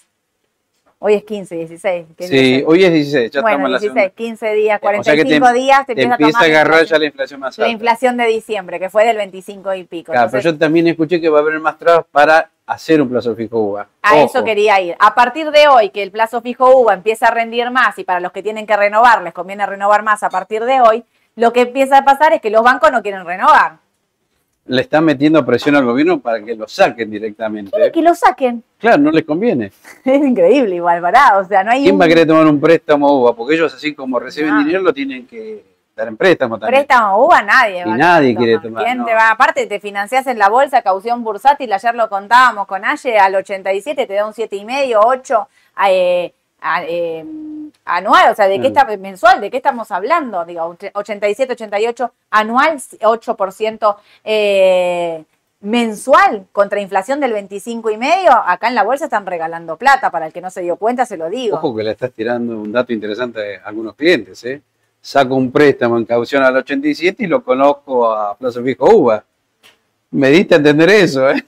Hoy 1.03 1.15
es 1.15 1.25
15, 1.25 1.55
16. 1.55 2.07
¿qué 2.15 2.29
Sí, 2.29 2.35
día 2.39 2.59
es? 2.59 2.65
hoy 2.67 2.85
es 2.85 2.93
16, 2.93 3.31
ya 3.31 3.41
bueno, 3.41 3.57
estamos 3.57 3.69
en 3.69 3.73
la 3.73 3.79
16, 3.79 3.95
segunda. 3.95 4.15
15 4.17 4.53
días, 4.53 4.81
O 4.83 5.03
sea 5.03 5.15
que 5.15 5.23
45 5.23 5.47
te- 5.47 5.53
días 5.55 5.79
te, 5.79 5.85
Te 5.87 5.93
empieza 6.03 6.11
a 6.11 6.15
empieza 6.17 6.31
tomar 6.33 6.45
a 6.45 6.49
la 6.53 6.61
agarrar 6.61 6.85
ya 6.85 6.99
la 6.99 7.05
inflación 7.07 7.41
más 7.41 7.57
la 7.59 7.65
alta. 7.65 7.73
inflación 7.73 8.17
de 8.19 8.27
diciembre, 8.27 8.79
que 8.79 8.91
fue 8.91 9.07
del 9.07 9.17
25 9.17 9.75
y 9.75 9.85
pico. 9.85 10.13
Claro, 10.13 10.27
Entonces, 10.27 10.43
pero 10.45 10.53
yo 10.55 10.59
también 10.59 10.87
escuché 10.89 11.19
que 11.19 11.31
va 11.31 11.39
a 11.39 11.41
haber 11.41 11.59
más 11.59 11.79
trabas 11.79 12.05
para 12.13 12.51
hacer 12.73 13.03
un 13.03 13.09
plazo 13.09 13.35
fijo 13.35 13.59
UVA. 13.59 13.87
A 14.03 14.15
Ojo. 14.15 14.27
eso 14.27 14.45
quería 14.45 14.81
ir. 14.81 14.97
A 14.99 15.15
partir 15.15 15.51
de 15.51 15.67
hoy, 15.69 15.91
que 15.91 16.03
el 16.03 16.11
plazo 16.11 16.41
fijo 16.41 16.71
UVA 16.81 16.95
empieza 16.95 17.29
a 17.29 17.31
rendir 17.33 17.71
más 17.71 17.99
y 17.99 18.05
para 18.05 18.21
los 18.21 18.33
que 18.33 18.43
tienen 18.43 18.67
que 18.67 18.77
renovar 18.77 19.23
les 19.23 19.33
conviene 19.33 19.67
renovar 19.67 20.03
más 20.03 20.23
a 20.23 20.31
partir 20.31 20.65
de 20.65 20.81
hoy, 20.81 21.05
lo 21.37 21.53
que 21.53 21.63
empieza 21.63 21.99
a 21.99 22.05
pasar 22.05 22.33
es 22.33 22.41
que 22.41 22.51
los 22.51 22.63
bancos 22.63 22.91
no 22.93 23.03
quieren 23.03 23.25
renovar. 23.25 23.79
Le 24.67 24.83
están 24.83 25.05
metiendo 25.05 25.45
presión 25.45 25.75
al 25.75 25.85
gobierno 25.85 26.21
para 26.21 26.41
que 26.45 26.55
lo 26.55 26.69
saquen 26.69 27.11
directamente. 27.11 27.71
Quieren 27.73 27.93
que 27.93 28.03
lo 28.03 28.15
saquen. 28.15 28.63
Claro, 28.79 28.99
no 28.99 29.11
les 29.11 29.25
conviene. 29.25 29.73
Es 30.05 30.23
increíble 30.23 30.77
igual, 30.77 31.01
¿verdad? 31.01 31.41
O 31.41 31.45
sea, 31.45 31.65
no 31.65 31.73
hay 31.73 31.83
¿Quién 31.83 31.95
un 31.95 32.01
va 32.01 32.05
a 32.05 32.09
querer 32.09 32.27
tomar 32.27 32.47
un 32.47 32.61
préstamo 32.61 33.11
UVA? 33.21 33.35
Porque 33.35 33.55
ellos 33.55 33.75
así 33.75 33.95
como 33.95 34.21
reciben 34.21 34.51
No. 34.55 34.59
dinero 34.61 34.83
lo 34.83 34.93
tienen 34.93 35.27
que 35.27 35.65
dar 36.01 36.09
en 36.09 36.17
préstamo 36.17 36.59
también. 36.59 36.85
préstamo 36.85 37.25
UVA, 37.25 37.43
nadie. 37.43 37.81
Y 37.81 37.85
va 37.85 37.97
nadie 37.97 38.35
quiere 38.35 38.53
tomar. 38.55 38.63
tomar, 38.63 38.85
¿Quién 38.85 38.99
no. 38.99 39.05
te 39.05 39.15
va? 39.15 39.31
Aparte, 39.31 39.67
te 39.67 39.81
financias 39.81 40.27
en 40.27 40.39
la 40.39 40.49
bolsa, 40.49 40.83
caución 40.83 41.23
bursátil, 41.23 41.73
ayer 41.73 41.95
lo 41.95 42.09
contábamos 42.09 42.67
con 42.67 42.85
Aye, 42.85 43.19
al 43.19 43.35
87 43.35 44.07
te 44.07 44.15
da 44.15 44.27
un 44.27 44.33
7,5, 44.33 44.99
8 45.05 45.49
eh, 45.89 46.33
eh, 46.89 47.25
anual, 47.85 48.33
o 48.33 48.35
sea, 48.35 48.49
¿de 48.49 48.61
qué 48.61 48.69
está 48.69 48.85
mensual? 48.97 49.41
¿De 49.41 49.51
qué 49.51 49.59
estamos 49.59 49.91
hablando? 49.91 50.45
Digo, 50.45 50.77
87, 50.93 51.53
88 51.53 52.13
anual, 52.31 52.77
8% 52.77 53.97
eh, 54.25 55.25
mensual 55.61 56.47
contra 56.53 56.81
inflación 56.81 57.21
del 57.21 57.33
25 57.33 57.91
y 57.91 57.97
medio. 57.97 58.31
Acá 58.33 58.69
en 58.69 58.75
la 58.75 58.83
bolsa 58.83 59.05
están 59.05 59.27
regalando 59.27 59.77
plata, 59.77 60.11
para 60.11 60.27
el 60.27 60.33
que 60.33 60.41
no 60.41 60.51
se 60.51 60.63
dio 60.63 60.77
cuenta 60.77 61.07
se 61.07 61.17
lo 61.17 61.29
digo. 61.29 61.57
Ojo 61.57 61.75
que 61.75 61.83
le 61.83 61.93
estás 61.93 62.13
tirando 62.13 62.59
un 62.59 62.73
dato 62.73 62.93
interesante 62.93 63.57
a 63.57 63.69
algunos 63.69 63.95
clientes. 63.95 64.43
¿eh? 64.45 64.63
Saco 65.01 65.35
un 65.35 65.51
préstamo 65.51 65.97
en 65.97 66.05
caución 66.05 66.43
al 66.43 66.57
87 66.57 67.25
y 67.25 67.27
lo 67.27 67.43
conozco 67.43 68.13
a 68.13 68.37
plazo 68.37 68.63
fijo 68.63 68.85
UVA. 68.95 69.25
Me 70.13 70.29
diste 70.31 70.55
a 70.55 70.59
entender 70.59 70.91
eso, 70.91 71.31
¿eh? 71.31 71.45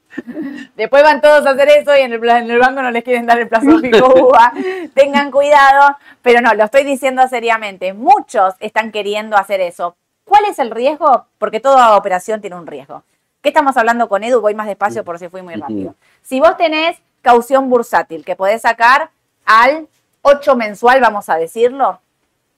Después 0.76 1.04
van 1.04 1.22
todos 1.22 1.45
a 1.45 1.52
hacer 1.52 1.70
eso 1.70 1.95
y 1.95 2.02
en 2.02 2.14
el, 2.14 2.20
pla- 2.20 2.39
en 2.39 2.50
el 2.50 2.60
banco 2.60 2.82
no 2.82 2.91
les 2.91 3.04
quieren 3.04 3.26
dar 3.26 3.39
el 3.39 3.47
plazo 3.47 3.80
fijo 3.80 4.08
UVA. 4.28 4.54
Tengan 4.93 5.32
cuidado, 5.32 5.97
pero 6.22 6.41
no, 6.41 6.54
lo 6.54 6.64
estoy 6.66 6.84
diciendo 6.84 7.28
seriamente. 7.28 7.93
Muchos 7.93 8.54
están 8.60 8.91
queriendo 8.91 9.36
hacer 9.38 9.60
eso. 9.62 9.95
¿Cuál 10.24 10.45
es 10.45 10.60
el 10.60 10.72
riesgo? 10.72 11.26
Porque 11.38 11.60
toda 11.60 11.97
operación 11.97 12.39
tiene 12.41 12.56
un 12.56 12.68
riesgo. 12.68 13.04
¿Qué 13.41 13.50
estamos 13.50 13.76
hablando 13.78 14.08
con 14.10 14.24
Edu? 14.24 14.41
Voy 14.41 14.54
más 14.56 14.68
despacio 14.68 15.04
por 15.04 15.18
si 15.20 15.28
fui 15.30 15.41
muy 15.41 15.56
rápido. 15.56 15.95
Si 16.22 16.39
vos 16.39 16.56
tenés 16.58 16.97
caución 17.22 17.70
bursátil 17.70 18.24
que 18.24 18.36
podés 18.36 18.62
sacar 18.62 19.10
al 19.45 19.88
8 20.30 20.55
mensual, 20.55 21.01
vamos 21.01 21.30
a 21.30 21.38
decirlo, 21.38 21.99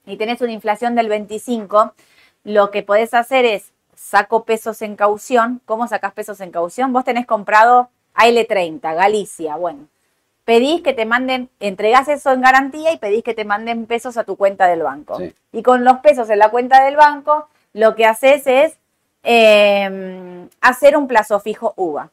y 0.05 0.17
tenés 0.17 0.41
una 0.41 0.51
inflación 0.51 0.95
del 0.95 1.09
25, 1.09 1.93
lo 2.43 2.71
que 2.71 2.83
podés 2.83 3.13
hacer 3.13 3.45
es 3.45 3.71
saco 3.95 4.45
pesos 4.45 4.81
en 4.81 4.95
caución. 4.95 5.61
¿Cómo 5.65 5.87
sacás 5.87 6.13
pesos 6.13 6.41
en 6.41 6.51
caución? 6.51 6.91
Vos 6.91 7.05
tenés 7.05 7.27
comprado 7.27 7.89
AL30, 8.15 8.95
Galicia, 8.95 9.55
bueno. 9.55 9.87
Pedís 10.43 10.81
que 10.81 10.93
te 10.93 11.05
manden, 11.05 11.49
entregás 11.59 12.07
eso 12.07 12.31
en 12.31 12.41
garantía 12.41 12.91
y 12.91 12.97
pedís 12.97 13.23
que 13.23 13.35
te 13.35 13.45
manden 13.45 13.85
pesos 13.85 14.17
a 14.17 14.23
tu 14.23 14.37
cuenta 14.37 14.67
del 14.67 14.81
banco. 14.81 15.17
Sí. 15.17 15.33
Y 15.51 15.61
con 15.61 15.83
los 15.83 15.99
pesos 15.99 16.29
en 16.31 16.39
la 16.39 16.49
cuenta 16.49 16.83
del 16.83 16.95
banco, 16.95 17.47
lo 17.73 17.95
que 17.95 18.07
haces 18.07 18.47
es 18.47 18.77
eh, 19.23 20.47
hacer 20.61 20.97
un 20.97 21.07
plazo 21.07 21.39
fijo 21.39 21.73
UVA. 21.77 22.09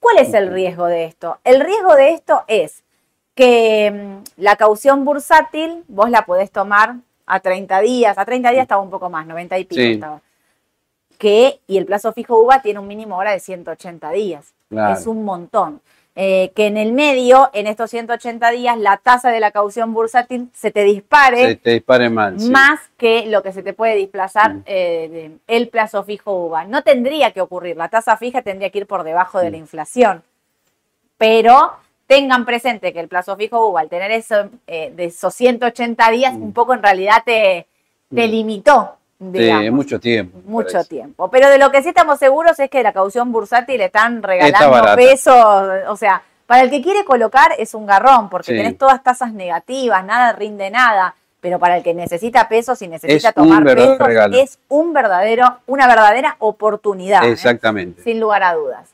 ¿Cuál 0.00 0.18
es 0.18 0.32
el 0.32 0.50
riesgo 0.50 0.86
de 0.86 1.04
esto? 1.04 1.38
El 1.44 1.60
riesgo 1.60 1.94
de 1.94 2.14
esto 2.14 2.44
es 2.46 2.82
que 3.36 3.90
mm, 3.92 4.42
la 4.42 4.56
caución 4.56 5.04
bursátil 5.04 5.84
vos 5.86 6.10
la 6.10 6.22
podés 6.22 6.50
tomar 6.50 6.96
a 7.26 7.38
30 7.40 7.80
días, 7.80 8.18
a 8.18 8.24
30 8.24 8.50
días 8.50 8.62
estaba 8.62 8.80
un 8.82 8.90
poco 8.90 9.08
más, 9.10 9.26
90 9.26 9.58
y 9.58 9.64
pico 9.64 9.80
Sí. 9.80 9.92
estaba. 9.92 10.20
Que, 11.18 11.60
y 11.66 11.78
el 11.78 11.86
plazo 11.86 12.12
fijo 12.12 12.38
UVA 12.40 12.60
tiene 12.62 12.78
un 12.80 12.86
mínimo 12.88 13.14
ahora 13.14 13.32
de 13.32 13.40
180 13.40 14.10
días. 14.10 14.52
Claro. 14.68 14.98
Es 14.98 15.06
un 15.06 15.24
montón. 15.24 15.80
Eh, 16.18 16.50
que 16.56 16.66
en 16.66 16.78
el 16.78 16.92
medio, 16.94 17.50
en 17.52 17.66
estos 17.66 17.90
180 17.90 18.50
días, 18.50 18.78
la 18.78 18.96
tasa 18.96 19.30
de 19.30 19.38
la 19.38 19.50
caución 19.50 19.92
bursátil 19.92 20.48
se 20.54 20.70
te 20.70 20.82
dispare 20.84 21.36
Se 21.46 21.56
te 21.56 21.70
dispare 21.72 22.08
mal. 22.08 22.40
sí. 22.40 22.50
más 22.50 22.80
que 22.96 23.26
lo 23.26 23.42
que 23.42 23.52
se 23.52 23.62
te 23.62 23.74
puede 23.74 23.96
desplazar 23.96 24.54
Mm. 24.54 24.62
eh, 24.64 25.36
el 25.46 25.68
plazo 25.68 26.04
fijo 26.04 26.32
UVA. 26.46 26.64
No 26.64 26.82
tendría 26.82 27.32
que 27.32 27.42
ocurrir, 27.42 27.76
la 27.76 27.88
tasa 27.90 28.16
fija 28.16 28.40
tendría 28.40 28.70
que 28.70 28.78
ir 28.78 28.86
por 28.86 29.02
debajo 29.04 29.38
de 29.40 29.50
la 29.50 29.58
inflación, 29.58 30.22
pero 31.18 31.72
tengan 32.06 32.44
presente 32.44 32.92
que 32.92 33.00
el 33.00 33.08
plazo 33.08 33.36
fijo 33.36 33.68
UVA, 33.68 33.80
al 33.82 33.88
tener 33.88 34.10
eso 34.10 34.48
eh, 34.66 34.92
de 34.94 35.06
esos 35.06 35.34
180 35.34 36.10
días, 36.10 36.34
Mm. 36.34 36.42
un 36.42 36.52
poco 36.52 36.74
en 36.74 36.82
realidad 36.82 37.22
te, 37.24 37.66
te 38.14 38.26
Mm. 38.28 38.30
limitó, 38.30 38.96
digamos. 39.18 39.72
mucho 39.72 39.98
tiempo. 39.98 40.38
Mucho 40.44 40.72
parece. 40.72 40.88
tiempo. 40.90 41.30
Pero 41.30 41.48
de 41.48 41.58
lo 41.58 41.70
que 41.70 41.82
sí 41.82 41.88
estamos 41.88 42.18
seguros 42.18 42.58
es 42.60 42.70
que 42.70 42.82
la 42.82 42.92
caución 42.92 43.32
bursátil 43.32 43.78
le 43.78 43.86
están 43.86 44.22
regalando 44.22 44.94
pesos. 44.96 45.34
O 45.88 45.96
sea, 45.96 46.22
para 46.46 46.62
el 46.62 46.70
que 46.70 46.80
quiere 46.82 47.04
colocar 47.04 47.52
es 47.58 47.74
un 47.74 47.86
garrón, 47.86 48.28
porque 48.28 48.52
Sí. 48.52 48.56
tenés 48.56 48.78
todas 48.78 49.02
tasas 49.02 49.32
negativas, 49.32 50.04
nada 50.04 50.32
rinde 50.32 50.70
nada. 50.70 51.14
Pero 51.40 51.58
para 51.58 51.76
el 51.76 51.82
que 51.84 51.92
necesita 51.94 52.48
pesos 52.48 52.80
y 52.82 52.88
necesita 52.88 53.28
Es 53.28 53.34
tomar 53.34 53.62
pesos, 53.64 53.98
regalo. 53.98 54.36
es 54.36 54.58
un 54.68 54.92
verdadero, 54.92 55.58
una 55.66 55.86
verdadera 55.86 56.36
oportunidad. 56.38 57.24
¿eh? 57.24 57.32
Exactamente. 57.32 58.02
Sin 58.02 58.18
lugar 58.20 58.42
a 58.42 58.54
dudas. 58.54 58.90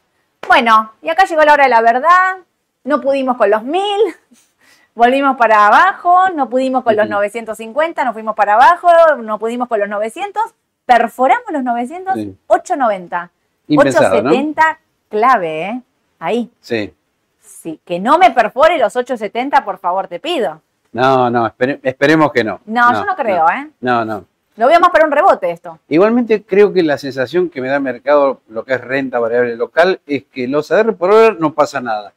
Bueno, 0.49 0.93
y 1.03 1.09
acá 1.09 1.25
llegó 1.25 1.43
la 1.43 1.53
hora 1.55 1.65
de 1.65 1.71
la 1.71 1.81
verdad. 1.81 2.37
No 2.85 3.01
pudimos 3.01 3.37
con 3.37 3.51
los 3.51 3.63
mil. 3.63 4.01
Volvimos 4.95 5.37
para 5.39 5.67
abajo, 5.69 6.29
no 6.35 6.51
pudimos 6.51 6.85
con 6.85 6.95
los 6.97 7.05
Ujú. 7.07 7.15
950, 7.15 8.05
nos 8.05 8.13
fuimos 8.13 8.35
para 8.37 8.55
abajo, 8.55 8.89
no 9.23 9.39
pudimos 9.39 9.67
con 9.69 9.81
los 9.81 9.89
900, 9.89 10.43
perforamos 10.85 11.47
los 11.51 11.63
900, 11.63 12.15
Sí. 12.15 12.37
890. 12.47 13.31
Impensado, 13.69 14.23
¿no? 14.23 14.29
870, 14.31 14.81
clave, 15.09 15.63
¿eh? 15.63 15.83
Ahí. 16.19 16.51
Sí. 16.61 16.93
Sí, 17.41 17.81
que 17.87 18.01
no 18.01 18.19
me 18.19 18.33
perfore 18.33 18.77
los 18.77 18.95
870, 18.95 19.65
por 19.65 19.79
favor, 19.79 20.09
te 20.09 20.21
pido. 20.21 20.61
No, 20.93 21.31
no, 21.31 21.47
espere- 21.47 21.81
esperemos 21.83 22.31
que 22.31 22.45
no. 22.45 22.61
No, 22.67 22.93
yo 22.93 23.07
no 23.07 23.17
creo, 23.17 23.47
¿eh? 23.49 23.71
No, 23.81 24.05
no. 24.05 24.27
Lo 24.57 24.67
veo 24.67 24.79
más 24.79 24.91
para 24.91 25.07
un 25.07 25.13
rebote 25.13 25.51
esto. 25.51 25.79
Igualmente 25.89 26.43
creo 26.45 26.71
que 26.75 26.83
la 26.83 26.99
sensación 26.99 27.49
que 27.49 27.63
me 27.63 27.69
da 27.69 27.77
el 27.77 27.83
mercado, 27.83 28.43
lo 28.49 28.63
que 28.65 28.75
es 28.75 28.81
renta 28.83 29.19
variable 29.19 29.57
local, 29.57 30.03
es 30.07 30.25
que 30.25 30.47
los 30.49 30.71
ADR 30.71 30.95
por 30.95 31.11
ahora 31.13 31.35
no 31.39 31.55
pasa 31.55 31.81
nada. 31.81 32.13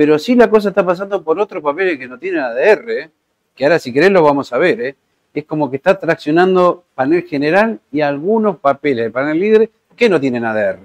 Pero 0.00 0.18
sí 0.18 0.34
la 0.34 0.48
cosa 0.48 0.70
está 0.70 0.82
pasando 0.82 1.22
por 1.22 1.38
otros 1.38 1.62
papeles 1.62 1.98
que 1.98 2.08
no 2.08 2.18
tienen 2.18 2.40
ADR, 2.40 2.90
¿eh? 2.90 3.10
que 3.54 3.64
ahora 3.66 3.78
si 3.78 3.92
querés 3.92 4.10
lo 4.10 4.22
vamos 4.22 4.50
a 4.50 4.56
ver. 4.56 4.80
¿eh? 4.80 4.96
Es 5.34 5.44
como 5.44 5.68
que 5.70 5.76
está 5.76 5.98
traccionando 5.98 6.84
panel 6.94 7.24
general 7.24 7.78
y 7.92 8.00
algunos 8.00 8.56
papeles 8.56 9.04
de 9.04 9.10
panel 9.10 9.38
líder 9.38 9.70
que 9.94 10.08
no 10.08 10.18
tienen 10.18 10.46
ADR. 10.46 10.78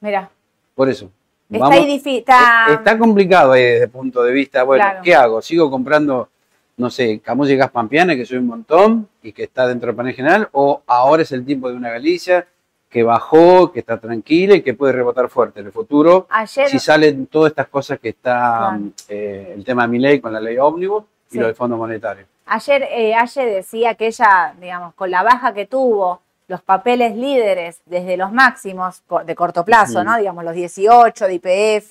Mira, 0.00 0.30
Por 0.74 0.88
eso. 0.88 1.10
está 1.50 1.58
vamos- 1.58 1.76
ahí 1.78 1.84
difícil. 1.84 2.18
Está... 2.20 2.64
Eh, 2.70 2.72
Está 2.72 2.96
complicado 2.96 3.52
ahí 3.52 3.64
desde 3.64 3.84
el 3.84 3.90
punto 3.90 4.22
de 4.22 4.32
vista, 4.32 4.62
bueno, 4.62 4.82
Claro. 4.82 5.00
¿qué 5.04 5.14
hago? 5.14 5.42
¿Sigo 5.42 5.70
comprando, 5.70 6.30
no 6.78 6.88
sé, 6.88 7.20
Camusi 7.22 7.56
Gas 7.56 7.70
Pampiana, 7.70 8.16
que 8.16 8.24
soy 8.24 8.38
un 8.38 8.46
montón 8.46 9.06
y 9.22 9.32
que 9.34 9.42
está 9.42 9.68
dentro 9.68 9.88
del 9.88 9.96
panel 9.96 10.14
general? 10.14 10.48
¿O 10.52 10.80
ahora 10.86 11.20
es 11.22 11.32
el 11.32 11.44
tiempo 11.44 11.68
de 11.68 11.76
una 11.76 11.90
Galicia 11.90 12.46
que 12.94 13.02
bajó, 13.02 13.72
que 13.72 13.80
está 13.80 13.98
tranquila 13.98 14.54
y 14.54 14.62
que 14.62 14.72
puede 14.72 14.92
rebotar 14.92 15.28
fuerte 15.28 15.58
en 15.58 15.66
el 15.66 15.72
futuro? 15.72 16.28
Ayer, 16.30 16.68
Si 16.68 16.78
salen 16.78 17.26
todas 17.26 17.50
estas 17.50 17.66
cosas 17.66 17.98
que 17.98 18.10
está 18.10 18.68
Claro. 18.70 18.84
eh, 19.08 19.52
el 19.56 19.64
tema 19.64 19.82
de 19.82 19.88
mi 19.88 19.98
ley 19.98 20.20
con 20.20 20.32
la 20.32 20.38
ley 20.38 20.56
ómnibus 20.58 21.02
y 21.32 21.38
lo 21.38 21.46
del 21.46 21.56
Fondo 21.56 21.76
Monetario. 21.76 22.24
Ayer 22.46 22.84
eh, 22.88 23.12
Aye 23.16 23.46
decía 23.46 23.96
que 23.96 24.06
ella, 24.06 24.54
digamos, 24.60 24.94
con 24.94 25.10
la 25.10 25.24
baja 25.24 25.52
que 25.52 25.66
tuvo, 25.66 26.20
los 26.46 26.62
papeles 26.62 27.16
líderes 27.16 27.80
desde 27.84 28.16
los 28.16 28.30
máximos 28.30 29.02
de 29.26 29.34
corto 29.34 29.64
plazo. 29.64 30.04
¿no? 30.04 30.16
Digamos, 30.16 30.44
los 30.44 30.54
18 30.54 31.26
de 31.26 31.34
IPF, 31.34 31.90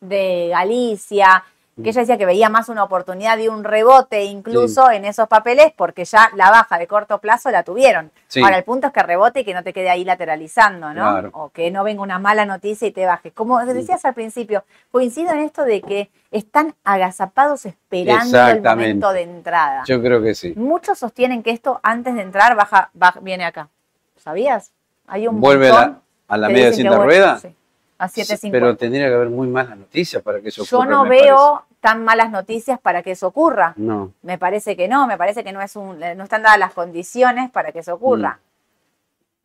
de 0.00 0.48
Galicia, 0.50 1.44
que 1.82 1.90
ella 1.90 2.00
decía 2.00 2.18
que 2.18 2.26
veía 2.26 2.48
más 2.48 2.68
una 2.68 2.82
oportunidad 2.84 3.36
de 3.36 3.48
un 3.48 3.64
rebote 3.64 4.24
incluso 4.24 4.90
en 4.90 5.04
esos 5.04 5.28
papeles 5.28 5.72
porque 5.76 6.04
ya 6.04 6.30
la 6.34 6.50
baja 6.50 6.78
de 6.78 6.86
corto 6.86 7.18
plazo 7.18 7.50
la 7.50 7.62
tuvieron. 7.62 8.10
Sí. 8.26 8.42
Ahora, 8.42 8.56
el 8.58 8.64
punto 8.64 8.88
es 8.88 8.92
que 8.92 9.02
rebote 9.02 9.40
y 9.40 9.44
que 9.44 9.54
no 9.54 9.62
te 9.62 9.72
quede 9.72 9.88
ahí 9.90 10.04
lateralizando, 10.04 10.88
¿no? 10.94 11.02
Claro. 11.10 11.30
O 11.34 11.50
que 11.50 11.70
no 11.70 11.84
venga 11.84 12.02
una 12.02 12.18
mala 12.18 12.44
noticia 12.46 12.88
y 12.88 12.92
te 12.92 13.06
baje. 13.06 13.30
Como 13.30 13.64
decías 13.64 14.04
al 14.04 14.14
principio, 14.14 14.64
coincido 14.90 15.30
en 15.32 15.38
esto 15.40 15.64
de 15.64 15.80
que 15.82 16.10
están 16.30 16.74
agazapados 16.84 17.64
esperando 17.66 18.38
el 18.48 18.60
momento 18.62 19.12
de 19.12 19.22
entrada. 19.22 19.82
Yo 19.86 20.02
creo 20.02 20.20
que 20.22 20.34
sí. 20.34 20.52
Muchos 20.56 20.98
sostienen 20.98 21.42
que 21.42 21.50
esto 21.52 21.80
antes 21.82 22.14
de 22.14 22.22
entrar 22.22 22.54
baja, 22.56 22.90
baja- 22.94 23.20
viene 23.20 23.44
acá. 23.44 23.68
¿Sabías? 24.16 24.72
Hay 25.06 25.26
un 25.28 25.40
¿Vuelve 25.40 25.68
a 25.70 25.72
la, 25.72 26.00
a 26.28 26.36
la 26.36 26.48
media 26.48 26.72
cinta 26.72 26.96
rueda? 26.98 27.38
sí. 27.38 27.54
a 27.98 28.08
7.50. 28.08 28.50
Pero 28.50 28.76
tendría 28.76 29.08
que 29.08 29.14
haber 29.14 29.30
muy 29.30 29.48
malas 29.48 29.76
noticias 29.78 30.22
para 30.22 30.40
que 30.40 30.48
eso 30.50 30.64
Yo 30.64 30.78
ocurra. 30.78 30.90
no 30.90 31.04
me 31.04 31.10
veo 31.22 31.62
tan 31.80 32.04
malas 32.04 32.30
noticias 32.30 32.78
para 32.80 33.02
que 33.02 33.12
eso 33.12 33.26
ocurra. 33.28 33.74
No. 33.76 34.12
Me 34.22 34.38
parece 34.38 34.76
que 34.76 34.88
no, 34.88 35.06
me 35.06 35.16
parece 35.16 35.44
que 35.44 35.52
no 35.52 35.60
es 35.62 35.76
un, 35.76 35.98
no 36.00 36.24
están 36.24 36.42
dadas 36.42 36.58
las 36.58 36.72
condiciones 36.74 37.50
para 37.50 37.72
que 37.72 37.80
eso 37.80 37.94
ocurra. 37.94 38.40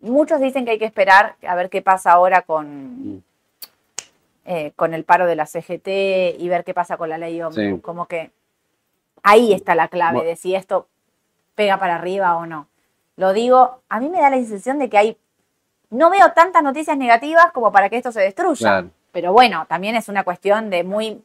Mm. 0.02 0.10
Muchos 0.12 0.42
dicen 0.42 0.66
que 0.66 0.72
hay 0.72 0.80
que 0.80 0.86
esperar 0.86 1.36
a 1.48 1.56
ver 1.56 1.70
qué 1.70 1.82
pasa 1.82 2.12
ahora 2.12 2.42
con, 2.42 3.14
Mm. 3.16 3.24
eh, 4.46 4.74
con 4.76 4.94
el 4.94 5.04
paro 5.06 5.26
de 5.26 5.36
la 5.36 5.46
CGT 5.46 6.36
y 6.40 6.50
ver 6.50 6.64
qué 6.64 6.74
pasa 6.74 6.98
con 6.98 7.10
la 7.10 7.18
ley 7.18 7.42
ómnibus. 7.42 7.78
Sí. 7.80 7.82
Como 7.82 8.08
que 8.08 8.32
ahí 9.22 9.54
está 9.54 9.76
la 9.76 9.88
clave 9.88 10.18
Bueno. 10.18 10.30
de 10.30 10.36
si 10.36 10.56
esto 10.56 10.88
pega 11.56 11.78
para 11.78 11.96
arriba 11.96 12.36
o 12.36 12.46
no. 12.46 12.68
Lo 13.16 13.32
digo, 13.32 13.82
a 13.90 14.00
mí 14.00 14.10
me 14.10 14.20
da 14.20 14.30
la 14.32 14.38
sensación 14.38 14.80
de 14.80 14.90
que 14.90 14.98
hay, 14.98 15.18
no 15.92 16.10
veo 16.10 16.32
tantas 16.34 16.64
noticias 16.64 16.98
negativas 16.98 17.52
como 17.54 17.72
para 17.72 17.90
que 17.90 17.98
esto 17.98 18.12
se 18.12 18.22
destruya. 18.22 18.58
Claro. 18.58 18.90
Pero 19.12 19.32
bueno, 19.32 19.66
también 19.70 19.96
es 19.96 20.10
una 20.10 20.24
cuestión 20.24 20.72
de 20.72 20.84
muy 20.84 21.22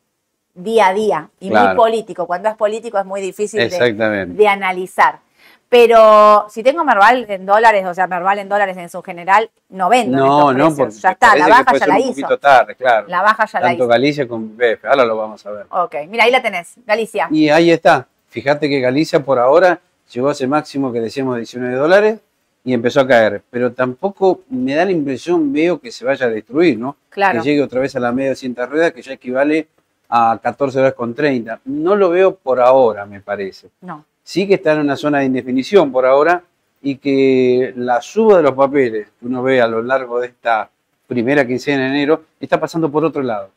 día 0.54 0.88
a 0.88 0.94
día 0.94 1.28
y 1.40 1.50
muy 1.50 1.76
político. 1.76 2.26
Cuando 2.26 2.48
es 2.48 2.56
político 2.56 2.98
es 2.98 3.04
muy 3.04 3.20
difícil 3.20 3.68
de, 3.68 4.48
analizar. 4.48 5.20
Pero 5.68 6.46
si 6.48 6.62
tengo 6.62 6.82
Merval 6.82 7.26
en 7.28 7.44
dólares, 7.44 7.84
o 7.84 7.92
sea, 7.92 8.06
Merval 8.06 8.38
en 8.38 8.48
dólares 8.48 8.76
en 8.78 8.88
su 8.88 9.02
general, 9.02 9.50
no 9.68 9.90
vendo. 9.90 10.16
en 10.18 10.24
No, 10.24 10.52
no, 10.52 10.74
porque 10.74 10.94
ya 10.94 11.10
está, 11.10 11.36
la 11.36 11.46
baja 11.46 11.76
ya 11.76 11.86
la 11.86 11.94
un 11.94 12.00
hizo. 12.00 12.08
poquito 12.08 12.38
tarde, 12.38 12.74
claro. 12.74 13.06
La 13.08 13.20
baja 13.20 13.44
ya 13.44 13.60
la 13.60 13.66
Tanto 13.68 13.82
hizo. 13.82 13.88
Galicia 13.88 14.26
como 14.26 14.46
BF. 14.46 14.86
Ahora 14.86 15.04
lo 15.04 15.16
vamos 15.16 15.44
a 15.44 15.50
ver. 15.50 15.66
Ok, 15.68 15.96
mira, 16.08 16.24
ahí 16.24 16.30
la 16.30 16.40
tenés, 16.40 16.74
Galicia. 16.86 17.28
Y 17.30 17.50
ahí 17.50 17.70
está. 17.70 18.06
Fíjate 18.28 18.68
que 18.68 18.80
Galicia 18.80 19.20
por 19.20 19.38
ahora 19.38 19.78
llegó 20.10 20.30
a 20.30 20.32
ese 20.32 20.46
máximo 20.46 20.90
que 20.90 21.00
decíamos 21.00 21.34
de 21.34 21.40
19 21.40 21.74
dólares 21.74 22.18
y 22.64 22.72
empezó 22.72 23.00
a 23.00 23.06
caer. 23.06 23.42
Pero 23.50 23.72
tampoco 23.72 24.42
me 24.48 24.74
da 24.74 24.86
la 24.86 24.92
impresión, 24.92 25.52
veo 25.52 25.80
que 25.80 25.90
se 25.90 26.04
vaya 26.04 26.26
a 26.26 26.30
destruir, 26.30 26.78
¿no? 26.78 26.96
Claro. 27.10 27.42
Que 27.42 27.48
llegue 27.48 27.62
otra 27.62 27.80
vez 27.80 27.94
a 27.94 28.00
la 28.00 28.12
media 28.12 28.30
de 28.30 28.34
200 28.34 28.70
ruedas, 28.70 28.92
que 28.92 29.02
ya 29.02 29.12
equivale 29.12 29.68
a 30.08 30.38
14 30.42 30.78
dólares 30.78 30.96
con 30.96 31.14
30. 31.14 31.60
No 31.66 31.96
lo 31.96 32.10
veo 32.10 32.34
por 32.34 32.60
ahora, 32.60 33.04
me 33.06 33.20
parece. 33.20 33.68
No. 33.82 34.04
Sí 34.22 34.46
que 34.46 34.54
está 34.54 34.72
en 34.72 34.80
una 34.80 34.96
zona 34.96 35.18
de 35.20 35.26
indefinición 35.26 35.90
por 35.92 36.04
ahora 36.06 36.42
y 36.82 36.96
que 36.96 37.72
la 37.76 38.00
suba 38.00 38.36
de 38.38 38.42
los 38.44 38.52
papeles 38.52 39.08
que 39.18 39.26
uno 39.26 39.42
ve 39.42 39.60
a 39.60 39.66
lo 39.66 39.82
largo 39.82 40.20
de 40.20 40.28
esta 40.28 40.68
primera 41.06 41.46
quincena 41.46 41.84
de 41.84 41.88
enero 41.88 42.24
está 42.38 42.60
pasando 42.60 42.90
por 42.90 43.04
otro 43.04 43.22
lado. 43.22 43.50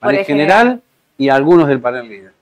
Por 0.00 0.14
el 0.14 0.24
general 0.24 0.58
general. 0.66 0.82
y 1.18 1.28
algunos 1.28 1.68
del 1.68 1.80
panel 1.80 2.08
líder. 2.08 2.32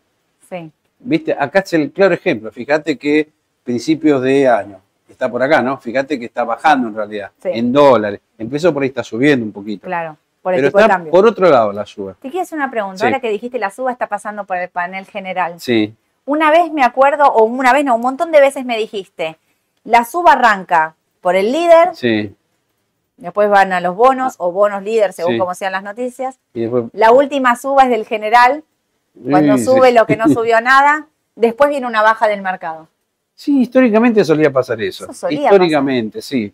Sí. 0.49 0.71
Viste, 1.01 1.33
acá 1.39 1.61
es 1.61 1.73
el 1.75 1.91
claro 1.91 2.15
ejemplo. 2.15 2.51
Fíjate 2.53 2.97
que 2.97 3.29
principios 3.65 4.23
de 4.23 4.49
año, 4.49 4.79
está 5.09 5.29
por 5.31 5.43
acá, 5.43 5.61
¿no? 5.63 5.77
Fíjate 5.79 6.19
que 6.19 6.27
está 6.27 6.45
bajando 6.45 6.89
en 6.89 6.95
realidad, 6.95 7.31
Sí. 7.43 7.49
en 7.53 7.73
dólares. 7.73 8.21
Empezó 8.39 8.73
por 8.73 8.83
ahí, 8.83 8.89
está 8.89 9.03
subiendo 9.05 9.45
un 9.45 9.53
poquito. 9.53 9.87
Claro, 9.87 10.17
por 10.43 10.55
el 10.55 10.59
Pero 10.61 10.69
tipo 10.71 10.79
de 10.81 10.89
cambio. 10.89 11.11
por 11.13 11.25
otro 11.27 11.49
lado 11.49 11.73
la 11.73 11.87
suba. 11.87 12.15
Te 12.21 12.29
quiero 12.31 12.43
hacer 12.43 12.59
una 12.59 12.71
pregunta. 12.71 12.99
Sí. 12.99 13.05
Ahora 13.07 13.21
que 13.21 13.31
dijiste 13.31 13.59
la 13.59 13.71
suba 13.71 13.93
está 13.93 14.09
pasando 14.09 14.45
por 14.45 14.57
el 14.57 14.69
panel 14.69 15.07
general. 15.07 15.55
Sí, 15.61 15.95
Una 16.25 16.51
vez 16.53 16.73
me 16.73 16.85
acuerdo, 16.85 17.25
o 17.27 17.45
una 17.45 17.73
vez 17.73 17.85
no, 17.85 17.97
un 17.97 18.01
montón 18.01 18.31
de 18.31 18.41
veces 18.41 18.65
me 18.65 18.77
dijiste, 18.77 19.39
la 19.83 20.05
suba 20.05 20.33
arranca 20.33 20.95
por 21.21 21.35
el 21.35 21.51
líder, 21.51 21.97
sí. 21.97 22.33
después 23.17 23.49
van 23.51 23.73
a 23.73 23.81
los 23.81 23.97
bonos 23.97 24.35
o 24.39 24.53
bonos 24.53 24.83
líder, 24.85 25.13
según 25.13 25.33
Sí. 25.33 25.39
como 25.39 25.55
sean 25.57 25.73
las 25.73 25.83
noticias. 25.83 26.39
Y 26.55 26.61
después, 26.63 26.85
La 26.93 27.11
última 27.13 27.57
suba 27.57 27.85
es 27.85 27.91
del 27.91 28.07
general, 28.07 28.63
cuando 29.29 29.59
Sí, 29.59 29.65
sube 29.65 29.89
sí. 29.89 29.95
lo 29.95 30.07
que 30.07 30.17
no 30.17 30.29
subió 30.29 30.61
nada, 30.61 31.09
después 31.35 31.71
viene 31.71 31.87
una 31.89 32.03
baja 32.03 32.29
del 32.29 32.41
mercado. 32.43 32.87
Sí, 33.35 33.61
históricamente 33.63 34.25
solía 34.25 34.53
pasar 34.53 34.81
eso. 34.81 35.05
Eso 35.05 35.15
solía 35.15 35.43
históricamente, 35.45 36.23
sí. 36.23 36.53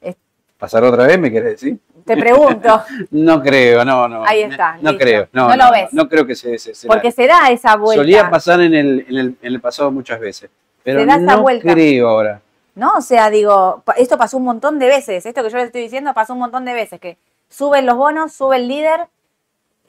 Es- 0.00 0.16
¿Pasar 0.58 0.82
otra 0.84 1.06
vez, 1.06 1.18
me 1.18 1.30
querés 1.30 1.60
decir? 1.60 1.78
Te 2.04 2.16
pregunto, 2.16 2.82
No 3.10 3.42
creo, 3.42 3.84
no, 3.84 4.08
no. 4.08 4.24
Ahí 4.24 4.42
está, 4.42 4.76
No 4.80 4.90
listo. 4.92 4.98
creo, 5.04 5.28
no. 5.32 5.48
No 5.48 5.56
lo 5.56 5.70
ves. 5.72 5.92
No, 5.92 6.08
creo 6.08 6.26
que 6.26 6.34
se, 6.34 6.58
se, 6.58 6.74
se 6.74 6.86
porque 6.86 7.10
se 7.12 7.26
da 7.26 7.50
esa 7.50 7.76
vuelta. 7.76 8.02
Solía 8.02 8.28
pasar 8.30 8.60
en 8.60 8.74
el, 8.74 9.06
en, 9.08 9.16
el, 9.16 9.26
en 9.40 9.52
el 9.54 9.60
pasado 9.60 9.90
muchas 9.90 10.18
veces. 10.20 10.50
Pero 10.82 11.00
Se 11.00 11.06
da 11.06 11.14
esa 11.16 11.36
no 11.36 11.42
vuelta. 11.42 11.72
creo 11.72 12.08
ahora. 12.08 12.40
¿No? 12.74 12.92
O 12.96 13.00
sea, 13.00 13.30
digo, 13.30 13.82
esto 13.96 14.16
pasó 14.16 14.36
un 14.36 14.44
montón 14.44 14.78
de 14.78 14.86
veces. 14.86 15.26
Esto 15.26 15.42
que 15.42 15.50
yo 15.50 15.56
les 15.58 15.66
estoy 15.66 15.82
diciendo 15.82 16.14
pasó 16.14 16.32
un 16.32 16.38
montón 16.38 16.64
de 16.64 16.72
veces. 16.72 17.00
Que 17.00 17.18
suben 17.48 17.84
los 17.86 17.96
bonos, 17.96 18.32
sube 18.32 18.56
el 18.56 18.68
líder, 18.68 19.08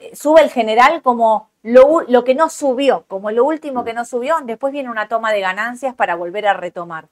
eh, 0.00 0.10
sube 0.14 0.42
el 0.42 0.50
general 0.50 1.00
como 1.00 1.48
lo, 1.62 2.02
lo 2.08 2.24
que 2.24 2.34
no 2.34 2.50
subió, 2.50 3.04
como 3.08 3.30
lo 3.30 3.44
último 3.44 3.84
que 3.84 3.94
no 3.94 4.04
subió. 4.04 4.36
Después 4.44 4.72
viene 4.72 4.90
una 4.90 5.08
toma 5.08 5.32
de 5.32 5.40
ganancias 5.40 5.94
para 5.94 6.14
volver 6.16 6.46
a 6.46 6.54
retomar. 6.54 7.06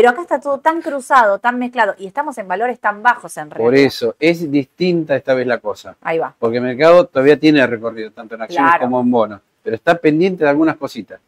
Pero 0.00 0.12
acá 0.12 0.22
está 0.22 0.40
todo 0.40 0.56
tan 0.60 0.80
cruzado, 0.80 1.38
tan 1.40 1.58
mezclado. 1.58 1.94
Y 1.98 2.06
estamos 2.06 2.38
en 2.38 2.48
valores 2.48 2.80
tan 2.80 3.02
bajos 3.02 3.36
en 3.36 3.50
realidad. 3.50 3.66
Por 3.66 3.74
eso, 3.74 4.16
es 4.18 4.50
distinta 4.50 5.14
esta 5.14 5.34
vez 5.34 5.46
la 5.46 5.58
cosa. 5.58 5.94
Ahí 6.00 6.16
va. 6.18 6.34
Porque 6.38 6.56
el 6.56 6.62
mercado 6.62 7.04
todavía 7.04 7.38
tiene 7.38 7.66
recorrido, 7.66 8.10
tanto 8.10 8.34
en 8.34 8.40
acciones 8.40 8.70
Claro. 8.70 8.84
como 8.86 8.98
en 9.02 9.10
bonos. 9.10 9.40
Pero 9.62 9.76
está 9.76 9.94
pendiente 9.98 10.42
de 10.44 10.48
algunas 10.48 10.78
cositas. 10.78 11.20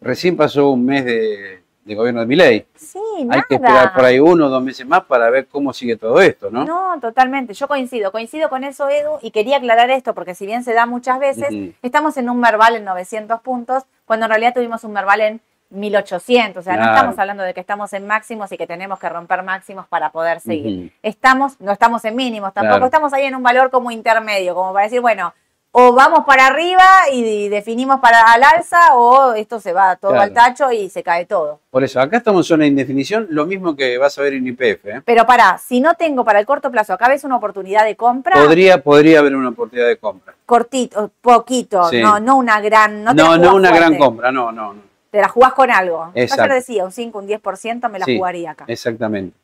Recién 0.00 0.36
pasó 0.36 0.70
un 0.70 0.84
mes 0.84 1.04
de, 1.04 1.62
de 1.84 1.94
gobierno 1.94 2.18
de 2.18 2.26
Milei. 2.26 2.66
Sí, 2.74 2.98
Hay 3.18 3.24
nada. 3.26 3.44
que 3.48 3.54
esperar 3.54 3.94
por 3.94 4.04
ahí 4.04 4.18
uno 4.18 4.46
o 4.46 4.48
dos 4.48 4.60
meses 4.60 4.84
más 4.84 5.04
para 5.04 5.30
ver 5.30 5.46
cómo 5.46 5.72
sigue 5.72 5.96
todo 5.96 6.20
esto, 6.20 6.50
¿no? 6.50 6.64
No, 6.64 6.98
totalmente. 7.00 7.54
Yo 7.54 7.68
coincido, 7.68 8.10
coincido 8.10 8.48
con 8.48 8.64
eso, 8.64 8.88
Edu, 8.88 9.18
y 9.22 9.30
quería 9.30 9.58
aclarar 9.58 9.88
esto, 9.90 10.14
porque 10.14 10.34
si 10.34 10.46
bien 10.46 10.64
se 10.64 10.74
da 10.74 10.84
muchas 10.84 11.20
veces, 11.20 11.46
estamos 11.80 12.16
en 12.16 12.28
un 12.28 12.40
Merval 12.40 12.74
en 12.74 12.84
900 12.86 13.40
puntos, 13.40 13.84
cuando 14.04 14.26
en 14.26 14.30
realidad 14.30 14.52
tuvimos 14.52 14.82
un 14.82 14.92
Merval 14.94 15.20
en 15.20 15.40
1800. 15.70 16.60
O 16.60 16.62
sea, 16.62 16.76
no 16.76 16.84
estamos 16.84 17.18
hablando 17.18 17.42
de 17.42 17.54
que 17.54 17.60
estamos 17.60 17.92
en 17.92 18.06
máximos 18.06 18.50
y 18.52 18.56
que 18.56 18.66
tenemos 18.66 18.98
que 18.98 19.08
romper 19.08 19.42
máximos 19.42 19.86
para 19.88 20.10
poder 20.10 20.40
seguir. 20.40 20.92
Estamos, 21.02 21.60
no 21.60 21.72
estamos 21.72 22.04
en 22.04 22.14
mínimos, 22.16 22.52
tampoco 22.52 22.74
Claro. 22.76 22.86
estamos 22.86 23.12
ahí 23.12 23.24
en 23.24 23.34
un 23.34 23.42
valor 23.42 23.70
como 23.70 23.90
intermedio, 23.90 24.54
como 24.54 24.72
para 24.72 24.84
decir, 24.84 25.00
bueno, 25.00 25.32
o 25.78 25.92
vamos 25.92 26.24
para 26.24 26.46
arriba 26.46 26.82
y 27.12 27.50
definimos 27.50 28.00
para 28.00 28.32
al 28.32 28.42
alza, 28.42 28.94
o 28.94 29.34
esto 29.34 29.60
se 29.60 29.74
va 29.74 29.96
todo 29.96 30.12
Claro. 30.12 30.24
al 30.24 30.32
tacho 30.32 30.72
y 30.72 30.88
se 30.88 31.02
cae 31.02 31.26
todo. 31.26 31.60
Por 31.70 31.84
eso, 31.84 32.00
acá 32.00 32.16
estamos 32.16 32.46
en 32.46 32.48
zona 32.48 32.62
de 32.62 32.68
indefinición, 32.68 33.26
lo 33.28 33.44
mismo 33.44 33.76
que 33.76 33.98
vas 33.98 34.16
a 34.18 34.22
ver 34.22 34.32
en 34.32 34.46
IPF. 34.46 34.86
¿eh? 34.86 35.02
Pero 35.04 35.26
para, 35.26 35.58
si 35.58 35.80
no 35.82 35.92
tengo 35.92 36.24
para 36.24 36.40
el 36.40 36.46
corto 36.46 36.70
plazo, 36.70 36.94
acá 36.94 37.08
ves 37.08 37.24
una 37.24 37.36
oportunidad 37.36 37.84
de 37.84 37.94
compra. 37.94 38.36
Podría, 38.42 38.82
podría 38.82 39.18
haber 39.18 39.36
una 39.36 39.50
oportunidad 39.50 39.88
de 39.88 39.98
compra. 39.98 40.32
cortito, 40.46 41.10
poquito, 41.20 41.84
Sí. 41.90 42.00
no, 42.00 42.20
no 42.20 42.36
una 42.36 42.58
gran, 42.62 43.04
no 43.04 43.12
No, 43.12 43.36
no, 43.36 43.54
una 43.56 43.68
fuerte, 43.68 43.78
gran 43.86 43.98
compra, 43.98 44.32
no, 44.32 44.50
no, 44.52 44.72
no. 44.72 44.85
Te 45.10 45.20
la 45.20 45.28
jugás 45.28 45.52
con 45.54 45.70
algo. 45.70 46.10
Exacto. 46.14 46.44
Ayer 46.44 46.54
decía, 46.56 46.84
un 46.84 46.92
5, 46.92 47.18
un 47.18 47.26
10% 47.28 47.88
me 47.88 47.98
la 47.98 48.04
Sí. 48.04 48.16
jugaría 48.16 48.50
acá. 48.52 48.64
Exactamente. 48.68 49.36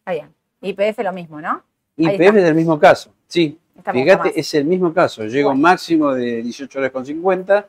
Está 0.00 0.12
bien. 0.12 0.34
YPF 0.60 0.98
lo 1.02 1.12
mismo, 1.12 1.40
¿no? 1.40 1.62
Y 1.96 2.06
Ahí 2.06 2.16
PF 2.16 2.26
está. 2.28 2.38
es 2.40 2.44
del 2.44 2.54
mismo 2.54 2.78
caso, 2.78 3.10
sí. 3.26 3.58
Fíjate, 3.92 4.38
es 4.40 4.54
el 4.54 4.64
mismo 4.64 4.92
caso. 4.92 5.22
Llega 5.24 5.48
un 5.48 5.54
Bueno. 5.60 5.68
máximo 5.68 6.12
de 6.14 6.42
18 6.42 6.78
horas 6.78 6.90
con 6.90 7.04
50, 7.06 7.66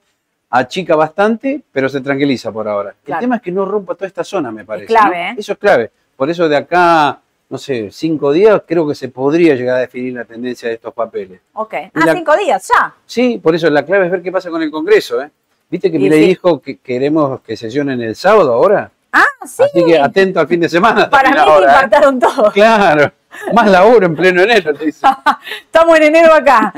achica 0.49 0.95
bastante, 0.95 1.61
pero 1.71 1.89
se 1.89 2.01
tranquiliza 2.01 2.51
por 2.51 2.67
ahora. 2.67 2.95
Claro. 3.03 3.19
El 3.19 3.23
tema 3.25 3.35
es 3.35 3.41
que 3.41 3.51
no 3.51 3.65
rompa 3.65 3.93
toda 3.95 4.07
esta 4.07 4.23
zona, 4.23 4.49
me 4.51 4.65
parece. 4.65 4.87
clave, 4.87 5.15
¿no? 5.17 5.31
¿eh? 5.31 5.35
Eso 5.37 5.53
es 5.53 5.57
clave. 5.59 5.91
Por 6.15 6.29
eso 6.29 6.47
de 6.49 6.55
acá, 6.57 7.19
no 7.49 7.57
sé, 7.57 7.89
cinco 7.91 8.31
días, 8.31 8.61
creo 8.65 8.87
que 8.87 8.95
se 8.95 9.09
podría 9.09 9.53
llegar 9.55 9.77
a 9.77 9.79
definir 9.81 10.13
la 10.13 10.25
tendencia 10.25 10.69
de 10.69 10.75
estos 10.75 10.93
papeles. 10.93 11.41
Ok. 11.53 11.73
Y 11.73 11.77
Ah, 11.93 12.05
la- 12.05 12.13
cinco 12.13 12.35
días, 12.37 12.67
ya. 12.73 12.95
Sí, 13.05 13.39
por 13.43 13.53
eso 13.53 13.69
la 13.69 13.85
clave 13.85 14.05
es 14.05 14.11
ver 14.11 14.21
qué 14.23 14.31
pasa 14.31 14.49
con 14.49 14.61
el 14.61 14.71
Congreso. 14.71 15.21
¿eh? 15.21 15.29
¿Viste 15.69 15.91
que 15.91 15.99
Milei 15.99 16.21
sí. 16.21 16.27
dijo 16.29 16.61
que 16.61 16.77
queremos 16.77 17.41
que 17.41 17.57
sesionen 17.57 18.01
el 18.01 18.15
sábado 18.15 18.53
ahora? 18.53 18.91
Ah, 19.11 19.25
sí. 19.45 19.63
Así 19.63 19.85
que 19.85 19.99
atento 19.99 20.39
al 20.39 20.47
fin 20.47 20.59
de 20.61 20.69
semana. 20.69 21.09
Para 21.09 21.31
mí 21.31 21.37
ahora, 21.37 21.65
¿eh? 21.65 21.69
infartaron 21.69 22.19
todos. 22.19 22.53
Claro, 22.53 23.11
más 23.53 23.69
laburo 23.69 24.05
en 24.05 24.15
pleno 24.15 24.41
enero, 24.41 24.73
te 24.73 24.85
dice. 24.85 25.05
Estamos 25.65 25.97
en 25.97 26.03
enero 26.03 26.33
acá. 26.33 26.73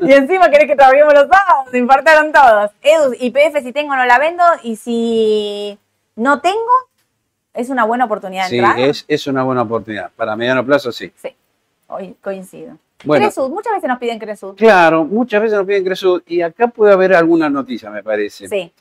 y 0.00 0.12
encima 0.12 0.50
querés 0.50 0.66
que 0.66 0.76
trabajemos 0.76 1.14
los 1.14 1.28
sábados. 1.28 1.70
Se 1.70 1.78
infartaron 1.78 2.32
todos. 2.32 2.70
Edu, 2.82 3.14
YPF 3.14 3.62
si 3.62 3.72
tengo 3.72 3.94
no 3.94 4.04
la 4.04 4.18
vendo. 4.18 4.42
Y 4.62 4.76
si 4.76 5.78
no 6.16 6.40
tengo, 6.40 6.72
es 7.52 7.70
una 7.70 7.84
buena 7.84 8.06
oportunidad 8.06 8.48
de 8.48 8.50
Sí, 8.50 8.82
es, 8.82 9.04
es 9.06 9.26
una 9.28 9.44
buena 9.44 9.62
oportunidad. 9.62 10.10
Para 10.16 10.34
mediano 10.34 10.64
plazo, 10.66 10.90
sí. 10.90 11.12
Sí. 11.16 11.34
Hoy 11.86 12.16
coincido. 12.20 12.78
Bueno, 13.04 13.26
Cresud, 13.26 13.50
muchas 13.50 13.74
veces 13.74 13.88
nos 13.88 13.98
piden 13.98 14.18
Cresud. 14.18 14.54
claro, 14.54 15.04
muchas 15.04 15.42
veces 15.42 15.58
nos 15.58 15.66
piden 15.66 15.84
Cresud 15.84 16.22
y 16.26 16.40
acá 16.40 16.68
puede 16.68 16.92
haber 16.92 17.14
alguna 17.14 17.48
noticia, 17.50 17.90
me 17.90 18.02
parece. 18.02 18.48
Sí. 18.48 18.72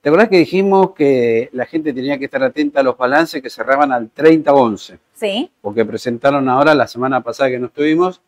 ¿Te 0.00 0.08
acordás 0.10 0.28
que 0.28 0.38
dijimos 0.38 0.92
que 0.92 1.50
la 1.52 1.66
gente 1.66 1.92
tenía 1.92 2.16
que 2.16 2.26
estar 2.26 2.42
atenta 2.42 2.78
a 2.78 2.82
los 2.84 2.96
balances 2.96 3.42
que 3.42 3.50
cerraban 3.50 3.90
al 3.90 4.08
30-11? 4.14 4.98
Sí. 5.14 5.50
Porque 5.60 5.84
presentaron 5.84 6.48
ahora, 6.48 6.76
la 6.76 6.86
semana 6.86 7.22
pasada 7.22 7.50
que 7.50 7.58
no 7.58 7.66
estuvimos, 7.66 8.20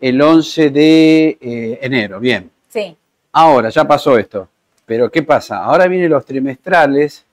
el 0.00 0.22
11 0.22 0.70
de 0.70 1.38
eh, 1.40 1.78
enero. 1.82 2.20
Bien. 2.20 2.50
Sí. 2.68 2.96
Ahora, 3.32 3.70
ya 3.70 3.84
pasó 3.84 4.16
esto. 4.16 4.48
Pero 4.86 5.10
¿qué 5.10 5.22
pasa? 5.24 5.64
Ahora 5.64 5.88
vienen 5.88 6.10
los 6.10 6.24
trimestrales 6.24 7.24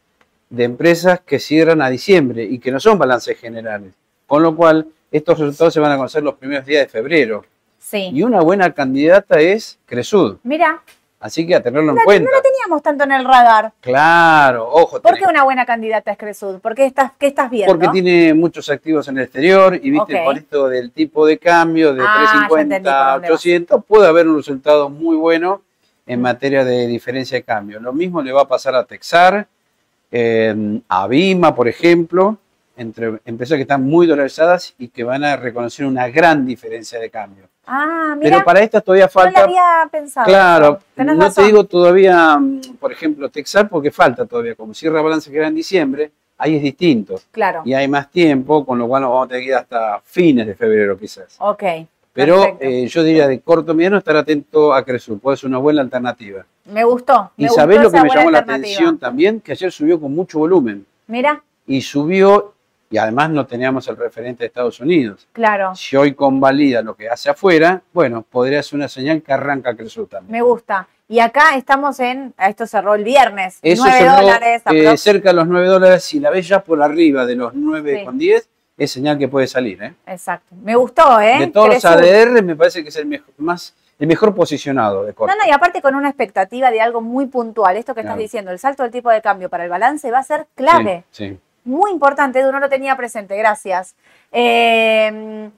de 0.49 0.63
empresas 0.63 1.19
que 1.21 1.37
cierran 1.37 1.81
a 1.81 1.89
diciembre 1.89 2.43
y 2.43 2.59
que 2.59 2.71
no 2.71 2.79
son 2.79 2.97
balances 2.97 3.37
generales. 3.37 3.93
Con 4.25 4.41
lo 4.41 4.55
cual, 4.55 4.87
estos 5.11 5.37
resultados 5.39 5.73
se 5.73 5.79
van 5.79 5.91
a 5.91 5.97
conocer 5.97 6.23
los 6.23 6.35
primeros 6.35 6.65
días 6.65 6.85
de 6.85 6.87
febrero. 6.89 7.43
Sí. 7.77 8.09
Y 8.13 8.23
una 8.23 8.41
buena 8.41 8.71
candidata 8.73 9.39
es 9.39 9.77
Cresud. 9.85 10.37
Mira, 10.43 10.81
Así 11.23 11.45
que 11.45 11.53
a 11.53 11.61
tenerlo 11.61 11.91
en 11.91 11.97
No, 11.97 12.01
cuenta. 12.03 12.27
no 12.31 12.35
la 12.35 12.41
teníamos 12.41 12.81
tanto 12.81 13.03
en 13.03 13.11
el 13.11 13.23
radar. 13.23 13.73
Claro, 13.79 14.67
ojo. 14.71 14.99
¿Por 14.99 15.11
tenés- 15.13 15.19
qué 15.19 15.27
una 15.29 15.43
buena 15.43 15.67
candidata 15.67 16.09
es 16.11 16.17
Cresud? 16.17 16.59
¿Por 16.59 16.73
qué 16.73 16.87
estás, 16.87 17.11
qué 17.19 17.27
estás 17.27 17.47
viendo? 17.51 17.71
Porque 17.71 17.89
tiene 17.89 18.33
muchos 18.33 18.67
activos 18.71 19.07
en 19.07 19.19
el 19.19 19.25
exterior 19.25 19.75
y 19.75 19.91
viste 19.91 20.15
Ok. 20.19 20.23
por 20.25 20.37
esto 20.39 20.67
del 20.67 20.91
tipo 20.91 21.27
de 21.27 21.37
cambio 21.37 21.93
de 21.93 22.01
Ah, 22.01 22.05
ya 22.05 22.21
entendí 22.23 22.47
por 22.49 22.57
350 22.57 22.89
a 22.89 23.11
dónde 23.13 23.29
vas. 23.29 23.37
800 23.39 23.85
puede 23.85 24.07
haber 24.07 24.27
un 24.27 24.37
resultado 24.37 24.89
muy 24.89 25.15
bueno 25.15 25.61
en 26.07 26.21
materia 26.21 26.65
de 26.65 26.87
diferencia 26.87 27.37
de 27.37 27.43
cambio. 27.43 27.79
Lo 27.79 27.93
mismo 27.93 28.23
le 28.23 28.31
va 28.31 28.41
a 28.41 28.47
pasar 28.47 28.73
a 28.73 28.83
Texar, 28.83 29.45
eh, 30.11 30.81
a 30.89 31.07
Bima, 31.07 31.53
por 31.53 31.67
ejemplo, 31.67 32.37
entre 32.81 33.19
empresas 33.25 33.55
que 33.55 33.61
están 33.61 33.83
muy 33.83 34.07
dolarizadas 34.07 34.73
y 34.77 34.89
que 34.89 35.03
van 35.03 35.23
a 35.23 35.35
reconocer 35.37 35.85
una 35.85 36.07
gran 36.09 36.45
diferencia 36.45 36.99
de 36.99 37.09
cambio. 37.09 37.45
Ah, 37.65 38.15
mira, 38.17 38.37
Pero 38.37 38.43
para 38.45 38.59
esto 38.61 38.81
todavía 38.81 39.05
no 39.05 39.11
falta 39.11 39.39
lo 39.41 39.45
había 39.45 39.89
pensado. 39.91 40.25
Claro, 40.25 40.79
no 40.97 41.13
razón. 41.15 41.33
te 41.43 41.47
digo 41.49 41.63
todavía, 41.65 42.37
mm, 42.37 42.61
por 42.79 42.91
ejemplo, 42.91 43.29
Texar, 43.29 43.69
porque 43.69 43.91
falta 43.91 44.25
todavía, 44.25 44.55
como 44.55 44.73
cierra 44.73 45.01
balance 45.01 45.29
que 45.31 45.37
era 45.37 45.47
en 45.47 45.55
diciembre, 45.55 46.11
ahí 46.37 46.55
es 46.55 46.63
distinto 46.63 47.19
Claro, 47.31 47.61
y 47.63 47.73
hay 47.73 47.87
más 47.87 48.09
tiempo, 48.09 48.65
con 48.65 48.79
lo 48.79 48.87
cual 48.87 49.03
nos 49.03 49.11
vamos 49.11 49.25
a 49.25 49.29
tener 49.29 49.43
que 49.43 49.49
ir 49.49 49.55
hasta 49.55 50.01
fines 50.03 50.47
de 50.47 50.55
febrero 50.55 50.97
quizás. 50.97 51.35
ok. 51.39 51.63
Pero 52.13 52.57
eh, 52.59 52.87
yo 52.87 53.03
diría 53.05 53.25
de 53.25 53.39
corto 53.39 53.73
mediano 53.73 53.97
estar 53.97 54.17
atento 54.17 54.73
a 54.73 54.83
Cresur, 54.83 55.17
puede 55.19 55.37
ser 55.37 55.47
una 55.47 55.59
buena 55.59 55.81
alternativa. 55.81 56.45
me 56.65 56.83
gustó. 56.83 57.31
Me 57.37 57.45
y 57.45 57.47
gustó 57.47 57.61
sabés 57.61 57.81
lo 57.81 57.89
que 57.89 58.01
me 58.01 58.09
llamó 58.09 58.31
la 58.31 58.39
atención 58.39 58.97
también, 58.97 59.39
que 59.39 59.53
ayer 59.53 59.71
subió 59.71 59.97
con 59.97 60.13
mucho 60.13 60.39
volumen 60.39 60.85
Mira, 61.07 61.41
y 61.67 61.81
subió, 61.81 62.50
y 62.91 62.97
además 62.97 63.29
no 63.31 63.47
teníamos 63.47 63.87
el 63.87 63.97
referente 63.97 64.43
de 64.43 64.47
Estados 64.47 64.79
Unidos. 64.81 65.27
claro, 65.31 65.73
Si 65.75 65.95
hoy 65.95 66.13
convalida 66.13 66.81
lo 66.83 66.93
que 66.95 67.09
hace 67.09 67.29
afuera, 67.29 67.81
bueno, 67.93 68.21
podría 68.29 68.61
ser 68.61 68.77
una 68.77 68.87
señal 68.89 69.21
que 69.23 69.31
arranca 69.33 69.75
Cresur 69.75 70.07
también. 70.07 70.31
me 70.31 70.41
gusta. 70.41 70.87
Y 71.07 71.19
acá 71.19 71.55
estamos 71.57 71.99
en, 71.99 72.33
esto 72.37 72.65
cerró 72.67 72.95
el 72.95 73.03
viernes, 73.03 73.59
Eso 73.61 73.83
9 73.83 73.97
cerró, 73.97 74.15
dólares. 74.21 74.61
eh, 74.71 74.97
cerca 74.97 75.29
de 75.29 75.35
los 75.35 75.47
9 75.47 75.67
dólares. 75.67 76.03
Si 76.03 76.19
la 76.21 76.29
ves 76.29 76.47
ya 76.47 76.63
por 76.63 76.81
arriba 76.81 77.25
de 77.25 77.35
los 77.35 77.53
9 77.53 77.99
Sí. 77.99 78.05
con 78.05 78.17
10, 78.17 78.49
es 78.77 78.91
señal 78.91 79.17
que 79.17 79.27
puede 79.27 79.45
salir. 79.47 79.81
¿eh? 79.83 79.93
Exacto. 80.05 80.55
Me 80.63 80.73
gustó, 80.75 81.19
¿eh? 81.19 81.39
De 81.39 81.47
todos 81.47 81.67
los. 81.67 81.83
ADR, 81.85 82.41
me 82.43 82.55
parece 82.55 82.81
que 82.83 82.89
es 82.89 82.95
el 82.95 83.07
mejor, 83.07 83.27
más, 83.37 83.75
el 83.99 84.07
mejor 84.07 84.33
posicionado 84.33 85.03
de 85.03 85.13
corto. 85.13 85.35
No, 85.35 85.43
no, 85.43 85.49
y 85.49 85.51
aparte 85.53 85.81
con 85.81 85.95
una 85.95 86.07
expectativa 86.07 86.71
de 86.71 86.79
algo 86.79 87.01
muy 87.01 87.25
puntual. 87.25 87.75
Esto 87.75 87.93
que 87.93 88.01
estás 88.01 88.17
diciendo, 88.17 88.49
el 88.51 88.59
salto 88.59 88.83
del 88.83 88.91
tipo 88.93 89.09
de 89.09 89.21
cambio 89.21 89.49
para 89.49 89.65
el 89.65 89.69
balance 89.69 90.09
va 90.11 90.19
a 90.19 90.23
ser 90.23 90.47
clave. 90.55 91.03
Sí, 91.11 91.27
sí. 91.31 91.39
Muy 91.63 91.91
importante, 91.91 92.39
Edu, 92.39 92.51
no 92.51 92.59
lo 92.59 92.69
tenía 92.69 92.95
presente, 92.95 93.37
gracias. 93.37 93.95
Eh, 94.31 95.49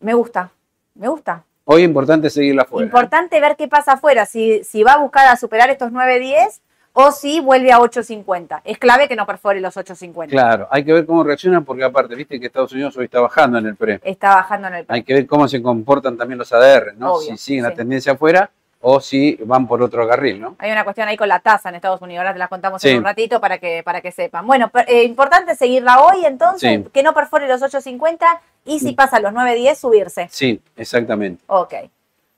me 0.00 0.14
gusta, 0.14 0.50
me 0.94 1.08
gusta. 1.08 1.44
Hoy 1.64 1.82
es 1.82 1.88
importante 1.88 2.30
seguirla 2.30 2.62
afuera. 2.62 2.84
¿eh? 2.84 2.88
Importante 2.88 3.40
ver 3.40 3.56
qué 3.56 3.68
pasa 3.68 3.92
afuera, 3.92 4.26
si, 4.26 4.64
si 4.64 4.82
va 4.82 4.94
a 4.94 4.98
buscar 4.98 5.26
a 5.28 5.36
superar 5.36 5.70
estos 5.70 5.92
9.10 5.92 6.60
o 6.92 7.12
si 7.12 7.40
vuelve 7.40 7.72
a 7.72 7.78
8.50. 7.78 8.62
Es 8.64 8.78
clave 8.78 9.08
que 9.08 9.14
no 9.14 9.24
perfore 9.24 9.60
los 9.60 9.76
8.50. 9.76 10.28
Claro, 10.28 10.66
hay 10.70 10.84
que 10.84 10.92
ver 10.92 11.06
cómo 11.06 11.22
reaccionan 11.22 11.64
porque 11.64 11.84
aparte, 11.84 12.14
viste 12.14 12.40
que 12.40 12.46
Estados 12.46 12.72
Unidos 12.72 12.96
hoy 12.96 13.04
está 13.04 13.20
bajando 13.20 13.58
en 13.58 13.66
el 13.66 13.76
pre. 13.76 14.00
Está 14.02 14.34
bajando 14.34 14.68
en 14.68 14.74
el 14.74 14.84
Hay 14.88 15.02
que 15.02 15.14
ver 15.14 15.26
cómo 15.26 15.46
se 15.46 15.62
comportan 15.62 16.16
también 16.16 16.38
los 16.38 16.52
ADR, 16.52 16.94
¿no? 16.96 17.14
Obvio, 17.14 17.30
si 17.30 17.36
siguen 17.36 17.64
la 17.64 17.74
tendencia 17.74 18.12
afuera 18.12 18.50
o 18.82 19.00
si 19.00 19.36
van 19.44 19.66
por 19.68 19.82
otro 19.82 20.08
carril, 20.08 20.40
¿no? 20.40 20.56
Hay 20.58 20.70
una 20.72 20.84
cuestión 20.84 21.06
ahí 21.08 21.16
con 21.16 21.28
la 21.28 21.40
tasa 21.40 21.68
en 21.68 21.74
Estados 21.74 22.00
Unidos, 22.00 22.20
ahora 22.20 22.32
te 22.32 22.38
la 22.38 22.48
contamos 22.48 22.80
Sí. 22.80 22.88
en 22.88 22.98
un 22.98 23.04
ratito 23.04 23.40
para 23.40 23.58
que, 23.58 23.82
para 23.84 24.00
que 24.00 24.10
sepan. 24.10 24.46
Bueno, 24.46 24.70
eh, 24.86 25.04
importante 25.04 25.54
seguirla 25.54 26.02
hoy 26.02 26.24
entonces, 26.24 26.80
Sí. 26.82 26.90
que 26.92 27.02
no 27.02 27.12
perfore 27.12 27.46
los 27.46 27.60
8.50 27.62 28.40
y 28.64 28.80
si 28.80 28.92
pasa 28.92 29.20
los 29.20 29.32
9.10 29.32 29.78
subirse. 29.78 30.28
Sí, 30.30 30.60
exactamente. 30.76 31.42
Ok. 31.46 31.74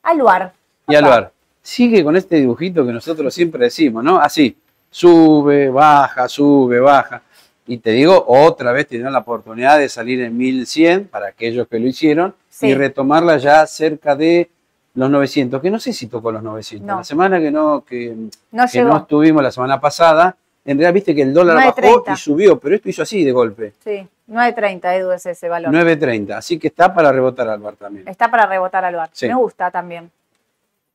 Aluar. 0.02 0.52
Y 0.88 0.96
Alvar, 0.96 1.30
sigue 1.62 2.02
con 2.02 2.16
este 2.16 2.36
dibujito 2.36 2.84
que 2.84 2.92
nosotros 2.92 3.32
siempre 3.32 3.64
decimos, 3.64 4.02
¿no? 4.02 4.18
Así, 4.20 4.56
sube, 4.90 5.68
baja, 5.70 6.28
sube, 6.28 6.80
baja. 6.80 7.22
Y 7.66 7.78
te 7.78 7.90
digo, 7.92 8.24
otra 8.26 8.72
vez 8.72 8.88
tendrán 8.88 9.12
la 9.12 9.20
oportunidad 9.20 9.78
de 9.78 9.88
salir 9.88 10.20
en 10.22 10.36
1100 10.36 11.06
para 11.06 11.28
aquellos 11.28 11.68
que 11.68 11.78
lo 11.78 11.86
hicieron 11.86 12.34
Sí. 12.50 12.66
y 12.68 12.74
retomarla 12.74 13.38
ya 13.38 13.64
cerca 13.66 14.16
de 14.16 14.50
los 14.94 15.10
900, 15.10 15.60
que 15.62 15.70
no 15.70 15.78
sé 15.80 15.92
si 15.92 16.06
tocó 16.06 16.30
los 16.32 16.42
900. 16.42 16.86
No. 16.86 16.96
La 16.98 17.04
semana 17.04 17.40
que 17.40 17.50
no, 17.50 17.84
que, 17.84 18.14
No 18.50 18.64
que 18.66 18.78
llegó. 18.78 18.88
no 18.90 18.96
estuvimos 18.98 19.42
la 19.42 19.50
semana 19.50 19.80
pasada, 19.80 20.36
en 20.64 20.76
realidad 20.78 20.92
viste 20.94 21.14
que 21.14 21.22
el 21.22 21.32
dólar 21.32 21.56
bajó 21.56 21.80
9.30. 22.04 22.12
y 22.14 22.16
subió, 22.16 22.58
pero 22.60 22.74
esto 22.76 22.88
hizo 22.90 23.02
así 23.02 23.24
de 23.24 23.32
golpe, 23.32 23.72
Sí, 23.82 24.06
9.30 24.28 24.94
Edu 24.96 25.12
es 25.12 25.26
ese 25.26 25.48
valor. 25.48 25.72
9.30. 25.72 26.32
Así 26.36 26.58
que 26.58 26.68
está 26.68 26.94
para 26.94 27.10
rebotar 27.10 27.48
Alvar 27.48 27.74
también. 27.76 28.06
Está 28.06 28.30
para 28.30 28.46
rebotar 28.46 28.84
Aluar. 28.84 29.08
Sí. 29.12 29.26
Me 29.28 29.34
gusta 29.34 29.70
también. 29.70 30.10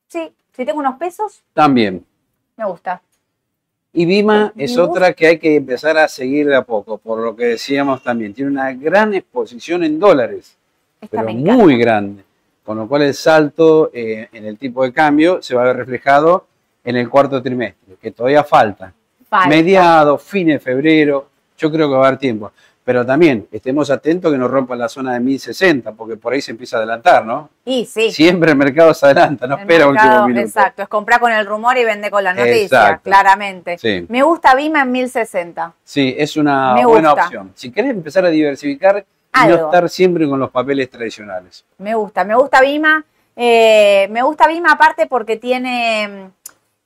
Sí, 0.06 0.32
si 0.56 0.64
tengo 0.64 0.78
unos 0.78 0.96
pesos, 0.96 1.42
También. 1.52 2.04
me 2.56 2.64
gusta. 2.66 3.02
Y 3.92 4.06
Vima 4.06 4.52
es 4.56 4.76
gusta. 4.76 4.90
otra 4.90 5.12
que 5.12 5.26
hay 5.26 5.38
que 5.38 5.56
empezar 5.56 5.96
a 5.98 6.08
seguir 6.08 6.46
de 6.46 6.56
a 6.56 6.62
poco, 6.62 6.98
por 6.98 7.18
lo 7.20 7.34
que 7.36 7.44
decíamos 7.46 8.02
también. 8.02 8.32
Tiene 8.32 8.50
una 8.50 8.72
gran 8.72 9.12
exposición 9.14 9.82
en 9.84 9.98
dólares, 9.98 10.56
Esta 11.00 11.22
pero 11.22 11.32
muy 11.34 11.76
grande. 11.78 12.22
Con 12.68 12.76
lo 12.76 12.86
cual 12.86 13.00
el 13.00 13.14
salto 13.14 13.90
eh, 13.94 14.28
en 14.30 14.44
el 14.44 14.58
tipo 14.58 14.82
de 14.82 14.92
cambio 14.92 15.40
se 15.40 15.54
va 15.54 15.62
a 15.62 15.64
ver 15.68 15.76
reflejado 15.78 16.44
en 16.84 16.96
el 16.96 17.08
cuarto 17.08 17.42
trimestre, 17.42 17.96
que 17.98 18.10
todavía 18.10 18.44
falta. 18.44 18.92
Falta. 19.26 19.48
Mediados, 19.48 20.22
fines 20.22 20.56
de 20.56 20.60
febrero, 20.60 21.30
yo 21.56 21.72
creo 21.72 21.88
que 21.88 21.94
va 21.94 22.04
a 22.04 22.08
haber 22.08 22.18
tiempo. 22.18 22.52
Pero 22.84 23.06
también 23.06 23.48
estemos 23.50 23.90
atentos 23.90 24.30
que 24.30 24.36
no 24.36 24.48
rompan 24.48 24.78
la 24.80 24.90
zona 24.90 25.14
de 25.14 25.20
1060, 25.20 25.92
porque 25.92 26.18
por 26.18 26.34
ahí 26.34 26.42
se 26.42 26.50
empieza 26.50 26.76
a 26.76 26.80
adelantar, 26.80 27.24
¿no? 27.24 27.48
Y 27.64 27.86
sí. 27.86 28.12
Siempre 28.12 28.50
el 28.50 28.58
mercado 28.58 28.92
se 28.92 29.06
adelanta, 29.06 29.46
no 29.46 29.54
el 29.54 29.60
espera 29.62 29.86
mercado, 29.86 30.08
último 30.10 30.28
minuto. 30.28 30.46
Exacto, 30.46 30.82
es 30.82 30.88
comprar 30.88 31.20
con 31.20 31.32
el 31.32 31.46
rumor 31.46 31.74
y 31.78 31.86
vender 31.86 32.10
con 32.10 32.22
la 32.22 32.34
noticia, 32.34 32.64
Exacto. 32.64 33.04
claramente. 33.04 33.78
Sí. 33.78 34.04
Me 34.10 34.22
gusta 34.22 34.54
Vima 34.54 34.82
en 34.82 34.92
1060. 34.92 35.72
Sí, 35.84 36.14
es 36.18 36.36
una 36.36 36.74
Me 36.74 36.84
buena 36.84 37.12
gusta. 37.12 37.24
opción. 37.24 37.52
Si 37.54 37.70
querés 37.70 37.92
empezar 37.92 38.26
a 38.26 38.28
diversificar 38.28 39.06
y 39.46 39.48
no 39.50 39.54
estar 39.66 39.88
siempre 39.88 40.28
con 40.28 40.38
los 40.40 40.50
papeles 40.50 40.90
tradicionales. 40.90 41.64
Me 41.78 41.94
gusta, 41.94 42.24
me 42.24 42.34
gusta 42.34 42.60
Vima. 42.60 43.04
eh, 43.36 44.08
me 44.10 44.22
gusta 44.22 44.46
Vima 44.48 44.72
aparte 44.72 45.06
porque 45.06 45.36
tiene, 45.36 46.30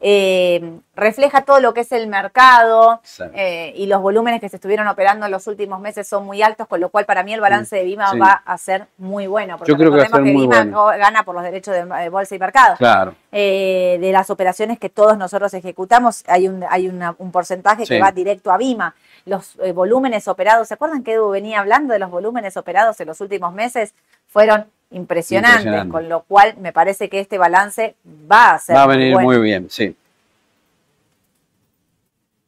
eh, 0.05 0.78
refleja 0.96 1.42
todo 1.42 1.61
lo 1.61 1.72
que 1.72 1.80
es 1.82 1.92
el 1.92 2.09
mercado 2.09 3.00
eh, 3.34 3.72
y 3.76 3.86
los 3.86 4.03
volúmenes 4.03 4.40
que 4.40 4.48
se 4.48 4.57
estuvieron 4.57 4.88
operando 4.88 5.26
en 5.26 5.32
los 5.32 5.46
últimos 5.46 5.80
meses 5.80 6.09
son 6.09 6.26
muy 6.26 6.42
altos, 6.42 6.66
con 6.66 6.80
lo 6.80 6.88
cual 6.88 7.05
para 7.07 7.22
mí 7.22 7.32
el 7.32 7.40
balance 7.40 7.76
de 7.76 7.84
Vima 7.84 8.11
Sí. 8.11 8.18
va 8.18 8.42
a 8.44 8.59
ser 8.59 8.86
muy 8.98 9.28
bueno. 9.28 9.59
Porque 9.59 9.70
Yo 9.70 9.78
creo 9.78 9.92
que 9.92 9.98
va 9.98 10.03
a 10.03 10.09
ser 10.09 10.20
muy 10.20 10.32
Vima 10.32 10.57
bueno. 10.57 10.86
gana 10.86 11.22
por 11.24 11.34
los 11.36 11.44
derechos 11.44 11.72
de, 11.74 11.84
de 11.84 12.09
bolsa 12.09 12.34
y 12.34 12.38
mercado. 12.40 12.74
Claro, 12.78 13.14
eh, 13.30 13.98
de 14.00 14.11
las 14.12 14.28
operaciones 14.28 14.78
que 14.80 14.88
todos 14.90 15.16
nosotros 15.16 15.55
ejecutamos, 15.55 16.24
hay 16.26 16.48
un, 16.48 16.64
hay 16.68 16.88
una- 16.88 17.14
un 17.18 17.30
porcentaje 17.30 17.84
que 17.84 18.00
va 18.00 18.11
directo 18.11 18.50
a 18.50 18.59
Vima. 18.59 18.94
Los 19.24 19.56
eh, 19.62 19.72
volúmenes 19.72 20.26
operados, 20.28 20.68
¿se 20.68 20.74
acuerdan 20.74 21.04
que 21.04 21.12
Edu 21.12 21.30
venía 21.30 21.60
hablando 21.60 21.92
de 21.92 21.98
los 22.00 22.10
volúmenes 22.10 22.56
operados 22.56 22.98
en 23.00 23.06
los 23.08 23.20
últimos 23.20 23.52
meses? 23.54 23.94
Fueron 24.28 24.66
impresionantes, 24.90 25.60
Impresionante. 25.60 25.92
con 25.92 26.08
lo 26.08 26.22
cual 26.22 26.54
me 26.60 26.72
parece 26.72 27.08
que 27.08 27.20
este 27.20 27.38
balance 27.38 27.94
va 28.30 28.52
a 28.52 28.58
ser 28.58 28.76
va 28.76 28.82
a 28.82 28.86
venir 28.86 29.12
bueno. 29.14 29.28
muy 29.28 29.38
bien, 29.40 29.68
sí. 29.70 29.94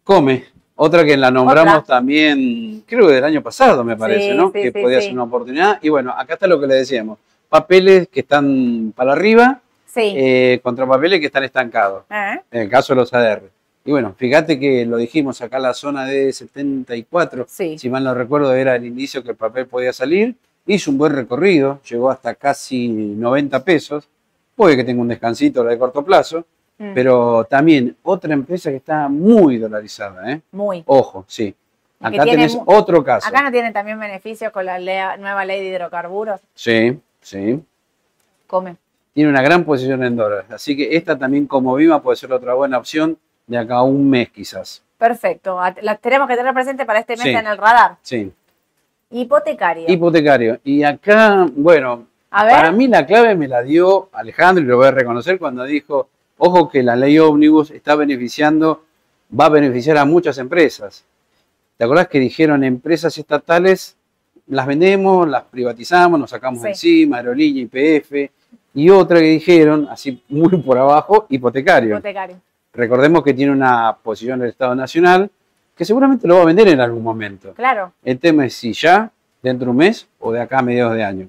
Come, 0.03 0.45
otra 0.77 1.05
que 1.05 1.17
la 1.17 1.31
nombramos 1.31 1.79
Otra. 1.79 1.97
también, 1.97 2.83
creo 2.87 3.07
que 3.07 3.15
del 3.15 3.25
año 3.25 3.43
pasado 3.43 3.85
me 3.85 3.97
parece, 3.97 4.33
Sí, 4.33 4.37
¿no? 4.37 4.49
sí, 4.49 4.53
que 4.61 4.73
sí, 4.73 4.83
podía 4.83 5.01
ser 5.01 5.13
una 5.13 5.23
oportunidad. 5.25 5.79
Y 5.81 5.89
bueno, 5.89 6.13
acá 6.17 6.35
está 6.35 6.47
lo 6.47 6.61
que 6.61 6.67
le 6.67 6.75
decíamos. 6.75 7.19
Papeles 7.49 8.09
que 8.09 8.21
están 8.21 8.93
para 8.95 9.13
arriba, 9.13 9.61
Sí. 9.87 10.13
eh, 10.17 10.61
contra 10.63 10.87
papeles 10.87 11.21
que 11.21 11.27
están 11.27 11.45
estancados. 11.45 12.03
¿Eh? 12.11 12.41
En 12.51 12.63
el 12.63 12.69
caso 12.69 12.93
de 12.95 13.01
los 13.01 13.15
ADR. 13.15 13.43
Y 13.85 13.91
bueno, 13.91 14.15
fíjate 14.17 14.59
que 14.59 14.87
lo 14.87 14.97
dijimos 14.97 15.43
acá 15.43 15.59
la 15.59 15.75
zona 15.75 16.07
de 16.07 16.33
74, 16.33 17.45
Sí. 17.49 17.79
si 17.79 17.91
mal 17.91 18.03
no 18.05 18.15
recuerdo, 18.15 18.55
era 18.55 18.77
el 18.77 18.85
indicio 18.87 19.23
que 19.23 19.31
el 19.31 19.37
papel 19.37 19.67
podía 19.67 19.93
salir. 19.93 20.37
Hizo 20.67 20.91
un 20.91 20.97
buen 20.99 21.13
recorrido, 21.15 21.81
llegó 21.83 22.11
hasta 22.11 22.35
casi 22.35 22.89
90 22.89 23.63
pesos. 23.63 24.09
Puede 24.57 24.77
que 24.77 24.85
tenga 24.85 25.03
un 25.03 25.09
descansito 25.09 25.63
la 25.63 25.71
de 25.71 25.79
corto 25.79 26.05
plazo, 26.05 26.47
Mm, 26.77 26.93
pero 26.93 27.45
también 27.49 27.97
otra 28.03 28.33
empresa 28.35 28.69
que 28.71 28.77
está 28.79 29.07
muy 29.09 29.59
dolarizada. 29.59 30.33
¿eh? 30.33 30.41
Muy. 30.51 30.83
Ojo, 30.87 31.25
sí. 31.29 31.55
Acá 32.01 32.25
tiene 32.25 32.31
tenés 32.33 32.59
otro 32.67 33.05
caso. 33.05 33.29
Acá 33.29 33.43
no 33.43 33.53
tienen 33.53 33.73
también 33.73 33.99
beneficios 34.01 34.51
con 34.51 34.67
la 34.67 34.79
lea- 34.81 35.17
nueva 35.17 35.45
ley 35.45 35.61
de 35.63 35.69
hidrocarburos. 35.69 36.41
Sí, 36.55 36.99
sí. 37.21 37.63
Come. 38.49 38.77
Tiene 39.13 39.31
una 39.31 39.41
gran 39.43 39.63
posición 39.65 40.03
en 40.03 40.17
dólares. 40.17 40.47
Así 40.51 40.77
que 40.77 40.97
esta 40.97 41.17
también 41.17 41.47
como 41.47 41.75
Vima 41.77 42.03
puede 42.03 42.17
ser 42.17 42.33
otra 42.33 42.55
buena 42.55 42.77
opción 42.79 43.17
de 43.47 43.59
acá 43.59 43.77
a 43.77 43.83
un 43.83 44.09
mes 44.09 44.31
quizás. 44.31 44.83
Perfecto. 44.99 45.61
At- 45.61 45.79
La 45.83 45.97
tenemos 45.97 46.29
que 46.29 46.37
tener 46.37 46.55
presente 46.55 46.85
para 46.87 47.01
este 47.01 47.15
mes 47.17 47.23
Sí. 47.25 47.31
en 47.31 47.47
el 47.47 47.59
radar. 47.59 47.97
Sí. 48.03 48.33
Hipotecario. 49.11 49.85
Hipotecario. 49.89 50.59
Y 50.65 50.83
acá, 50.83 51.47
bueno, 51.55 52.07
a 52.31 52.45
ver. 52.45 52.55
para 52.55 52.73
mí 52.73 52.89
la 52.89 53.07
clave 53.07 53.35
me 53.35 53.47
la 53.49 53.63
dio 53.63 54.09
Alejandro 54.13 54.65
y 54.65 54.67
lo 54.67 54.77
voy 54.77 54.87
a 54.89 54.91
reconocer 54.93 55.39
cuando 55.39 55.65
dijo, 55.65 56.09
ojo 56.39 56.69
que 56.69 56.83
la 56.83 56.97
ley 56.97 57.19
ómnibus 57.19 57.71
está 57.71 57.95
beneficiando, 57.95 58.85
va 59.39 59.47
a 59.47 59.51
beneficiar 59.51 59.99
a 59.99 60.05
muchas 60.05 60.39
empresas. 60.39 61.05
¿Te 61.77 61.85
acordás 61.85 62.09
que 62.09 62.19
dijeron 62.21 62.65
empresas 62.65 63.17
estatales, 63.19 63.97
las 64.49 64.67
vendemos, 64.67 65.29
las 65.29 65.43
privatizamos, 65.45 66.19
nos 66.19 66.31
sacamos 66.31 66.63
Sí. 66.63 66.69
encima, 66.69 67.19
aerolínea, 67.19 67.63
IPF? 67.63 68.31
Y 68.75 68.91
otra 68.91 69.19
que 69.19 69.27
dijeron, 69.27 69.87
así 69.91 70.23
muy 70.29 70.57
por 70.59 70.79
abajo, 70.79 71.27
hipotecario. 71.29 71.91
Hipotecario. 71.97 72.37
Recordemos 72.75 73.23
que 73.23 73.35
tiene 73.35 73.53
una 73.53 73.97
posición 74.03 74.41
del 74.41 74.51
Estado 74.51 74.75
Nacional 74.75 75.31
que 75.77 75.85
seguramente 75.85 76.27
lo 76.27 76.37
va 76.37 76.43
a 76.43 76.47
vender 76.47 76.69
en 76.69 76.81
algún 76.81 77.03
momento. 77.03 77.53
Claro. 77.55 77.93
El 78.03 78.19
tema 78.19 78.47
es 78.47 78.55
si 78.55 78.73
ya, 78.73 79.11
dentro 79.43 79.67
de 79.67 79.71
un 79.73 79.77
mes 79.77 80.09
o 80.21 80.33
de 80.33 80.41
acá 80.41 80.59
a 80.59 80.63
mediados 80.63 80.95
de 80.95 81.05
año. 81.05 81.29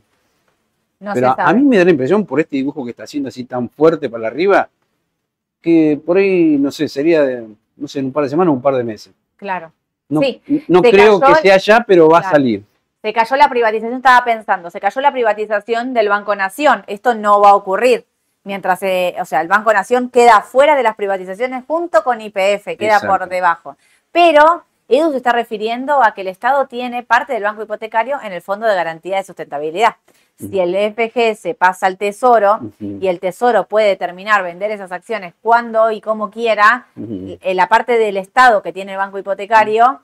No 0.99 1.13
Pero 1.13 1.35
a 1.37 1.53
mí 1.53 1.63
me 1.63 1.77
da 1.77 1.85
la 1.85 1.91
impresión, 1.91 2.25
por 2.25 2.39
este 2.39 2.55
dibujo 2.55 2.83
que 2.83 2.91
está 2.91 3.03
haciendo 3.03 3.29
así 3.29 3.43
tan 3.43 3.69
fuerte 3.69 4.09
para 4.09 4.27
arriba, 4.27 4.69
que 5.61 5.99
por 6.03 6.17
ahí, 6.17 6.57
no 6.57 6.71
sé, 6.71 6.87
sería 6.87 7.23
de, 7.23 7.47
no 7.75 7.87
sé, 7.87 7.99
en 7.99 8.05
un 8.05 8.11
par 8.11 8.23
de 8.23 8.29
semanas 8.29 8.51
o 8.51 8.55
un 8.55 8.61
par 8.61 8.75
de 8.75 8.83
meses. 8.83 9.13
Claro. 9.35 9.71
No, 10.07 10.21
Sí, 10.21 10.41
no 10.67 10.81
se 10.81 10.91
creo 10.91 11.19
cayó 11.19 11.35
que 11.35 11.41
sea 11.41 11.57
ya, 11.57 11.83
pero 11.85 12.07
va 12.07 12.19
a 12.19 12.31
salir. 12.31 12.63
Se 13.01 13.13
cayó 13.13 13.35
la 13.35 13.49
privatización, 13.49 13.97
estaba 13.97 14.23
pensando, 14.23 14.69
se 14.69 14.79
cayó 14.79 15.01
la 15.01 15.11
privatización 15.11 15.93
del 15.93 16.09
Banco 16.09 16.35
Nación. 16.35 16.83
Esto 16.87 17.13
no 17.13 17.41
va 17.41 17.49
a 17.49 17.55
ocurrir. 17.55 18.05
Mientras, 18.45 18.81
eh, 18.83 19.15
o 19.19 19.25
sea, 19.25 19.41
el 19.41 19.47
Banco 19.47 19.73
Nación 19.73 20.09
queda 20.09 20.41
fuera 20.41 20.75
de 20.75 20.83
las 20.83 20.95
privatizaciones 20.95 21.63
junto 21.67 22.03
con 22.03 22.21
IPF, 22.21 22.77
queda 22.77 22.99
por 22.99 23.27
debajo. 23.27 23.75
Pero 24.11 24.63
Edu 24.87 25.11
se 25.11 25.17
está 25.17 25.31
refiriendo 25.31 26.03
a 26.03 26.13
que 26.13 26.21
el 26.21 26.27
Estado 26.27 26.67
tiene 26.67 27.01
parte 27.01 27.33
del 27.33 27.43
banco 27.43 27.63
hipotecario 27.63 28.19
en 28.23 28.33
el 28.33 28.43
Fondo 28.43 28.67
de 28.67 28.75
Garantía 28.75 29.17
de 29.17 29.23
Sustentabilidad. 29.23 29.95
Si 30.37 30.59
el 30.59 30.75
FG 30.75 31.35
se 31.35 31.55
pasa 31.55 31.87
al 31.87 31.97
Tesoro 31.97 32.59
y 32.79 33.07
el 33.07 33.19
Tesoro 33.19 33.67
puede 33.67 33.87
determinar 33.87 34.43
vender 34.43 34.69
esas 34.69 34.91
acciones 34.91 35.33
cuando 35.41 35.91
y 35.91 36.01
como 36.01 36.29
quiera, 36.29 36.87
eh, 36.95 37.53
la 37.55 37.67
parte 37.67 37.97
del 37.97 38.17
Estado 38.17 38.61
que 38.61 38.73
tiene 38.73 38.91
el 38.91 38.97
banco 38.97 39.17
hipotecario 39.17 40.01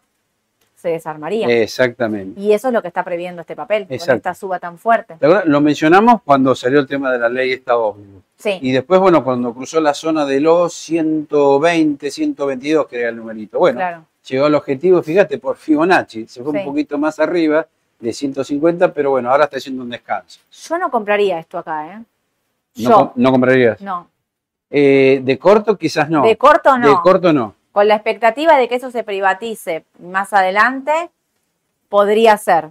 se 0.82 0.90
desarmaría. 0.90 1.48
Exactamente. 1.48 2.40
Y 2.40 2.52
eso 2.54 2.68
es 2.68 2.74
lo 2.74 2.82
que 2.82 2.88
está 2.88 3.04
previendo 3.04 3.42
este 3.42 3.56
papel, 3.56 3.86
con 3.86 3.94
Exacto. 3.94 4.16
esta 4.16 4.34
suba 4.34 4.60
tan 4.60 4.78
fuerte. 4.78 5.16
Lo 5.46 5.62
mencionamos 5.62 6.22
cuando 6.24 6.56
salió 6.56 6.80
el 6.80 6.88
tema 6.88 7.12
de 7.12 7.20
la 7.20 7.30
ley 7.30 7.52
Estado 7.54 7.86
ómnibus. 7.88 8.24
Sí, 8.36 8.58
Y 8.62 8.72
después, 8.72 9.00
bueno, 9.00 9.24
cuando 9.24 9.54
cruzó 9.54 9.80
la 9.80 9.94
zona 9.94 10.26
de 10.26 10.40
los 10.40 10.74
120, 10.74 12.10
122, 12.10 12.88
que 12.88 13.00
era 13.00 13.10
el 13.10 13.16
numerito. 13.18 13.60
Bueno, 13.60 13.78
claro. 13.78 14.06
llegó 14.28 14.46
al 14.46 14.56
objetivo, 14.56 15.02
fíjate, 15.04 15.38
por 15.38 15.58
Fibonacci. 15.58 16.26
Se 16.28 16.42
fue 16.44 16.52
Sí. 16.52 16.58
un 16.60 16.66
poquito 16.66 16.98
más 16.98 17.20
arriba 17.20 17.68
de 18.00 18.12
150, 18.14 18.92
pero 18.94 19.12
bueno, 19.12 19.30
ahora 19.30 19.44
está 19.44 19.58
haciendo 19.58 19.84
un 19.84 19.90
descanso. 19.92 20.40
Yo 20.52 20.78
no 20.80 20.90
compraría 20.90 21.38
esto 21.40 21.60
acá, 21.60 21.88
¿eh? 21.94 22.00
¿No, 22.78 22.90
Yo, 22.90 23.14
no 23.16 23.32
comprarías? 23.32 23.80
no. 23.82 24.08
Eh, 24.74 25.20
de 25.24 25.38
corto 25.38 25.78
quizás 25.78 26.10
no. 26.10 26.24
De 26.26 26.38
corto 26.38 26.78
no. 26.78 26.88
De 26.90 26.96
corto 27.04 27.34
no. 27.34 27.54
Con 27.72 27.88
la 27.88 27.96
expectativa 27.96 28.58
de 28.58 28.68
que 28.68 28.76
eso 28.76 28.92
se 28.92 29.04
privatice 29.04 29.86
más 30.00 30.34
adelante, 30.34 31.10
podría 31.90 32.38
ser. 32.38 32.70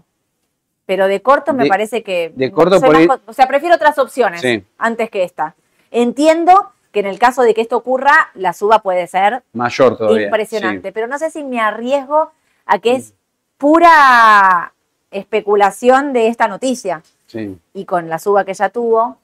Pero 0.87 1.07
de 1.09 1.23
corto 1.23 1.53
me 1.55 1.65
De- 1.65 1.69
parece 1.69 2.03
que... 2.03 2.33
de 2.35 2.51
corto 2.51 2.81
por 2.81 3.07
más 3.07 3.21
O 3.27 3.33
sea, 3.33 3.47
prefiero 3.47 3.75
otras 3.77 3.99
opciones 3.99 4.41
Sí. 4.41 4.65
antes 4.79 5.09
que 5.11 5.23
esta. 5.23 5.55
Entiendo 5.91 6.73
que 6.93 7.01
en 7.01 7.07
el 7.07 7.19
caso 7.19 7.43
de 7.43 7.55
que 7.55 7.61
esto 7.61 7.77
ocurra, 7.77 8.31
la 8.35 8.53
suba 8.53 8.81
puede 8.81 9.07
ser 9.07 9.43
Mayor 9.53 9.97
todavía. 9.97 10.25
impresionante, 10.25 10.91
pero 10.93 11.07
no 11.07 11.19
sé 11.19 11.31
si 11.31 11.45
me 11.45 11.61
arriesgo 11.61 12.33
a 12.67 12.79
que 12.81 12.97
es 12.97 13.15
pura 13.59 14.73
especulación 15.11 16.13
de 16.13 16.27
esta 16.29 16.49
noticia. 16.49 17.03
Sí. 17.27 17.57
y 17.75 17.85
con 17.85 18.09
la 18.09 18.19
suba 18.19 18.45
que 18.45 18.53
ya 18.55 18.71
tuvo. 18.71 19.17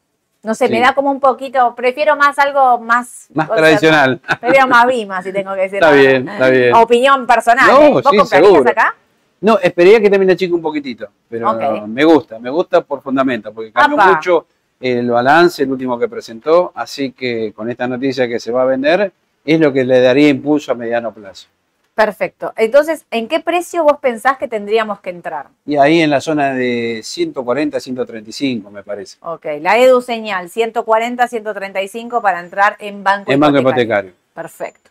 No 0.47 0.55
sé, 0.55 0.69
Sí. 0.69 0.73
me 0.73 0.81
da 0.81 0.95
como 0.95 1.11
un 1.11 1.19
poquito, 1.19 1.75
prefiero 1.75 2.15
más 2.15 2.39
algo 2.39 2.79
más... 2.79 3.27
Más 3.35 3.49
sea, 3.49 3.57
tradicional. 3.57 4.21
prefiero 4.41 4.69
más 4.69 4.87
Bima, 4.87 5.21
si 5.21 5.33
tengo 5.33 5.53
que 5.57 5.63
decir. 5.63 5.79
Está 5.83 5.91
bien, 5.91 6.29
está 6.29 6.49
bien. 6.49 6.73
Opinión 6.75 7.27
personal. 7.27 7.67
No, 7.69 7.83
¿eh? 7.83 7.91
¿Vos 8.03 8.05
sí, 8.13 8.27
seguro. 8.27 8.71
acá? 8.71 8.95
No, 9.41 9.59
esperaría 9.59 10.01
que 10.01 10.09
termine 10.09 10.37
chico 10.37 10.55
un 10.55 10.63
poquitito, 10.63 11.09
pero 11.29 11.53
me 11.89 12.05
gusta, 12.05 12.39
me 12.39 12.49
gusta 12.49 12.81
por 12.83 13.03
fundamento, 13.03 13.53
porque 13.53 13.73
cambió 13.73 14.01
Apa. 14.01 14.13
mucho 14.15 14.47
el 14.81 15.11
balance, 15.11 15.65
el 15.65 15.73
último 15.73 15.99
que 15.99 16.07
presentó, 16.09 16.71
así 16.77 17.11
que 17.11 17.53
con 17.53 17.69
esta 17.69 17.89
noticia 17.89 18.29
que 18.29 18.39
se 18.39 18.53
va 18.53 18.63
a 18.63 18.67
vender, 18.67 19.13
es 19.45 19.59
lo 19.61 19.73
que 19.73 19.85
le 19.85 20.01
daría 20.01 20.29
impulso 20.29 20.71
a 20.71 20.75
mediano 20.77 21.13
plazo. 21.13 21.49
Perfecto. 21.97 22.53
Entonces, 22.59 23.07
¿en 23.11 23.27
qué 23.27 23.41
precio 23.41 23.83
vos 23.83 23.97
pensás 24.03 24.37
que 24.37 24.49
tendríamos 24.49 25.01
que 25.01 25.09
entrar? 25.09 25.47
Y 25.65 25.79
ahí 25.79 26.03
en 26.03 26.11
la 26.11 26.21
zona 26.21 26.53
de 26.53 27.01
140, 27.03 27.81
135, 27.81 28.71
me 28.71 28.83
parece, 28.83 29.17
Ok, 29.23 29.47
la 29.63 29.79
Edu 29.79 30.03
señal, 30.03 30.51
140, 30.51 31.27
135 31.27 32.21
para 32.21 32.41
entrar 32.41 32.77
en 32.81 33.03
banco 33.03 33.33
en 33.33 33.41
banco 33.41 33.61
hipotecario. 33.61 34.13
Perfecto. 34.35 34.91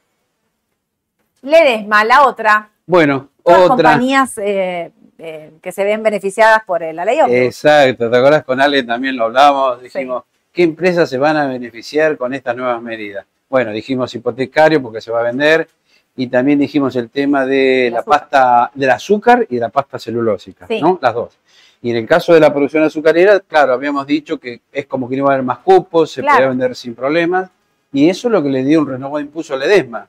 Ledesma, 1.43 2.03
la 2.05 2.25
otra. 2.25 2.69
Bueno, 2.87 3.29
otra. 3.43 3.67
compañías 3.67 4.39
eh, 4.39 4.91
eh, 5.19 5.51
que 5.61 5.71
se 5.71 5.83
ven 5.83 6.01
beneficiadas 6.01 6.63
por 6.65 6.81
eh, 6.81 6.91
la 6.91 7.05
ley 7.05 7.21
ómnibus. 7.21 7.45
Exacto, 7.45 8.09
¿te 8.09 8.17
acuerdas 8.17 8.43
con 8.43 8.59
Ale 8.59 8.81
también 8.81 9.15
lo 9.15 9.25
hablamos? 9.25 9.79
Dijimos, 9.79 10.23
¿qué 10.51 10.63
empresas 10.63 11.07
se 11.07 11.19
van 11.19 11.37
a 11.37 11.45
beneficiar 11.45 12.17
con 12.17 12.33
estas 12.33 12.55
nuevas 12.55 12.81
medidas? 12.81 13.27
Bueno, 13.47 13.69
dijimos 13.69 14.15
hipotecario 14.15 14.81
porque 14.81 15.01
se 15.01 15.11
va 15.11 15.19
a 15.19 15.23
vender 15.23 15.67
y 16.15 16.27
también 16.27 16.59
dijimos 16.59 16.95
el 16.95 17.09
tema 17.09 17.45
de 17.45 17.87
El 17.87 17.93
la 17.93 17.99
azúcar. 17.99 18.19
pasta, 18.21 18.71
del 18.73 18.89
azúcar 18.89 19.47
y 19.49 19.55
de 19.55 19.61
la 19.61 19.69
pasta 19.69 19.99
celulósica, 19.99 20.65
Sí. 20.67 20.79
¿no? 20.81 20.97
Las 21.01 21.13
dos. 21.13 21.37
Y 21.81 21.91
en 21.91 21.97
el 21.97 22.07
caso 22.07 22.33
de 22.33 22.39
la 22.39 22.51
producción 22.53 22.83
azucarera, 22.83 23.39
claro, 23.41 23.73
habíamos 23.73 24.07
dicho 24.07 24.39
que 24.39 24.61
es 24.71 24.85
como 24.87 25.07
que 25.09 25.15
no 25.17 25.23
iba 25.23 25.31
a 25.31 25.33
haber 25.33 25.45
más 25.45 25.59
cupos, 25.59 26.11
se 26.11 26.21
Claro. 26.21 26.37
podía 26.37 26.49
vender 26.49 26.75
sin 26.75 26.95
problemas 26.95 27.49
y 27.91 28.09
eso 28.09 28.27
es 28.27 28.31
lo 28.31 28.41
que 28.41 28.49
le 28.49 28.63
dio 28.63 28.81
un 28.81 28.87
renovado 28.87 29.19
impulso 29.19 29.53
a 29.53 29.57
Ledesma. 29.57 30.07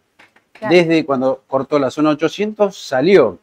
Claro. 0.53 0.75
Desde 0.75 1.05
cuando 1.05 1.43
cortó 1.47 1.79
la 1.79 1.91
zona 1.91 2.11
800 2.11 2.77
salió. 2.77 3.39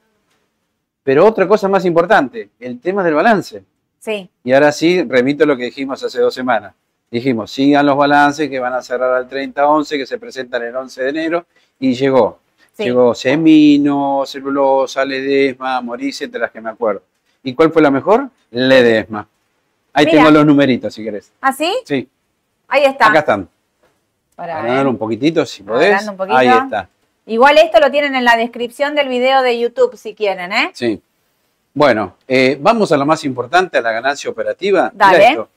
Pero 1.03 1.25
otra 1.27 1.47
cosa 1.47 1.67
más 1.67 1.85
importante, 1.85 2.49
el 2.59 2.79
tema 2.79 3.03
del 3.03 3.13
balance. 3.13 3.63
Sí, 3.99 4.29
Y 4.43 4.51
ahora 4.53 4.71
sí, 4.71 5.03
remito 5.03 5.43
a 5.43 5.47
lo 5.47 5.55
que 5.55 5.65
dijimos 5.65 6.03
hace 6.03 6.19
dos 6.19 6.33
semanas. 6.33 6.73
Dijimos, 7.11 7.51
sigan 7.51 7.85
los 7.85 7.95
balances 7.95 8.49
que 8.49 8.59
van 8.59 8.73
a 8.73 8.81
cerrar 8.81 9.13
al 9.13 9.27
30-11, 9.29 9.97
que 9.97 10.05
se 10.05 10.17
presentan 10.17 10.63
el 10.63 10.75
11 10.75 11.03
de 11.03 11.09
enero, 11.09 11.45
y 11.79 11.93
llegó. 11.93 12.39
Sí. 12.75 12.83
Llegó 12.83 13.13
Semino, 13.15 14.23
Celulosa, 14.25 15.05
Ledesma, 15.05 15.81
Morice, 15.81 16.25
entre 16.25 16.39
las 16.41 16.51
que 16.51 16.61
me 16.61 16.69
acuerdo. 16.69 17.01
¿Y 17.43 17.53
cuál 17.53 17.71
fue 17.71 17.81
la 17.81 17.91
mejor? 17.91 18.29
Ledesma. 18.51 19.27
Ahí 19.93 20.05
Mira. 20.05 20.17
tengo 20.17 20.31
los 20.31 20.45
numeritos, 20.45 20.93
si 20.93 21.03
querés. 21.03 21.31
¿Ah, 21.41 21.51
sí? 21.51 21.71
Sí, 21.85 22.07
Ahí 22.67 22.83
está. 22.85 23.07
acá 23.07 23.19
están. 23.19 23.49
Pará, 24.35 24.59
Agrandar 24.59 24.85
¿eh? 24.85 24.89
un 24.89 24.97
poquitito, 24.97 25.45
si 25.45 25.61
podés. 25.61 26.07
Un 26.07 26.17
poquito. 26.17 26.37
Ahí 26.37 26.47
está. 26.47 26.89
Igual 27.25 27.57
esto 27.57 27.79
lo 27.79 27.91
tienen 27.91 28.15
en 28.15 28.25
la 28.25 28.35
descripción 28.35 28.95
del 28.95 29.07
video 29.07 29.41
de 29.41 29.59
YouTube 29.59 29.95
si 29.95 30.13
quieren, 30.13 30.51
¿eh? 30.51 30.71
Sí. 30.73 31.01
Bueno, 31.73 32.17
eh, 32.27 32.57
vamos 32.59 32.91
a 32.91 32.97
lo 32.97 33.05
más 33.05 33.23
importante, 33.23 33.77
a 33.77 33.81
la 33.81 33.91
ganancia 33.91 34.29
operativa. 34.29 34.91
Dale. 34.93 35.29
esto, 35.29 35.49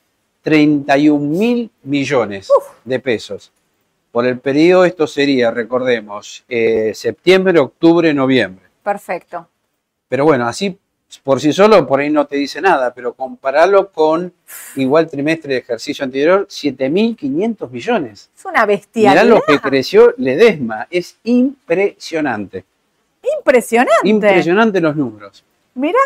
31 0.42 1.18
mil 1.18 1.70
millones 1.82 2.48
de 2.84 3.00
pesos. 3.00 3.50
Por 4.16 4.24
el 4.24 4.38
periodo, 4.38 4.86
esto 4.86 5.06
sería, 5.06 5.50
recordemos, 5.50 6.42
eh, 6.48 6.92
septiembre, 6.94 7.58
octubre, 7.58 8.14
noviembre. 8.14 8.64
Perfecto. 8.82 9.46
Pero 10.08 10.24
bueno, 10.24 10.48
así 10.48 10.78
por 11.22 11.38
sí 11.38 11.52
solo, 11.52 11.86
por 11.86 12.00
ahí 12.00 12.08
no 12.08 12.26
te 12.26 12.36
dice 12.36 12.62
nada, 12.62 12.94
pero 12.94 13.12
compararlo 13.12 13.92
con 13.92 14.32
igual 14.76 15.06
trimestre 15.10 15.52
de 15.52 15.60
ejercicio 15.60 16.02
anterior, 16.02 16.46
7.500 16.48 17.68
millones. 17.68 18.30
Es 18.34 18.44
una 18.46 18.52
Mirá 18.52 18.64
bestialidad. 18.64 19.26
lo 19.26 19.42
que 19.42 19.58
creció 19.58 20.14
Ledesma, 20.16 20.86
es 20.90 21.18
impresionante. 21.24 22.64
Impresionante. 23.36 24.08
Impresionante 24.08 24.80
los 24.80 24.96
números. 24.96 25.44
Mira, 25.74 25.98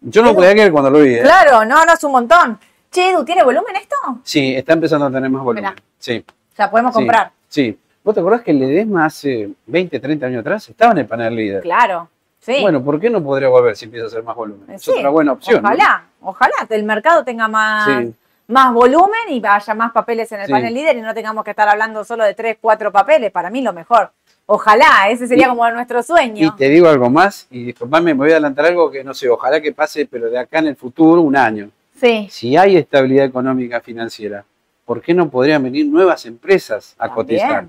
Yo 0.00 0.24
no 0.24 0.34
podía 0.34 0.50
creer 0.54 0.72
cuando 0.72 0.90
lo 0.90 1.02
vi. 1.02 1.14
¿eh? 1.14 1.22
claro, 1.22 1.64
no, 1.64 1.84
no 1.84 1.92
es 1.94 2.02
un 2.02 2.10
montón. 2.10 2.58
Che, 2.90 3.10
Edu, 3.10 3.24
¿tiene 3.24 3.44
volumen 3.44 3.76
esto? 3.76 3.94
Sí, 4.24 4.56
está 4.56 4.72
empezando 4.72 5.06
a 5.06 5.10
tener 5.12 5.30
más 5.30 5.44
volumen. 5.44 5.70
Mirá. 5.70 5.82
Sí, 6.00 6.24
sea, 6.58 6.70
podemos 6.70 6.92
sí, 6.92 6.98
comprar. 6.98 7.30
Sí. 7.48 7.78
¿Vos 8.04 8.14
te 8.14 8.20
acordás 8.20 8.42
que 8.42 8.50
el 8.52 8.58
Ledesma 8.60 9.04
hace 9.06 9.48
20, 9.66 9.98
30 10.00 10.26
años 10.26 10.40
atrás 10.40 10.68
estaba 10.68 10.92
en 10.92 10.98
el 10.98 11.06
panel 11.06 11.34
líder? 11.34 11.62
Claro. 11.62 12.08
Sí. 12.40 12.58
Bueno, 12.62 12.82
¿por 12.82 12.98
qué 13.00 13.10
no 13.10 13.22
podría 13.22 13.48
volver 13.48 13.76
si 13.76 13.84
empieza 13.86 14.04
a 14.04 14.08
hacer 14.08 14.22
más 14.22 14.34
volumen? 14.36 14.70
Es 14.70 14.82
Sí, 14.82 14.92
otra 14.96 15.10
buena 15.10 15.32
opción. 15.32 15.62
¿no? 15.62 15.68
Ojalá, 15.68 16.04
ojalá 16.22 16.54
el 16.70 16.84
mercado 16.84 17.24
tenga 17.24 17.48
más, 17.48 17.86
Sí. 18.04 18.14
más 18.46 18.72
volumen 18.72 19.20
y 19.30 19.42
haya 19.44 19.74
más 19.74 19.92
papeles 19.92 20.30
en 20.32 20.40
el 20.40 20.48
panel 20.50 20.72
líder 20.72 20.96
y 20.96 21.00
no 21.02 21.12
tengamos 21.12 21.44
que 21.44 21.50
estar 21.50 21.68
hablando 21.68 22.04
solo 22.04 22.24
de 22.24 22.34
tres, 22.34 22.56
cuatro 22.60 22.90
papeles. 22.92 23.30
Para 23.30 23.50
mí 23.50 23.60
lo 23.60 23.72
mejor. 23.72 24.10
Ojalá, 24.46 25.10
ese 25.10 25.26
sería 25.26 25.44
Y- 25.46 25.48
como 25.50 25.68
nuestro 25.70 26.00
Y 26.00 26.02
sueño. 26.02 26.54
te 26.56 26.70
digo 26.70 26.88
algo 26.88 27.10
más, 27.10 27.46
y 27.50 27.64
disculpame, 27.64 28.14
me 28.14 28.18
voy 28.20 28.30
a 28.30 28.34
adelantar 28.34 28.64
algo 28.64 28.90
que 28.90 29.04
no 29.04 29.12
sé, 29.12 29.28
ojalá 29.28 29.60
que 29.60 29.72
pase, 29.72 30.06
pero 30.06 30.30
de 30.30 30.38
acá 30.38 30.60
en 30.60 30.68
el 30.68 30.76
futuro, 30.76 31.20
un 31.20 31.36
año. 31.36 31.68
Sí. 32.00 32.28
Si 32.30 32.56
hay 32.56 32.76
estabilidad 32.78 33.26
económica 33.26 33.80
financiera, 33.82 34.44
¿por 34.88 35.02
qué 35.02 35.12
no 35.12 35.28
podrían 35.28 35.62
venir 35.62 35.84
nuevas 35.86 36.24
empresas 36.24 36.94
a 36.98 37.08
También. 37.08 37.14
cotizar? 37.14 37.66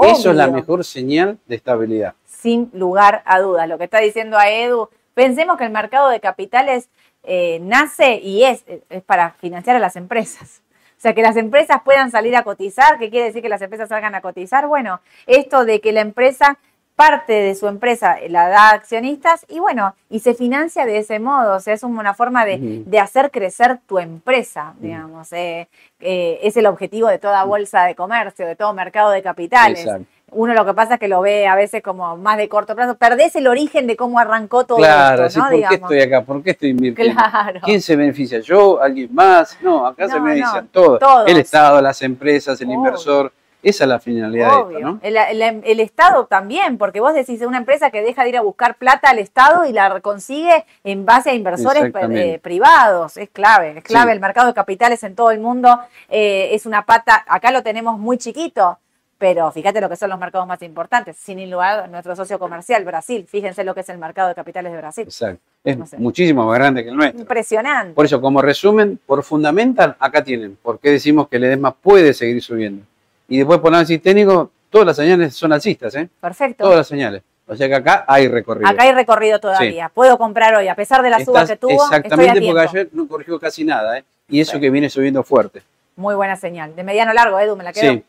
Eso 0.00 0.30
es 0.30 0.36
la 0.36 0.46
mejor 0.46 0.84
señal 0.84 1.38
de 1.46 1.56
estabilidad. 1.56 2.14
sin 2.24 2.70
lugar 2.72 3.22
a 3.24 3.40
dudas. 3.40 3.68
Lo 3.68 3.78
que 3.78 3.84
está 3.84 3.98
diciendo 3.98 4.38
a 4.38 4.48
Edu, 4.48 4.88
pensemos 5.12 5.58
que 5.58 5.64
el 5.64 5.72
mercado 5.72 6.08
de 6.08 6.20
capitales 6.20 6.88
eh, 7.24 7.58
nace 7.62 8.20
y 8.22 8.44
es, 8.44 8.64
es 8.88 9.02
para 9.02 9.32
financiar 9.40 9.74
a 9.74 9.80
las 9.80 9.96
empresas. 9.96 10.62
O 10.96 11.00
sea, 11.00 11.14
que 11.14 11.22
las 11.22 11.36
empresas 11.36 11.80
puedan 11.84 12.12
salir 12.12 12.36
a 12.36 12.44
cotizar, 12.44 12.98
¿qué 13.00 13.10
quiere 13.10 13.26
decir 13.26 13.42
que 13.42 13.48
las 13.48 13.60
empresas 13.62 13.88
salgan 13.88 14.14
a 14.14 14.20
cotizar? 14.20 14.68
Bueno, 14.68 15.00
esto 15.26 15.64
de 15.64 15.80
que 15.80 15.90
la 15.90 16.00
empresa 16.00 16.58
parte 16.96 17.32
de 17.34 17.54
su 17.54 17.68
empresa 17.68 18.16
la 18.28 18.48
da 18.48 18.70
a 18.70 18.74
accionistas 18.74 19.44
y 19.48 19.60
bueno, 19.60 19.94
y 20.10 20.20
se 20.20 20.34
financia 20.34 20.86
de 20.86 20.98
ese 20.98 21.20
modo, 21.20 21.56
o 21.56 21.60
sea, 21.60 21.74
es 21.74 21.82
una 21.82 22.14
forma 22.14 22.44
de, 22.44 22.82
de 22.86 22.98
hacer 22.98 23.30
crecer 23.30 23.78
tu 23.86 23.98
empresa, 23.98 24.74
digamos, 24.80 25.32
eh, 25.32 25.68
eh, 26.00 26.40
es 26.42 26.56
el 26.56 26.66
objetivo 26.66 27.08
de 27.08 27.18
toda 27.18 27.44
bolsa 27.44 27.84
de 27.84 27.94
comercio, 27.94 28.46
de 28.46 28.56
todo 28.56 28.72
mercado 28.72 29.10
de 29.10 29.22
capitales. 29.22 29.80
Exacto 29.80 30.16
uno 30.32 30.54
lo 30.54 30.66
que 30.66 30.74
pasa 30.74 30.94
es 30.94 31.00
que 31.00 31.08
lo 31.08 31.20
ve 31.20 31.46
a 31.46 31.54
veces 31.54 31.82
como 31.82 32.16
más 32.16 32.36
de 32.36 32.48
corto 32.48 32.74
plazo, 32.74 32.96
perdés 32.96 33.36
el 33.36 33.46
origen 33.46 33.86
de 33.86 33.96
cómo 33.96 34.18
arrancó 34.18 34.64
todo 34.64 34.78
claro, 34.78 35.26
esto, 35.26 35.38
¿no? 35.40 35.50
¿por 35.50 35.68
qué 35.68 35.74
estoy 35.74 36.00
acá? 36.00 36.24
¿Por 36.24 36.42
qué 36.42 36.50
estoy 36.50 36.70
invirtiendo? 36.70 37.22
¿Quién 37.62 37.80
se 37.80 37.94
beneficia? 37.94 38.40
¿Yo? 38.40 38.82
¿Alguien 38.82 39.08
más? 39.14 39.56
No, 39.62 39.86
acá 39.86 40.08
se 40.08 40.18
benefician 40.18 40.68
todos. 40.68 41.00
El 41.26 41.38
Estado, 41.38 41.80
las 41.80 42.02
empresas, 42.02 42.60
el 42.60 42.70
inversor. 42.70 43.32
Esa 43.66 43.82
es 43.82 43.88
la 43.88 43.98
finalidad 43.98 44.66
de 44.68 44.74
esto, 44.76 44.80
¿no? 44.80 45.00
El, 45.02 45.80
Estado 45.80 46.26
también, 46.26 46.78
porque 46.78 47.00
vos 47.00 47.14
decís 47.14 47.40
una 47.42 47.58
empresa 47.58 47.90
que 47.90 48.00
deja 48.00 48.22
de 48.22 48.28
ir 48.28 48.36
a 48.36 48.42
buscar 48.42 48.76
plata 48.76 49.10
al 49.10 49.18
Estado 49.18 49.66
y 49.66 49.72
la 49.72 50.00
consigue 50.00 50.64
en 50.84 51.04
base 51.04 51.30
a 51.30 51.34
inversores 51.34 51.92
eh, 52.12 52.38
privados. 52.40 53.16
Es 53.16 53.28
clave, 53.28 53.78
es 53.78 53.82
clave. 53.82 54.12
El 54.12 54.20
mercado 54.20 54.46
de 54.46 54.54
capitales 54.54 55.02
en 55.02 55.16
todo 55.16 55.32
el 55.32 55.40
mundo 55.40 55.80
eh, 56.08 56.50
es 56.52 56.64
una 56.64 56.86
pata, 56.86 57.24
acá 57.26 57.50
lo 57.50 57.64
tenemos 57.64 57.98
muy 57.98 58.18
chiquito, 58.18 58.78
pero 59.18 59.50
fíjate 59.50 59.80
lo 59.80 59.88
que 59.88 59.96
son 59.96 60.10
los 60.10 60.18
mercados 60.20 60.46
más 60.46 60.62
importantes. 60.62 61.16
Sin 61.16 61.50
lugar, 61.50 61.88
nuestro 61.88 62.14
socio 62.14 62.38
comercial, 62.38 62.84
Brasil. 62.84 63.26
Fíjense 63.28 63.64
lo 63.64 63.74
que 63.74 63.80
es 63.80 63.88
el 63.88 63.98
mercado 63.98 64.28
de 64.28 64.36
capitales 64.36 64.70
de 64.70 64.78
Brasil. 64.78 65.04
Exacto. 65.04 65.42
Es 65.64 65.98
muchísimo 65.98 66.46
más 66.46 66.56
grande 66.56 66.84
que 66.84 66.90
el 66.90 66.96
nuestro. 66.96 67.20
Impresionante. 67.22 67.94
Por 67.94 68.04
eso, 68.04 68.20
como 68.20 68.40
resumen, 68.40 69.00
por 69.04 69.24
fundamental, 69.24 69.96
acá 69.98 70.22
tienen. 70.22 70.56
¿Por 70.62 70.78
qué 70.78 70.92
decimos 70.92 71.26
que 71.26 71.38
el 71.38 71.44
EDESMA 71.44 71.74
puede 71.74 72.14
seguir 72.14 72.40
subiendo? 72.40 72.84
Y 73.28 73.38
después, 73.38 73.58
por 73.60 73.68
análisis 73.72 74.00
técnico, 74.00 74.50
todas 74.70 74.86
las 74.86 74.96
señales 74.96 75.34
son 75.34 75.52
alcistas, 75.52 75.94
¿eh? 75.96 76.08
Perfecto. 76.20 76.64
Todas 76.64 76.78
las 76.78 76.86
señales. 76.86 77.22
O 77.48 77.54
sea 77.54 77.68
que 77.68 77.74
acá 77.76 78.04
hay 78.08 78.26
recorrido. 78.28 78.68
Acá 78.68 78.82
hay 78.82 78.92
recorrido 78.92 79.38
todavía. 79.38 79.88
Puedo 79.88 80.18
comprar 80.18 80.54
hoy, 80.54 80.68
a 80.68 80.74
pesar 80.74 81.02
de 81.02 81.10
la 81.10 81.24
suba 81.24 81.46
que 81.46 81.56
tuvo. 81.56 81.84
Exactamente, 81.84 82.40
porque 82.44 82.60
ayer 82.60 82.88
no 82.92 83.06
corrigió 83.06 83.38
casi 83.38 83.64
nada, 83.64 83.98
¿eh? 83.98 84.04
Y 84.28 84.40
eso 84.40 84.58
que 84.58 84.70
viene 84.70 84.90
subiendo 84.90 85.22
fuerte. 85.22 85.62
Muy 85.94 86.14
buena 86.14 86.36
señal. 86.36 86.74
De 86.74 86.82
mediano 86.82 87.12
largo, 87.12 87.38
Edu, 87.38 87.56
me 87.56 87.62
la 87.62 87.72
quedo. 87.72 87.92
Sí. 87.92 88.04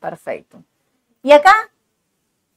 Perfecto. 0.00 0.62
¿Y 1.22 1.32
acá? 1.32 1.54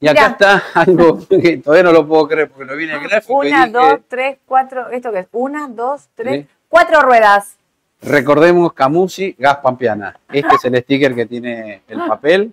Y 0.00 0.08
acá 0.08 0.26
está 0.26 0.62
algo 0.74 1.26
que 1.28 1.58
todavía 1.58 1.84
no 1.84 1.92
lo 1.92 2.06
puedo 2.06 2.26
creer 2.26 2.50
porque 2.50 2.70
no 2.70 2.76
viene 2.76 2.94
el 2.94 3.08
gráfico. 3.08 3.38
Una, 3.38 3.68
dos, 3.68 4.00
tres, 4.08 4.38
cuatro. 4.44 4.88
¿Esto 4.90 5.12
qué 5.12 5.20
es? 5.20 5.26
Una, 5.32 5.68
dos, 5.68 6.08
tres, 6.14 6.46
cuatro 6.68 7.00
ruedas. 7.02 7.56
Recordemos 8.04 8.72
Camusi 8.74 9.34
Gas 9.38 9.58
Pampiana. 9.58 10.18
Este 10.30 10.54
es 10.56 10.64
el 10.64 10.76
sticker 10.82 11.14
que 11.14 11.26
tiene 11.26 11.82
el 11.88 11.98
papel. 12.06 12.52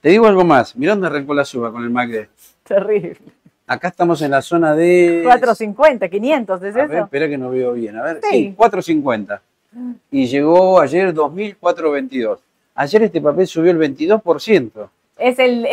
Te 0.00 0.10
digo 0.10 0.26
algo 0.26 0.44
más. 0.44 0.76
Mirá 0.76 0.92
dónde 0.92 1.06
arrancó 1.06 1.32
la 1.32 1.44
suba 1.44 1.72
con 1.72 1.82
el 1.82 1.90
MACD. 1.90 2.26
Terrible. 2.64 3.16
Acá 3.66 3.88
estamos 3.88 4.20
en 4.20 4.32
la 4.32 4.42
zona 4.42 4.74
de. 4.74 5.22
450, 5.24 6.08
500, 6.08 6.62
¿es 6.62 6.76
a 6.76 6.86
Ver, 6.86 6.98
espera 7.04 7.28
que 7.28 7.38
no 7.38 7.50
veo 7.50 7.72
bien. 7.72 7.96
A 7.96 8.02
ver, 8.02 8.20
sí, 8.30 8.52
450. 8.54 9.40
Y 10.10 10.26
llegó 10.26 10.80
ayer 10.80 11.14
2422. 11.14 12.40
Ayer 12.74 13.02
este 13.02 13.20
papel 13.20 13.46
subió 13.46 13.70
el 13.70 13.78
22%. 13.78 14.88
Es 15.18 15.38
el, 15.38 15.66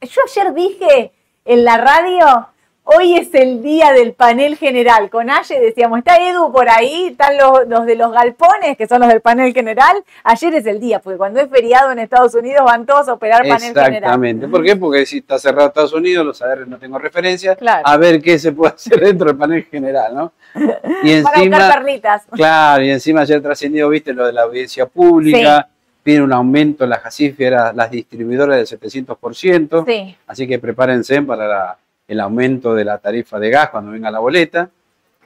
yo 0.00 0.20
ayer 0.26 0.54
dije 0.54 1.12
en 1.44 1.64
la 1.64 1.76
radio, 1.76 2.48
hoy 2.84 3.16
es 3.16 3.34
el 3.34 3.62
día 3.62 3.92
del 3.92 4.12
panel 4.12 4.56
general. 4.56 5.10
Con 5.10 5.30
Aye 5.30 5.60
decíamos, 5.60 5.98
está 5.98 6.16
Edu 6.16 6.52
por 6.52 6.68
ahí, 6.68 7.08
están 7.08 7.34
los, 7.36 7.86
de 7.86 7.96
los 7.96 8.12
galpones, 8.12 8.76
que 8.76 8.86
son 8.86 9.00
los 9.00 9.08
del 9.08 9.20
panel 9.20 9.52
general. 9.52 10.02
Ayer 10.24 10.54
es 10.54 10.66
el 10.66 10.80
día, 10.80 10.98
porque 10.98 11.18
cuando 11.18 11.40
es 11.40 11.48
feriado 11.48 11.92
en 11.92 11.98
Estados 11.98 12.34
Unidos 12.34 12.64
van 12.64 12.86
todos 12.86 13.08
a 13.08 13.14
operar 13.14 13.42
panel 13.42 13.60
general. 13.60 13.94
Exactamente. 13.94 14.48
¿Por 14.48 14.64
qué? 14.64 14.76
Porque 14.76 15.06
si 15.06 15.18
está 15.18 15.38
cerrado 15.38 15.68
Estados 15.68 15.92
Unidos, 15.92 16.26
los 16.26 16.42
ADR 16.42 16.66
no 16.66 16.78
tengo 16.78 16.98
referencia, 16.98 17.56
a 17.84 17.96
ver 17.96 18.20
qué 18.20 18.38
se 18.38 18.52
puede 18.52 18.74
hacer 18.74 19.00
dentro 19.00 19.28
del 19.28 19.36
panel 19.36 19.64
general, 19.64 20.14
¿no? 20.14 20.32
Y 21.02 21.12
encima, 21.12 21.58
Para 21.58 21.74
perlitas. 21.74 22.22
Claro, 22.30 22.82
y 22.84 22.90
encima 22.90 23.22
ayer 23.22 23.40
trascendió, 23.40 23.88
viste, 23.88 24.12
lo 24.12 24.26
de 24.26 24.32
la 24.32 24.42
audiencia 24.42 24.86
pública 24.86 25.68
piden 26.02 26.22
un 26.22 26.32
aumento 26.32 26.82
en 26.82 26.90
las 26.90 27.04
gasíferas, 27.04 27.74
las 27.76 27.88
distribuidoras 27.88 28.56
del 28.56 28.80
700%. 28.80 29.84
Sí. 29.86 30.16
Así 30.26 30.48
que 30.48 30.58
prepárense 30.58 31.22
para 31.22 31.78
el 32.08 32.20
aumento 32.20 32.74
de 32.74 32.84
la 32.84 32.98
tarifa 32.98 33.38
de 33.38 33.50
gas 33.50 33.70
cuando 33.70 33.92
venga 33.92 34.10
la 34.10 34.18
boleta. 34.18 34.68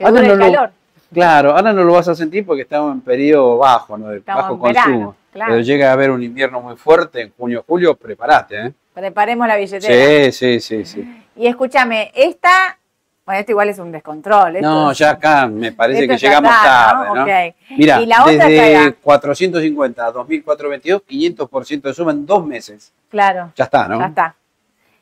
ahora 0.00 0.22
no 0.22 0.38
calor. 0.38 0.70
claro, 1.12 1.50
ahora 1.56 1.72
no 1.72 1.84
lo 1.84 1.94
vas 1.94 2.08
a 2.08 2.14
sentir 2.14 2.44
porque 2.44 2.62
estamos 2.62 2.92
en 2.92 3.00
periodo 3.00 3.58
bajo, 3.58 3.96
¿no? 3.96 4.08
de 4.08 4.20
bajo 4.20 4.58
consumo. 4.58 5.16
Pero 5.32 5.60
llega 5.60 5.90
a 5.90 5.92
haber 5.92 6.10
un 6.10 6.22
invierno 6.22 6.60
muy 6.60 6.76
fuerte 6.76 7.20
en 7.20 7.32
junio, 7.36 7.64
julio, 7.66 7.94
prepárate. 7.94 8.66
¿eh? 8.66 8.72
Preparemos 8.94 9.46
la 9.46 9.56
billetera. 9.56 10.30
Sí, 10.30 10.32
sí, 10.32 10.60
sí, 10.60 10.84
sí. 10.84 11.22
Y 11.36 11.46
escúchame, 11.46 12.10
esta 12.14 12.78
bueno, 13.26 13.40
esto 13.40 13.52
igual 13.52 13.68
es 13.68 13.78
un 13.80 13.90
descontrol. 13.90 14.60
no, 14.60 14.92
ya 14.92 15.10
acá 15.10 15.48
me 15.48 15.72
parece 15.72 16.06
que 16.06 16.16
llegamos 16.16 16.52
tarde, 16.62 17.08
¿no? 17.12 17.76
Mira, 17.76 17.98
desde 18.24 18.94
450 19.02 20.06
a 20.06 20.12
2422, 20.12 21.02
500% 21.02 21.80
de 21.82 21.94
suma 21.94 22.12
en 22.12 22.24
dos 22.24 22.46
meses. 22.46 22.92
Claro. 23.10 23.50
Ya 23.56 23.64
está, 23.64 23.88
¿no? 23.88 23.98
Ya 23.98 24.06
está. 24.06 24.36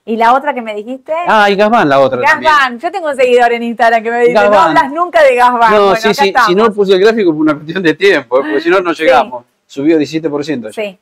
¿Y 0.07 0.17
la 0.17 0.35
otra 0.35 0.53
que 0.53 0.61
me 0.61 0.75
dijiste? 0.75 1.15
Ah, 1.27 1.49
y 1.49 1.57
Gasban, 1.57 1.89
la 1.89 1.99
otra 1.99 2.21
Gasban, 2.21 2.79
yo 2.79 2.91
tengo 2.91 3.09
un 3.09 3.17
seguidor 3.17 3.53
en 3.53 3.63
Instagram 3.63 4.03
que 4.03 4.11
me 4.11 4.21
dice, 4.21 4.35
no 4.35 4.59
hablas 4.59 4.93
nunca 4.93 5.23
de 5.23 5.35
Gasban. 5.35 5.73
No, 5.73 5.97
sí, 5.97 6.13
sí, 6.13 6.33
si 6.47 6.55
no 6.55 6.71
puse 6.73 6.93
el 6.93 7.01
gráfico 7.01 7.33
por 7.33 7.41
una 7.41 7.55
cuestión 7.55 7.83
de 7.83 7.95
tiempo, 7.95 8.39
¿eh? 8.39 8.43
porque 8.43 8.61
si 8.61 8.69
no, 8.69 8.81
no 8.81 8.93
llegamos. 8.93 9.45
Subió 9.67 9.99
17%. 9.99 10.73
Sí, 10.73 10.99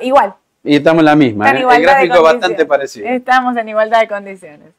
igual. 0.00 0.34
Y 0.64 0.76
estamos 0.76 1.00
en 1.00 1.04
la 1.06 1.16
misma, 1.16 1.50
¿eh? 1.50 1.64
el 1.76 1.82
gráfico 1.82 2.14
es 2.16 2.22
bastante 2.22 2.66
parecido. 2.66 3.06
Estamos 3.08 3.56
en 3.56 3.68
igualdad 3.68 4.00
de 4.00 4.08
condiciones. 4.08 4.72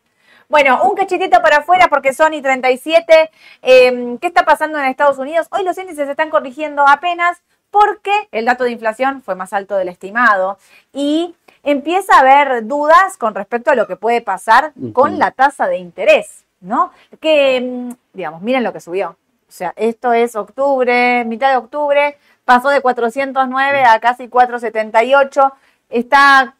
Bueno, 0.51 0.83
un 0.83 0.97
cachetito 0.97 1.41
para 1.41 1.59
afuera 1.59 1.87
porque 1.87 2.11
Sony 2.13 2.41
37. 2.41 3.31
Em, 3.61 4.17
¿Qué 4.17 4.27
está 4.27 4.43
pasando 4.43 4.77
en 4.77 4.85
Estados 4.85 5.17
Unidos? 5.17 5.47
Hoy 5.49 5.63
los 5.63 5.77
índices 5.77 6.05
se 6.05 6.11
están 6.11 6.29
corrigiendo 6.29 6.85
apenas 6.85 7.41
porque 7.71 8.11
el 8.31 8.45
dato 8.45 8.63
de 8.63 8.71
inflación 8.71 9.21
fue 9.21 9.35
más 9.35 9.53
alto 9.53 9.75
del 9.75 9.89
estimado 9.89 10.57
y 10.93 11.33
empieza 11.63 12.15
a 12.15 12.19
haber 12.19 12.67
dudas 12.67 13.17
con 13.17 13.33
respecto 13.33 13.71
a 13.71 13.75
lo 13.75 13.87
que 13.87 13.95
puede 13.95 14.21
pasar 14.21 14.73
con 14.93 15.17
la 15.17 15.31
tasa 15.31 15.67
de 15.67 15.77
interés, 15.77 16.45
¿no? 16.59 16.91
Que, 17.19 17.55
em, 17.57 17.95
digamos, 18.13 18.41
miren 18.41 18.63
lo 18.63 18.73
que 18.73 18.79
subió. 18.79 19.11
O 19.47 19.51
sea, 19.53 19.73
esto 19.75 20.13
es 20.13 20.35
octubre, 20.35 21.25
mitad 21.25 21.49
de 21.49 21.57
octubre, 21.57 22.17
pasó 22.45 22.69
de 22.69 22.81
409 22.81 23.83
a 23.83 23.99
casi 23.99 24.27
478 24.27 25.53
está 25.91 26.55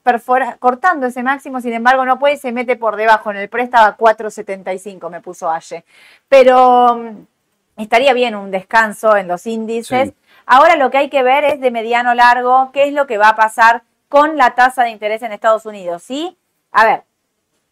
cortando 0.60 1.08
ese 1.08 1.24
máximo, 1.24 1.62
sin 1.62 1.74
embargo 1.74 2.06
no 2.06 2.20
puede 2.20 2.36
y 2.36 2.38
se 2.38 2.52
mete 2.52 2.76
por 2.76 2.96
debajo. 2.96 3.32
En 3.32 3.38
el 3.38 3.50
pre 3.50 3.64
estaba 3.64 3.98
4.75, 3.98 5.10
me 5.10 5.22
puso 5.22 5.50
Aye. 5.50 5.84
Pero 6.28 6.96
mm, 6.98 7.82
estaría 7.82 8.14
bien 8.14 8.36
un 8.36 8.52
descanso 8.52 9.16
en 9.16 9.28
los 9.28 9.48
índices. 9.48 10.14
Ahora 10.46 10.76
lo 10.76 10.92
que 10.92 10.98
hay 10.98 11.10
que 11.10 11.24
ver 11.24 11.44
es 11.44 11.62
de 11.62 11.72
mediano 11.72 12.14
largo 12.14 12.72
qué 12.74 12.84
es 12.84 12.94
lo 12.94 13.08
que 13.08 13.18
va 13.18 13.30
a 13.30 13.36
pasar 13.36 13.84
con 14.10 14.38
la 14.38 14.56
tasa 14.56 14.84
de 14.84 14.90
interés 14.90 15.22
en 15.22 15.32
Estados 15.32 15.66
Unidos. 15.66 16.04
¿Sí? 16.04 16.38
A 16.72 16.86
ver, 16.86 17.04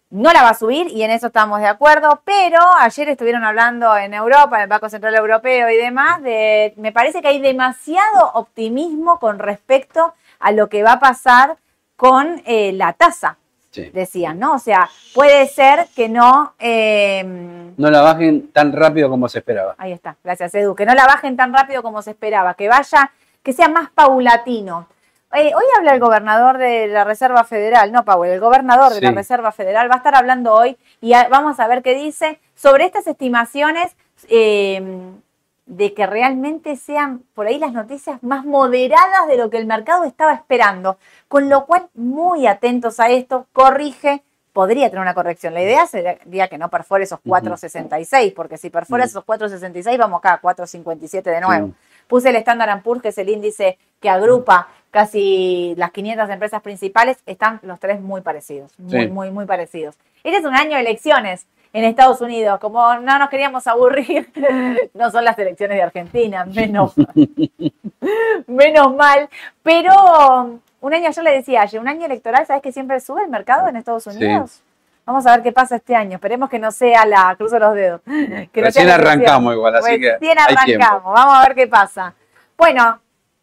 no 0.09 0.33
la 0.33 0.43
va 0.43 0.49
a 0.49 0.55
subir 0.55 0.87
y 0.87 1.03
en 1.03 1.11
eso 1.11 1.27
estamos 1.27 1.59
de 1.59 1.67
acuerdo, 1.67 2.21
pero 2.25 2.59
ayer 2.79 3.09
estuvieron 3.09 3.43
hablando 3.43 3.95
en 3.95 4.13
Europa, 4.13 4.57
en 4.57 4.63
el 4.63 4.67
Banco 4.67 4.89
Central 4.89 5.15
Europeo 5.15 5.69
y 5.69 5.77
demás, 5.77 6.21
de, 6.23 6.73
me 6.77 6.91
parece 6.91 7.21
que 7.21 7.27
hay 7.27 7.39
demasiado 7.39 8.31
optimismo 8.33 9.19
con 9.19 9.37
respecto 9.37 10.13
a 10.39 10.51
lo 10.51 10.67
que 10.69 10.83
va 10.83 10.93
a 10.93 10.99
pasar 10.99 11.57
con 11.95 12.41
eh, 12.45 12.71
la 12.73 12.93
tasa. 12.93 13.37
Decían, 13.71 14.39
¿no? 14.39 14.55
O 14.55 14.59
sea, 14.59 14.89
puede 15.13 15.47
ser 15.47 15.87
que 15.95 16.09
no... 16.09 16.53
Em, 16.57 17.73
no 17.77 17.91
la 17.91 18.01
bajen 18.01 18.51
tan 18.51 18.73
rápido 18.73 19.09
como 19.09 19.29
se 19.29 19.39
esperaba. 19.39 19.75
Ahí 19.77 19.91
está, 19.91 20.15
gracias 20.23 20.55
Edu, 20.55 20.75
que 20.75 20.85
no 20.85 20.95
la 20.95 21.05
bajen 21.05 21.37
tan 21.37 21.53
rápido 21.53 21.83
como 21.83 22.01
se 22.01 22.11
esperaba, 22.11 22.55
que 22.55 22.67
vaya, 22.67 23.11
que 23.43 23.53
sea 23.53 23.69
más 23.69 23.89
paulatino. 23.91 24.87
Eh, 25.31 25.51
hoy 25.55 25.63
habla 25.77 25.93
el 25.93 25.99
gobernador 25.99 26.57
de 26.57 26.87
la 26.87 27.03
Reserva 27.03 27.43
Federal, 27.43 27.91
no 27.91 28.03
Powell, 28.03 28.31
el 28.31 28.39
gobernador 28.39 28.91
de 28.93 29.01
la 29.01 29.11
Reserva 29.11 29.51
Federal 29.51 29.87
va 29.87 29.95
a 29.95 29.97
estar 29.97 30.15
hablando 30.15 30.55
hoy 30.55 30.75
y 31.01 31.11
vamos 31.29 31.59
a 31.59 31.67
ver 31.67 31.83
qué 31.83 31.93
dice 31.93 32.39
sobre 32.55 32.85
estas 32.85 33.05
estimaciones 33.05 33.95
em, 34.27 35.21
de 35.69 35.93
que 35.93 36.07
realmente 36.07 36.75
sean 36.75 37.23
por 37.35 37.45
ahí 37.45 37.59
las 37.59 37.71
noticias 37.71 38.21
más 38.23 38.43
moderadas 38.43 39.27
de 39.27 39.37
lo 39.37 39.51
que 39.51 39.57
el 39.57 39.67
mercado 39.67 40.03
estaba 40.03 40.33
esperando. 40.33 40.97
Con 41.27 41.47
lo 41.47 41.67
cual, 41.67 41.89
muy 41.93 42.47
atentos 42.47 42.99
a 42.99 43.09
esto, 43.09 43.45
corrige, 43.53 44.23
podría 44.51 44.89
tener 44.89 45.03
una 45.03 45.13
corrección. 45.13 45.53
La 45.53 45.61
idea 45.61 45.85
sería 45.85 46.47
que 46.47 46.57
no 46.57 46.69
perfore 46.69 47.03
esos 47.03 47.19
4.66, 47.19 48.33
porque 48.33 48.57
si 48.57 48.71
perfora 48.71 49.05
esos 49.05 49.23
4.66 49.23 49.95
vamos 49.99 50.17
acá 50.17 50.33
a 50.33 50.41
4.57 50.41 51.21
de 51.21 51.39
nuevo. 51.39 51.73
Puse 52.07 52.29
el 52.29 52.37
Standard 52.37 52.81
Poor's, 52.81 53.03
que 53.03 53.09
es 53.09 53.17
el 53.19 53.29
índice 53.29 53.77
que 53.99 54.09
agrupa 54.09 54.69
casi 54.89 55.75
las 55.77 55.91
500 55.91 56.31
empresas 56.31 56.63
principales, 56.63 57.19
están 57.27 57.59
los 57.61 57.79
tres 57.79 58.01
muy 58.01 58.21
parecidos, 58.21 58.71
muy, 58.79 59.07
muy, 59.07 59.29
muy 59.29 59.45
parecidos. 59.45 59.95
Este 60.23 60.39
es 60.39 60.45
un 60.45 60.55
año 60.55 60.75
de 60.77 60.81
elecciones 60.81 61.45
en 61.73 61.83
Estados 61.83 62.21
Unidos. 62.21 62.59
Como 62.59 62.95
no 62.95 63.19
nos 63.19 63.29
queríamos 63.29 63.67
aburrir, 63.67 64.29
no 64.93 65.11
son 65.11 65.23
las 65.23 65.37
elecciones 65.37 65.77
de 65.77 65.83
Argentina, 65.83 66.45
menos 66.45 66.97
mal. 66.97 67.13
menos 68.47 68.95
mal. 68.95 69.29
Pero 69.63 70.59
un 70.81 70.93
año, 70.93 71.11
yo 71.11 71.21
le 71.21 71.31
decía 71.31 71.61
ayer, 71.61 71.79
un 71.79 71.87
año 71.87 72.05
electoral, 72.05 72.45
¿sabes 72.45 72.61
que 72.61 72.71
siempre 72.71 72.99
sube 72.99 73.23
el 73.23 73.29
mercado 73.29 73.67
en 73.67 73.75
Estados 73.75 74.07
Unidos? 74.07 74.61
Vamos 75.05 75.25
a 75.25 75.31
ver 75.31 75.43
qué 75.43 75.51
pasa 75.51 75.77
este 75.77 75.95
año. 75.95 76.15
Esperemos 76.15 76.49
que 76.49 76.59
no 76.59 76.71
sea 76.71 77.05
la, 77.05 77.35
cruzo 77.35 77.57
los 77.57 77.73
dedos. 77.73 78.01
Que 78.53 78.61
Recién 78.61 78.89
arrancamos 78.89 79.53
igual, 79.53 79.75
así 79.75 79.99
que 79.99 80.11
Recién 80.13 80.37
hay 80.37 80.55
arrancamos. 80.55 81.13
Vamos 81.13 81.35
a 81.35 81.47
ver 81.47 81.55
qué 81.55 81.67
pasa. 81.67 82.13
Bueno, 82.55 82.99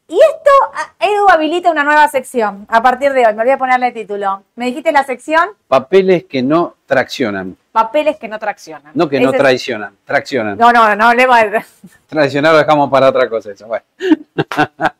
y 0.08 0.14
esto, 0.14 0.50
ah, 0.72 0.92
Edu 1.00 1.28
habilita 1.28 1.70
una 1.70 1.82
nueva 1.82 2.06
sección 2.06 2.66
a 2.68 2.80
partir 2.80 3.12
de 3.12 3.26
hoy. 3.26 3.34
Me 3.34 3.42
voy 3.42 3.50
a 3.50 3.58
ponerle 3.58 3.90
título. 3.90 4.44
Me 4.54 4.66
dijiste 4.66 4.92
la 4.92 5.02
sección 5.02 5.48
Papeles 5.66 6.24
que 6.24 6.44
no 6.44 6.76
traccionan, 6.86 7.56
papeles 7.76 8.16
que 8.16 8.26
no 8.26 8.38
traccionan. 8.38 8.92
no 8.94 9.06
que 9.06 9.20
no 9.20 9.30
traicionan, 9.32 9.94
traccionan. 10.06 10.56
No, 10.56 10.72
no, 10.72 10.96
no 10.96 11.08
hablemos 11.08 11.36
de... 11.42 11.62
Traicionar 12.06 12.52
lo 12.52 12.58
dejamos 12.60 12.88
para 12.90 13.10
otra 13.10 13.28
cosa 13.28 13.50
eso. 13.52 13.66
Bueno, 13.66 13.84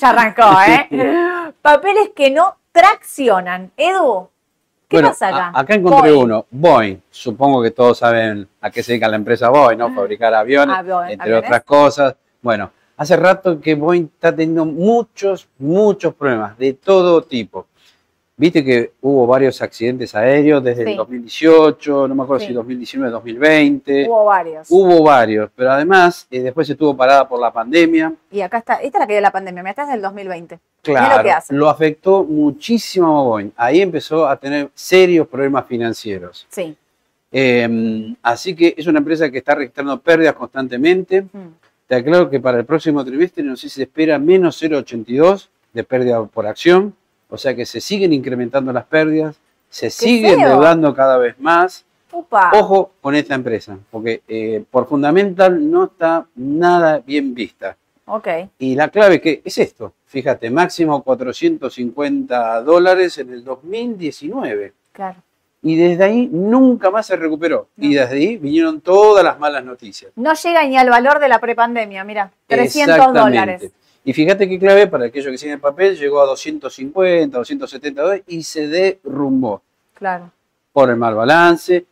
Ya 0.00 0.10
arrancó, 0.10 0.44
¿eh? 0.68 1.52
Papeles 1.62 2.10
que 2.14 2.30
no 2.30 2.54
traccionan. 2.70 3.72
Edu, 3.76 4.28
¿qué 4.88 4.96
Bueno, 4.98 5.08
pasa 5.08 5.28
acá? 5.28 5.50
a- 5.52 5.60
acá 5.60 5.74
encontré 5.74 6.12
Boeing. 6.12 6.24
uno, 6.24 6.46
Boeing. 6.50 6.98
Supongo 7.10 7.60
que 7.62 7.72
todos 7.72 7.98
saben 7.98 8.46
a 8.60 8.70
qué 8.70 8.82
se 8.84 8.92
dedica 8.92 9.08
la 9.08 9.16
empresa 9.16 9.48
Boeing, 9.48 9.78
¿no? 9.78 9.92
Fabricar 9.92 10.32
aviones, 10.34 10.76
Avio- 10.76 11.02
entre 11.10 11.24
aviones. 11.24 11.44
otras 11.48 11.64
cosas. 11.64 12.14
Bueno, 12.42 12.70
hace 12.96 13.16
rato 13.16 13.60
que 13.60 13.74
Boeing 13.74 14.04
está 14.14 14.30
teniendo 14.30 14.64
muchos, 14.66 15.48
muchos 15.58 16.14
problemas 16.14 16.56
de 16.58 16.74
todo 16.74 17.22
tipo. 17.22 17.66
Viste 18.38 18.62
que 18.62 18.92
hubo 19.00 19.26
varios 19.26 19.62
accidentes 19.62 20.14
aéreos 20.14 20.62
desde 20.62 20.84
Sí. 20.84 20.90
el 20.90 20.96
2018, 20.98 22.06
no 22.06 22.14
me 22.14 22.22
acuerdo 22.22 22.40
Sí. 22.40 22.48
si 22.48 22.52
2019, 22.52 23.10
2020. 23.10 24.06
Hubo 24.06 24.26
varios. 24.26 24.66
Hubo 24.70 25.02
varios, 25.02 25.50
pero 25.56 25.72
además 25.72 26.26
eh, 26.30 26.40
después 26.42 26.68
estuvo 26.68 26.94
parada 26.94 27.26
por 27.26 27.40
la 27.40 27.50
pandemia. 27.50 28.12
Y 28.30 28.42
acá 28.42 28.58
está, 28.58 28.74
esta 28.74 28.98
es 28.98 29.00
la 29.00 29.06
que 29.06 29.14
dio 29.14 29.22
la 29.22 29.30
pandemia, 29.30 29.62
mira, 29.62 29.70
esta 29.70 29.84
es 29.84 29.88
del 29.88 30.02
2020. 30.02 30.58
Mirá 30.86 31.00
Claro, 31.00 31.16
lo 31.16 31.22
que 31.24 31.30
hace. 31.30 31.54
lo 31.54 31.68
afectó 31.70 32.24
muchísimo 32.24 33.18
a 33.18 33.22
Boeing. 33.22 33.50
Ahí 33.56 33.80
empezó 33.80 34.28
a 34.28 34.36
tener 34.36 34.68
serios 34.74 35.26
problemas 35.28 35.64
financieros. 35.66 36.46
Sí. 36.50 36.76
Eh, 37.32 38.14
así 38.22 38.54
que 38.54 38.74
es 38.76 38.86
una 38.86 38.98
empresa 38.98 39.30
que 39.30 39.38
está 39.38 39.54
registrando 39.54 39.98
pérdidas 39.98 40.34
constantemente. 40.34 41.22
Mm. 41.22 41.28
Te 41.86 41.94
aclaro 41.94 42.28
que 42.28 42.38
para 42.38 42.58
el 42.58 42.66
próximo 42.66 43.02
trimestre 43.02 43.42
no 43.42 43.56
sé 43.56 43.70
si 43.70 43.76
se 43.76 43.82
espera 43.84 44.18
menos 44.18 44.56
0,82 44.62 45.48
de 45.72 45.84
pérdida 45.84 46.22
por 46.26 46.46
acción. 46.46 46.94
O 47.28 47.36
sea 47.36 47.54
que 47.54 47.66
se 47.66 47.80
siguen 47.80 48.12
incrementando 48.12 48.72
las 48.72 48.84
pérdidas, 48.84 49.36
se 49.68 49.90
siguen 49.90 50.40
endeudando 50.40 50.94
cada 50.94 51.18
vez 51.18 51.38
más. 51.38 51.84
Ojo 52.52 52.92
con 53.00 53.14
esta 53.14 53.34
empresa, 53.34 53.78
porque 53.90 54.22
eh, 54.26 54.64
por 54.70 54.88
fundamental 54.88 55.70
no 55.70 55.84
está 55.84 56.26
nada 56.34 57.00
bien 57.00 57.34
vista. 57.34 57.76
Ok. 58.06 58.28
Y 58.58 58.74
la 58.74 58.88
clave 58.88 59.20
que 59.20 59.42
es 59.44 59.58
esto, 59.58 59.92
fíjate, 60.06 60.48
máximo 60.50 61.02
450 61.02 62.62
dólares 62.62 63.18
en 63.18 63.32
el 63.32 63.44
2019. 63.44 64.72
Claro. 64.92 65.22
Y 65.62 65.76
desde 65.76 66.04
ahí 66.04 66.28
nunca 66.30 66.90
más 66.90 67.06
se 67.06 67.16
recuperó. 67.16 67.68
No. 67.76 67.86
Y 67.86 67.94
desde 67.94 68.16
ahí 68.16 68.36
vinieron 68.36 68.80
todas 68.80 69.24
las 69.24 69.38
malas 69.38 69.64
noticias. 69.64 70.12
No 70.14 70.32
llega 70.32 70.64
ni 70.64 70.78
al 70.78 70.88
valor 70.88 71.18
de 71.18 71.28
la 71.28 71.40
prepandemia, 71.40 72.04
mira, 72.04 72.30
300 72.46 72.96
Exactamente. 72.96 73.20
dólares. 73.20 73.72
Y 74.08 74.12
fíjate 74.12 74.48
qué 74.48 74.56
clave 74.56 74.86
para 74.86 75.06
aquellos 75.06 75.32
que 75.32 75.36
siguen 75.36 75.54
el 75.54 75.60
papel, 75.60 75.98
llegó 75.98 76.20
a 76.22 76.26
250, 76.26 77.36
270 77.36 78.02
dólares 78.02 78.22
y 78.28 78.40
se 78.44 78.68
derrumbó 78.68 79.62
Claro. 79.94 80.30
por 80.72 80.88
el 80.90 80.96
mal 80.96 81.16
balance. 81.16 81.84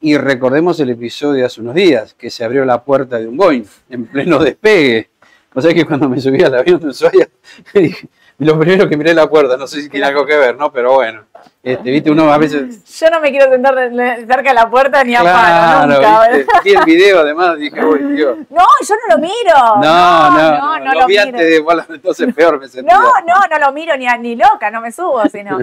Y 0.00 0.16
recordemos 0.16 0.78
el 0.78 0.90
episodio 0.90 1.34
de 1.40 1.44
hace 1.46 1.60
unos 1.60 1.74
días, 1.74 2.14
que 2.14 2.30
se 2.30 2.44
abrió 2.44 2.64
la 2.64 2.84
puerta 2.84 3.18
de 3.18 3.26
un 3.26 3.36
Boeing 3.36 3.64
en 3.90 4.06
pleno 4.06 4.38
despegue. 4.38 5.10
O 5.52 5.60
sea 5.60 5.74
que 5.74 5.84
cuando 5.84 6.08
me 6.08 6.20
subí 6.20 6.40
al 6.44 6.54
avión 6.54 6.78
de 6.78 6.86
Ushuaia, 6.90 7.28
lo 8.38 8.56
primero 8.60 8.88
que 8.88 8.96
miré 8.96 9.12
la 9.12 9.28
puerta, 9.28 9.56
no 9.56 9.66
sé 9.66 9.82
si 9.82 9.88
tiene 9.88 10.06
algo 10.06 10.24
que 10.24 10.36
ver, 10.36 10.56
¿no? 10.56 10.70
Pero 10.72 10.94
bueno, 10.94 11.24
este, 11.62 11.90
viste, 11.90 12.10
uno 12.10 12.32
a 12.32 12.38
veces... 12.38 12.84
Yo 12.98 13.10
no 13.10 13.20
me 13.20 13.30
quiero 13.30 13.50
sentar 13.50 13.74
cerca 13.94 14.42
de 14.50 14.54
la 14.54 14.70
puerta 14.70 15.04
ni 15.04 15.14
a 15.14 15.22
palo, 15.22 15.98
Claro, 15.98 16.22
nunca. 16.22 16.36
viste, 16.36 16.52
vi 16.64 16.70
el 16.74 16.84
video 16.84 17.20
además, 17.20 17.58
dije, 17.58 17.84
uy, 17.84 17.98
Dios. 18.16 18.38
No, 18.50 18.64
yo 18.86 18.94
no 19.08 19.14
lo 19.16 19.18
miro. 19.20 19.54
No, 19.82 20.30
no, 20.30 20.58
no, 20.58 20.78
no 20.78 20.92
lo, 21.00 21.06
miro. 21.08 21.22
antes 21.22 21.40
de 21.40 21.56
igual, 21.56 21.84
entonces 21.88 22.34
peor 22.34 22.58
me 22.60 22.68
sentía. 22.68 22.94
No, 22.96 23.02
no, 23.26 23.34
no 23.50 23.58
lo 23.58 23.72
miro 23.72 23.96
ni, 23.96 24.06
a- 24.06 24.16
ni 24.16 24.36
loca, 24.36 24.70
no 24.70 24.80
me 24.80 24.92
subo, 24.92 25.22
sino. 25.30 25.58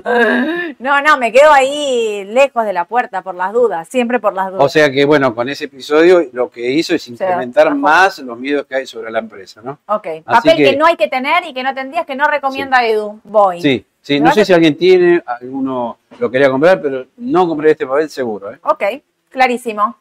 No, 0.79 1.01
no, 1.01 1.17
me 1.17 1.31
quedo 1.31 1.51
ahí 1.51 2.25
lejos 2.25 2.65
de 2.65 2.73
la 2.73 2.85
puerta 2.85 3.21
por 3.21 3.35
las 3.35 3.53
dudas, 3.53 3.87
siempre 3.87 4.19
por 4.19 4.33
las 4.33 4.51
dudas. 4.51 4.63
O 4.63 4.69
sea 4.69 4.91
que, 4.91 5.05
bueno, 5.05 5.33
con 5.33 5.49
ese 5.49 5.65
episodio 5.65 6.21
lo 6.33 6.49
que 6.49 6.69
hizo 6.71 6.93
es 6.95 7.07
incrementar 7.07 7.73
más 7.75 8.19
los 8.19 8.37
miedos 8.37 8.65
que 8.65 8.75
hay 8.75 8.85
sobre 8.85 9.11
la 9.11 9.19
empresa, 9.19 9.61
¿no? 9.63 9.79
ok, 9.87 10.07
papel 10.25 10.57
que... 10.57 10.63
que- 10.71 10.75
no 10.77 10.85
hay 10.85 10.95
que 10.97 11.07
tener 11.07 11.43
y 11.45 11.53
que 11.53 11.63
no 11.63 11.73
tendrías, 11.73 12.05
que 12.05 12.15
no 12.15 12.27
recomienda 12.27 12.85
Edu, 12.85 13.19
Boeing. 13.23 13.61
Sí, 13.61 13.85
sí, 14.05 14.19
¿Me 14.19 14.27
no 14.27 14.33
sé 14.33 14.45
si 14.45 14.53
alguien 14.53 14.77
tiene, 14.77 15.23
alguno 15.25 15.97
lo 16.19 16.29
quería 16.29 16.49
comprar, 16.49 16.79
pero 16.79 17.07
no 17.17 17.47
compré 17.47 17.71
este 17.71 17.87
papel 17.87 18.09
seguro, 18.09 18.53
¿eh? 18.53 18.59
Ok, 18.63 18.83
clarísimo. 19.29 19.95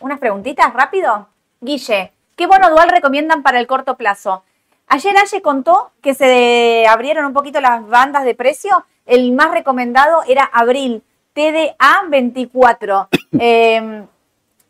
Unas 0.00 0.18
preguntitas, 0.18 0.72
rápido. 0.74 1.26
Guille, 1.60 2.12
¿qué 2.36 2.46
bono 2.46 2.68
dual 2.68 2.90
recomiendan 2.90 3.42
para 3.42 3.58
el 3.58 3.66
corto 3.66 3.96
plazo? 3.96 4.42
Ayer 4.88 5.14
Aye 5.16 5.40
contó 5.40 5.92
que 6.02 6.14
se 6.14 6.84
abrieron 6.86 7.24
un 7.24 7.32
poquito 7.32 7.60
las 7.60 7.86
bandas 7.86 8.24
de 8.24 8.34
precio. 8.34 8.84
El 9.06 9.32
más 9.32 9.52
recomendado 9.52 10.22
era 10.28 10.44
Abril, 10.44 11.02
TDA 11.32 12.04
24. 12.08 13.08
Eh, 13.38 14.04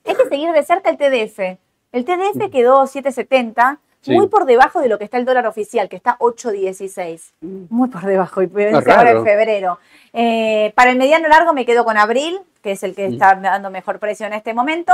hay 0.04 0.14
que 0.14 0.28
seguir 0.28 0.52
de 0.52 0.62
cerca 0.62 0.90
el 0.90 0.98
TDF. 0.98 1.58
El 1.92 2.04
TDF 2.04 2.50
quedó 2.52 2.86
770, 2.86 3.78
Sí. 4.02 4.12
muy 4.12 4.28
por 4.28 4.46
debajo 4.46 4.80
de 4.80 4.88
lo 4.88 4.98
que 4.98 5.04
está 5.04 5.18
el 5.18 5.24
dólar 5.26 5.46
oficial, 5.46 5.88
que 5.88 5.96
está 5.96 6.16
8.16. 6.18 7.32
Muy 7.40 7.88
por 7.88 8.02
debajo, 8.06 8.42
y 8.42 8.46
Ah, 8.46 8.82
ahora 8.96 9.10
en 9.10 9.24
febrero. 9.24 9.78
Eh, 10.12 10.72
para 10.74 10.90
el 10.90 10.96
mediano 10.98 11.28
largo 11.28 11.52
me 11.52 11.66
quedo 11.66 11.84
con 11.84 11.98
Abril, 11.98 12.40
que 12.62 12.72
es 12.72 12.82
el 12.82 12.94
que 12.94 13.08
Mm. 13.08 13.12
está 13.12 13.34
dando 13.34 13.70
mejor 13.70 13.98
precio 13.98 14.26
en 14.26 14.32
este 14.32 14.54
momento. 14.54 14.92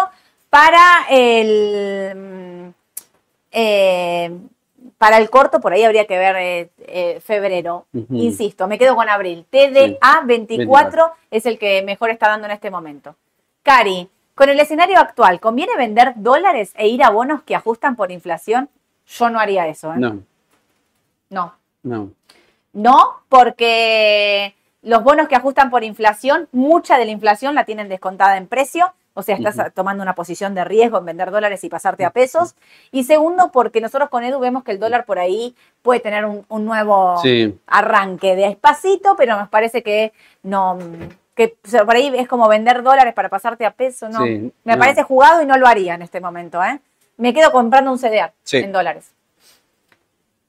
Para 0.50 1.06
el 1.10 2.14
mm, 2.16 2.68
eh, 3.52 4.30
para 4.98 5.18
el 5.18 5.30
corto, 5.30 5.60
por 5.60 5.72
ahí 5.72 5.84
habría 5.84 6.06
que 6.06 6.18
ver 6.18 6.36
eh, 6.36 6.70
eh, 6.86 7.20
febrero. 7.24 7.86
Insisto, 8.10 8.66
me 8.68 8.78
quedo 8.78 8.94
con 8.96 9.08
Abril. 9.08 9.44
TDA 9.50 10.22
24 10.24 10.26
24 10.26 11.10
es 11.30 11.46
el 11.46 11.58
que 11.58 11.82
mejor 11.82 12.10
está 12.10 12.28
dando 12.28 12.46
en 12.46 12.52
este 12.52 12.70
momento. 12.70 13.14
Cari, 13.62 14.08
con 14.34 14.48
el 14.48 14.58
escenario 14.60 14.98
actual, 14.98 15.40
¿conviene 15.40 15.76
vender 15.76 16.12
dólares 16.16 16.72
e 16.76 16.88
ir 16.88 17.02
a 17.02 17.10
bonos 17.10 17.42
que 17.42 17.54
ajustan 17.56 17.96
por 17.96 18.10
inflación? 18.12 18.68
Yo 19.06 19.30
no 19.30 19.38
haría 19.40 19.66
eso, 19.68 19.92
¿eh? 19.92 19.96
No, 19.98 20.22
No. 21.30 21.54
no. 21.82 22.10
No, 22.72 23.22
porque 23.30 24.54
los 24.82 25.02
bonos 25.02 25.28
que 25.28 25.34
ajustan 25.34 25.70
por 25.70 25.82
inflación, 25.82 26.46
mucha 26.52 26.98
de 26.98 27.06
la 27.06 27.10
inflación 27.10 27.54
la 27.54 27.64
tienen 27.64 27.88
descontada 27.88 28.36
en 28.36 28.46
precio, 28.46 28.92
o 29.14 29.22
sea, 29.22 29.34
estás 29.36 29.72
tomando 29.72 30.02
una 30.02 30.14
posición 30.14 30.54
de 30.54 30.62
riesgo 30.62 30.98
en 30.98 31.06
vender 31.06 31.30
dólares 31.30 31.64
y 31.64 31.70
pasarte 31.70 32.04
a 32.04 32.10
pesos. 32.10 32.54
Y 32.92 33.04
segundo, 33.04 33.50
porque 33.50 33.80
nosotros 33.80 34.10
con 34.10 34.24
Edu 34.24 34.38
vemos 34.40 34.62
que 34.62 34.72
el 34.72 34.78
dólar 34.78 35.06
por 35.06 35.18
ahí 35.18 35.56
puede 35.80 36.00
tener 36.00 36.26
un, 36.26 36.44
un 36.50 36.66
nuevo 36.66 37.16
Sí, 37.22 37.58
arranque 37.66 38.36
despacito, 38.36 39.16
pero 39.16 39.38
nos 39.38 39.48
parece 39.48 39.82
que 39.82 40.12
no, 40.42 40.76
que 41.34 41.56
o 41.64 41.68
sea, 41.68 41.86
por 41.86 41.96
ahí 41.96 42.12
es 42.14 42.28
como 42.28 42.46
vender 42.46 42.82
dólares 42.82 43.14
para 43.14 43.30
pasarte 43.30 43.64
a 43.64 43.70
peso, 43.70 44.10
¿no? 44.10 44.22
Sí, 44.22 44.52
Me 44.64 44.74
no. 44.74 44.78
parece 44.78 45.02
jugado 45.02 45.40
y 45.40 45.46
no 45.46 45.56
lo 45.56 45.66
haría 45.66 45.94
en 45.94 46.02
este 46.02 46.20
momento, 46.20 46.62
¿eh? 46.62 46.78
Me 47.16 47.32
quedo 47.32 47.50
comprando 47.52 47.90
un 47.92 47.98
CDR 47.98 48.32
Sí. 48.42 48.58
en 48.58 48.72
dólares. 48.72 49.12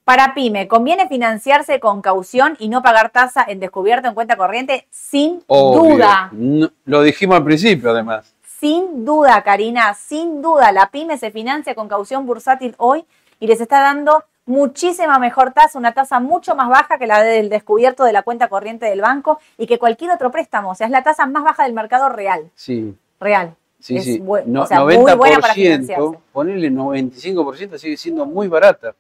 Para 0.04 0.34
PyME, 0.34 0.68
¿conviene 0.70 1.08
financiarse 1.10 1.80
con 1.82 2.02
caución 2.02 2.56
y 2.60 2.70
no 2.70 2.82
pagar 2.82 3.10
tasa 3.10 3.44
en 3.48 3.60
descubierto 3.60 4.08
en 4.08 4.14
cuenta 4.14 4.38
corriente? 4.38 4.88
Sin 4.90 5.44
obvio. 5.48 5.96
duda. 5.96 6.30
No- 6.32 6.70
lo 6.86 7.02
dijimos 7.02 7.36
al 7.38 7.44
principio, 7.44 7.92
además. 7.92 8.34
Sin 8.60 9.04
duda, 9.06 9.42
Karina, 9.44 9.94
sin 9.94 10.42
duda. 10.42 10.72
La 10.72 10.90
PyME 10.90 11.18
se 11.18 11.30
financia 11.32 11.76
con 11.76 11.90
caución 11.90 12.26
bursátil 12.26 12.74
hoy 12.78 13.06
y 13.40 13.48
les 13.48 13.60
está 13.60 13.82
dando 13.82 14.24
muchísima 14.46 15.20
mejor 15.20 15.52
tasa, 15.52 15.78
una 15.78 15.92
tasa 15.94 16.22
mucho 16.22 16.56
más 16.56 16.70
baja 16.70 16.98
que 16.98 17.06
la 17.06 17.22
del 17.22 17.50
descubierto 17.50 18.06
de 18.06 18.14
la 18.14 18.24
cuenta 18.24 18.48
corriente 18.48 18.86
del 18.86 19.02
banco 19.02 19.40
y 19.58 19.68
que 19.68 19.78
cualquier 19.78 20.12
otro 20.12 20.32
préstamo. 20.32 20.70
O 20.72 20.76
sea, 20.76 20.88
es 20.88 20.92
la 20.92 21.04
tasa 21.04 21.26
más 21.26 21.44
baja 21.44 21.64
del 21.64 21.74
mercado 21.74 22.08
real. 22.10 22.50
Sí, 22.56 22.96
Real. 23.20 23.56
Sí, 23.80 23.98
Es 23.98 24.04
sí. 24.04 24.20
bu- 24.20 24.44
No- 24.46 24.64
o 24.64 24.68
sea, 24.68 24.84
muy 24.84 24.96
90%, 24.98 25.18
buena 25.18 25.40
para 25.40 25.54
financiarse. 25.54 26.18
ponerle 26.32 26.70
95% 26.72 27.78
sigue 27.78 27.98
siendo 27.98 28.26
muy 28.26 28.48
barata. 28.48 28.94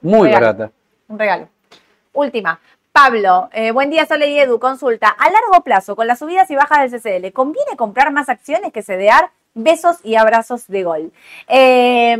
Muy 0.00 0.30
barata. 0.30 0.70
Un 1.08 1.18
regalo. 1.18 1.48
Última. 2.12 2.58
Pablo, 2.92 3.48
eh, 3.52 3.72
buen 3.72 3.90
día, 3.90 4.06
Sole 4.06 4.28
y 4.30 4.38
Edu. 4.38 4.58
Consulta. 4.60 5.08
A 5.08 5.28
largo 5.30 5.64
plazo, 5.64 5.96
con 5.96 6.06
las 6.06 6.18
subidas 6.20 6.48
y 6.50 6.54
bajas 6.54 6.78
del 6.90 7.00
CCL, 7.00 7.32
¿conviene 7.32 7.76
comprar 7.76 8.12
más 8.12 8.28
acciones 8.28 8.72
que 8.72 8.82
CDR? 8.82 9.30
Besos 9.54 9.96
y 10.04 10.14
abrazos 10.16 10.66
de 10.68 10.82
gol. 10.84 11.12
Eh, 11.48 12.16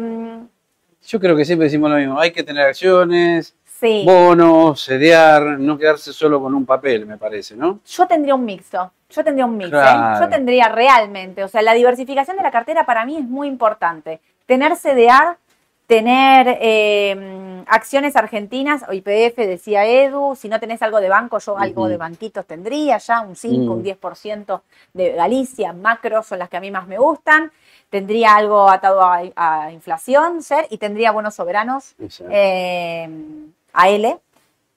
Yo 1.07 1.21
creo 1.21 1.37
que 1.37 1.45
siempre 1.45 1.65
decimos 1.67 1.91
lo 1.91 1.97
mismo. 1.97 2.19
Hay 2.19 2.33
que 2.33 2.43
tener 2.43 2.67
acciones, 2.67 3.55
sí. 3.81 4.03
bonos, 4.07 4.81
sedear, 4.81 5.59
no 5.61 5.77
quedarse 5.79 6.13
solo 6.13 6.41
con 6.41 6.55
un 6.55 6.65
papel, 6.65 7.07
me 7.07 7.19
parece, 7.19 7.55
¿no? 7.57 7.81
Yo 7.87 8.07
tendría 8.07 8.35
un 8.35 8.45
mixto. 8.45 8.91
Yo 9.15 9.25
tendría 9.25 9.47
un 9.47 9.57
mix. 9.57 9.73
¿eh? 9.73 10.21
Yo 10.21 10.29
tendría 10.29 10.69
realmente. 10.69 11.45
O 11.45 11.49
sea, 11.49 11.63
la 11.63 11.75
diversificación 11.75 12.37
de 12.37 12.43
la 12.43 12.51
cartera 12.51 12.85
para 12.85 13.05
mí 13.05 13.17
es 13.17 13.25
muy 13.25 13.49
importante. 13.49 14.21
Tener 14.47 14.77
CDR, 14.77 15.37
tener 15.87 16.59
eh, 16.61 17.65
acciones 17.69 18.17
argentinas, 18.17 18.85
o 18.89 18.93
IPF 18.93 19.37
decía 19.37 19.87
Edu, 19.87 20.35
si 20.35 20.49
no 20.49 20.59
tenés 20.61 20.83
algo 20.83 21.01
de 21.01 21.09
banco, 21.09 21.39
yo 21.39 21.59
algo 21.59 21.89
de 21.89 21.97
banquitos 21.97 22.47
tendría 22.47 22.99
ya, 22.99 23.21
un 23.21 23.37
5, 23.37 23.73
un 23.73 23.85
10% 23.85 24.61
de 24.93 25.13
Galicia, 25.13 25.73
macro 25.73 26.23
son 26.23 26.39
las 26.39 26.49
que 26.49 26.57
a 26.57 26.61
mí 26.61 26.71
más 26.71 26.87
me 26.87 26.99
gustan. 26.99 27.53
Tendría 27.91 28.35
algo 28.35 28.69
atado 28.69 29.01
a, 29.03 29.71
inflación, 29.71 30.43
ser, 30.43 30.67
y 30.71 30.79
tendría 30.79 31.13
buenos 31.13 31.37
soberanos, 31.37 31.95
eh, 32.29 33.09
AL, 33.73 34.21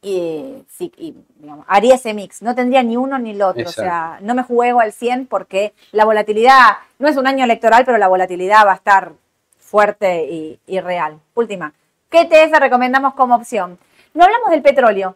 y, 0.02 0.64
sí, 0.70 0.92
y 0.98 1.16
digamos, 1.38 1.66
haría 1.68 1.96
ese 1.96 2.14
mix. 2.14 2.42
No 2.42 2.56
tendría 2.56 2.84
ni 2.84 2.98
uno 2.98 3.18
ni 3.18 3.32
el 3.32 3.42
otro. 3.42 3.68
O 3.68 3.72
sea, 3.72 4.20
no 4.22 4.36
me 4.36 4.44
juego 4.44 4.80
al 4.80 4.94
100 4.94 5.28
porque 5.28 5.74
la 5.92 6.06
volatilidad, 6.06 6.78
no 7.00 7.08
es 7.08 7.18
un 7.18 7.28
año 7.28 7.44
electoral, 7.44 7.84
pero 7.86 7.98
la 7.98 8.08
volatilidad 8.08 8.66
va 8.66 8.74
a 8.74 8.76
estar 8.76 9.14
fuerte 9.60 10.60
y, 10.68 10.80
real. 10.80 11.20
Última. 11.34 11.74
¿Qué 12.10 12.22
ETF 12.22 12.60
recomendamos 12.60 13.16
como 13.16 13.36
opción? 13.36 13.78
No 14.14 14.24
hablamos 14.24 14.50
del 14.52 14.62
petróleo. 14.62 15.16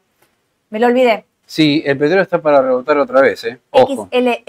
Me 0.70 0.80
lo 0.80 0.88
olvidé. 0.88 1.26
Sí, 1.46 1.84
el 1.86 1.98
petróleo 1.98 2.24
está 2.24 2.42
para 2.42 2.62
rebotar 2.62 2.98
otra 2.98 3.22
vez, 3.22 3.44
¿eh? 3.46 3.60
XLE. 3.72 4.44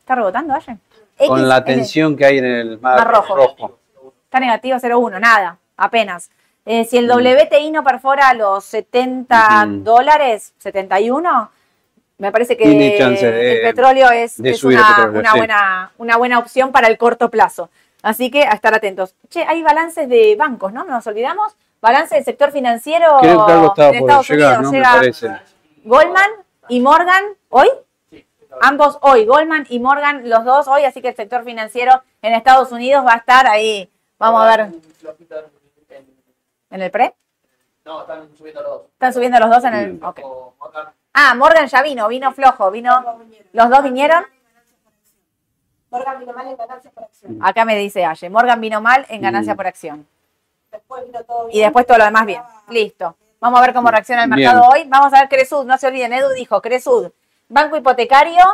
¿Está 0.00 0.14
rebotando, 0.14 0.54
ayer? 0.54 0.76
Con 1.26 1.48
la 1.48 1.64
tensión 1.64 2.16
que 2.16 2.24
hay 2.26 2.38
en 2.38 2.44
el 2.44 2.78
mar, 2.80 3.08
rojo. 3.08 3.78
Está 4.24 4.40
negativo 4.40 4.76
0,1, 4.76 5.20
nada, 5.20 5.58
apenas. 5.76 6.30
Eh, 6.66 6.84
si 6.84 6.98
el 6.98 7.06
mm. 7.06 7.12
WTI 7.12 7.70
no 7.70 7.84
perfora 7.84 8.34
los 8.34 8.64
70 8.64 9.66
dólares, 9.84 10.52
71, 10.58 11.50
me 12.18 12.32
parece 12.32 12.56
que 12.56 12.64
el 12.64 13.62
petróleo 13.62 14.10
es, 14.10 14.38
una, 14.64 15.34
buena, 15.34 15.92
una 15.96 16.16
buena 16.16 16.38
opción 16.40 16.72
para 16.72 16.88
el 16.88 16.98
corto 16.98 17.30
plazo. 17.30 17.70
Así 18.02 18.30
que 18.30 18.44
a 18.44 18.52
estar 18.52 18.74
atentos. 18.74 19.14
Che, 19.28 19.44
hay 19.44 19.62
balances 19.62 20.08
de 20.08 20.34
bancos, 20.36 20.72
¿no? 20.72 20.84
Nos 20.84 21.06
olvidamos. 21.06 21.56
Balance 21.80 22.14
del 22.16 22.24
sector 22.24 22.50
financiero 22.50 23.18
Creo 23.20 23.46
que 23.46 23.82
en 23.82 23.94
Estados 23.96 24.28
llegar, 24.28 24.58
Unidos. 24.58 24.72
¿no? 24.72 25.00
Llega 25.00 25.42
Goldman 25.84 26.30
y 26.68 26.80
Morgan 26.80 27.24
hoy. 27.48 27.68
Ambos 28.62 28.98
hoy, 29.02 29.26
Goldman 29.26 29.66
y 29.68 29.78
Morgan, 29.78 30.28
los 30.30 30.44
dos 30.44 30.66
hoy, 30.66 30.84
así 30.84 31.02
que 31.02 31.08
el 31.08 31.16
sector 31.16 31.44
financiero 31.44 32.02
en 32.22 32.32
Estados 32.32 32.72
Unidos 32.72 33.04
va 33.06 33.12
a 33.12 33.16
estar 33.18 33.46
ahí. 33.46 33.90
Vamos 34.18 34.42
a 34.42 34.56
ver. 34.56 34.70
¿En 36.76 36.82
el 36.82 36.90
pre? 36.90 37.14
No, 37.86 38.02
están 38.02 38.36
subiendo 38.36 38.60
los 38.60 38.70
dos. 38.70 38.82
Están 38.92 39.12
subiendo 39.14 39.38
los 39.40 39.48
dos 39.48 39.64
en 39.64 39.74
el. 39.74 40.00
Ah, 41.14 41.34
Morgan 41.34 41.66
ya 41.66 41.82
vino, 41.82 42.06
vino 42.06 42.32
flojo, 42.32 42.70
vino. 42.70 43.02
Los 43.54 43.70
dos 43.70 43.82
vinieron. 43.82 44.22
Morgan 45.88 46.20
vino 46.20 46.34
mal 46.34 46.46
en 46.48 46.56
ganancias 46.56 46.92
por 46.92 47.04
acción. 47.04 47.38
Acá 47.40 47.64
me 47.64 47.78
dice 47.78 48.04
Aye, 48.04 48.28
Morgan 48.28 48.60
vino 48.60 48.82
mal 48.82 49.06
en 49.08 49.22
ganancia 49.22 49.54
por 49.54 49.66
acción. 49.66 50.06
Después 50.70 51.06
vino 51.06 51.24
todo 51.24 51.46
bien. 51.46 51.56
Y 51.56 51.62
después 51.62 51.86
todo 51.86 51.96
lo 51.96 52.04
demás 52.04 52.26
bien. 52.26 52.42
Listo. 52.68 53.16
Vamos 53.40 53.58
a 53.58 53.62
ver 53.62 53.72
cómo 53.72 53.90
reacciona 53.90 54.24
el 54.24 54.28
mercado 54.28 54.68
hoy. 54.68 54.84
Vamos 54.86 55.14
a 55.14 55.20
ver 55.20 55.30
Cresud, 55.30 55.64
no 55.64 55.78
se 55.78 55.86
olviden, 55.86 56.12
Edu 56.12 56.28
dijo 56.34 56.60
Cresud, 56.60 57.10
Banco 57.48 57.78
Hipotecario. 57.78 58.44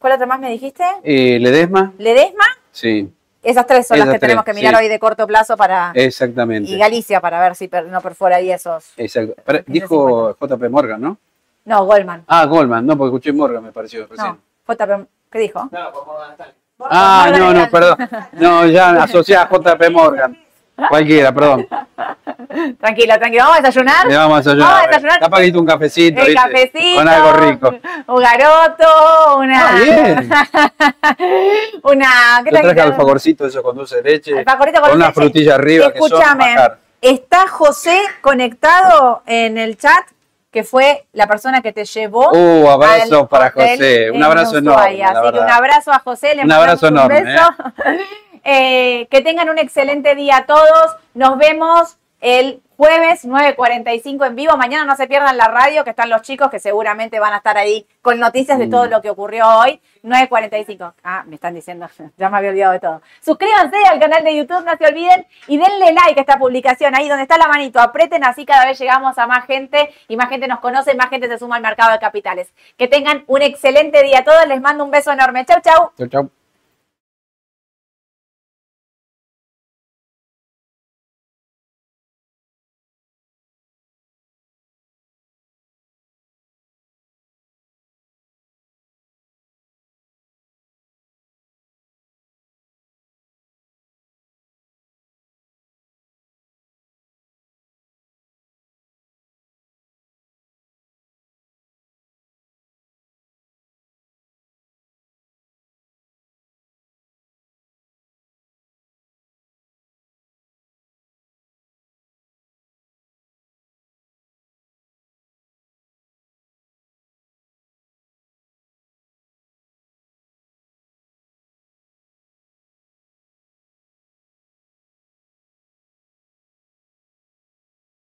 ¿Cuál 0.00 0.14
otro 0.14 0.26
más 0.26 0.40
me 0.40 0.50
dijiste? 0.50 0.82
Eh, 1.04 1.38
Ledesma. 1.38 1.92
¿Ledesma? 1.98 2.46
Sí. 2.72 3.12
Esas 3.42 3.66
tres 3.66 3.86
son 3.86 3.98
las 3.98 4.08
que 4.08 4.18
tenemos 4.18 4.44
que 4.44 4.52
mirar 4.52 4.74
hoy 4.74 4.88
de 4.88 4.98
corto 4.98 5.26
plazo 5.26 5.56
para. 5.56 5.92
Exactamente. 5.94 6.70
Y 6.70 6.78
Galicia 6.78 7.20
para 7.20 7.40
ver 7.40 7.56
si 7.56 7.70
no 7.88 8.00
perfora 8.00 8.36
ahí 8.36 8.50
esos. 8.50 8.92
Exacto. 8.96 9.34
dijo 9.66 10.36
JP 10.38 10.68
Morgan, 10.68 11.00
¿no? 11.00 11.16
No, 11.64 11.84
Goldman. 11.84 12.24
Ah, 12.26 12.44
Goldman, 12.46 12.84
no, 12.84 12.96
porque 12.96 13.08
escuché 13.16 13.32
Morgan, 13.32 13.62
me 13.62 13.72
pareció 13.72 14.06
recién. 14.06 14.26
No, 14.26 14.38
JP, 14.74 15.06
¿qué 15.30 15.38
dijo? 15.38 15.68
No, 15.70 15.92
por 15.92 16.06
Morgan 16.06 16.32
Stanley. 16.32 16.54
Ah, 16.80 17.30
no, 17.36 17.52
no, 17.52 17.70
perdón. 17.70 17.96
No, 18.32 18.66
ya 18.66 19.02
asociada 19.02 19.44
a 19.44 19.76
JP 19.76 19.90
Morgan. 19.90 20.38
Cualquiera, 20.88 21.32
perdón. 21.32 21.66
Tranquilo, 22.80 23.18
tranquilo. 23.18 23.44
¿Vamos 23.44 23.58
a 23.58 23.62
desayunar? 23.62 24.06
Le 24.06 24.16
vamos 24.16 24.34
a 24.34 24.38
desayunar. 24.38 24.68
Vamos 24.68 24.82
a 24.82 24.86
desayunar. 24.86 25.20
Capaz 25.20 25.40
que 25.40 25.58
un 25.58 25.66
cafecito. 25.66 26.20
El 26.20 26.34
cafecito. 26.34 26.96
Con 26.96 27.08
algo 27.08 27.32
rico. 27.32 27.74
Un 28.06 28.22
garoto, 28.22 29.38
una. 29.38 29.68
Ah, 29.68 29.74
bien. 29.74 30.30
una. 31.82 32.42
¿qué 32.44 32.50
Yo 32.52 32.60
traje 32.60 32.80
alfajorcito, 32.80 33.46
eso 33.46 33.62
con 33.62 33.76
dulce 33.76 34.02
de 34.02 34.10
leche. 34.10 34.38
Alfajorito 34.38 34.80
con, 34.80 34.90
con 34.90 34.98
una 34.98 35.12
frutilla 35.12 35.54
arriba. 35.54 35.86
Escúchame. 35.86 36.56
está 37.00 37.48
José 37.48 38.00
conectado 38.20 39.22
en 39.26 39.58
el 39.58 39.76
chat 39.76 40.04
que 40.50 40.64
fue 40.64 41.06
la 41.12 41.26
persona 41.26 41.62
que 41.62 41.72
te 41.72 41.84
llevó. 41.84 42.30
Uh, 42.32 42.68
abrazo 42.68 43.28
para 43.28 43.50
José. 43.50 44.10
Un 44.10 44.22
abrazo 44.22 44.58
enorme. 44.58 45.02
Así 45.02 45.32
que 45.32 45.38
un 45.38 45.50
abrazo 45.50 45.92
a 45.92 45.98
José. 46.00 46.34
Le 46.34 46.44
un 46.44 46.52
abrazo 46.52 46.88
enorme. 46.88 47.18
Un 47.18 47.24
beso. 47.24 47.42
¿eh? 47.86 48.00
Eh, 48.42 49.06
que 49.10 49.20
tengan 49.20 49.50
un 49.50 49.58
excelente 49.58 50.14
día 50.14 50.38
a 50.38 50.46
todos. 50.46 50.96
Nos 51.12 51.36
vemos 51.36 51.98
el 52.20 52.62
jueves 52.76 53.26
9.45 53.26 54.26
en 54.26 54.36
vivo. 54.36 54.56
Mañana 54.56 54.86
no 54.86 54.96
se 54.96 55.06
pierdan 55.06 55.36
la 55.36 55.48
radio, 55.48 55.84
que 55.84 55.90
están 55.90 56.08
los 56.08 56.22
chicos 56.22 56.50
que 56.50 56.58
seguramente 56.58 57.20
van 57.20 57.34
a 57.34 57.36
estar 57.36 57.58
ahí 57.58 57.86
con 58.00 58.18
noticias 58.18 58.58
de 58.58 58.68
todo 58.68 58.86
mm. 58.86 58.88
lo 58.88 59.02
que 59.02 59.10
ocurrió 59.10 59.46
hoy. 59.46 59.80
9.45. 60.02 60.94
Ah, 61.04 61.22
me 61.26 61.34
están 61.34 61.54
diciendo, 61.54 61.88
ya 62.16 62.30
me 62.30 62.38
había 62.38 62.50
olvidado 62.50 62.72
de 62.72 62.80
todo. 62.80 63.02
Suscríbanse 63.20 63.76
al 63.90 64.00
canal 64.00 64.24
de 64.24 64.34
YouTube, 64.34 64.64
no 64.64 64.76
se 64.78 64.86
olviden, 64.86 65.26
y 65.46 65.58
denle 65.58 65.92
like 65.92 66.18
a 66.18 66.22
esta 66.22 66.38
publicación, 66.38 66.94
ahí 66.94 67.06
donde 67.06 67.24
está 67.24 67.36
la 67.36 67.48
manito. 67.48 67.80
Aprieten, 67.80 68.24
así 68.24 68.46
cada 68.46 68.64
vez 68.64 68.78
llegamos 68.78 69.18
a 69.18 69.26
más 69.26 69.44
gente 69.44 69.92
y 70.08 70.16
más 70.16 70.30
gente 70.30 70.48
nos 70.48 70.60
conoce, 70.60 70.94
más 70.94 71.10
gente 71.10 71.28
se 71.28 71.38
suma 71.38 71.56
al 71.56 71.62
mercado 71.62 71.92
de 71.92 71.98
capitales. 71.98 72.52
Que 72.78 72.88
tengan 72.88 73.24
un 73.26 73.42
excelente 73.42 74.02
día 74.02 74.20
a 74.20 74.24
todos. 74.24 74.46
Les 74.46 74.60
mando 74.60 74.84
un 74.84 74.90
beso 74.90 75.12
enorme. 75.12 75.44
Chau, 75.44 75.60
chau. 75.60 75.92
Chau, 75.98 76.08
chau. 76.08 76.39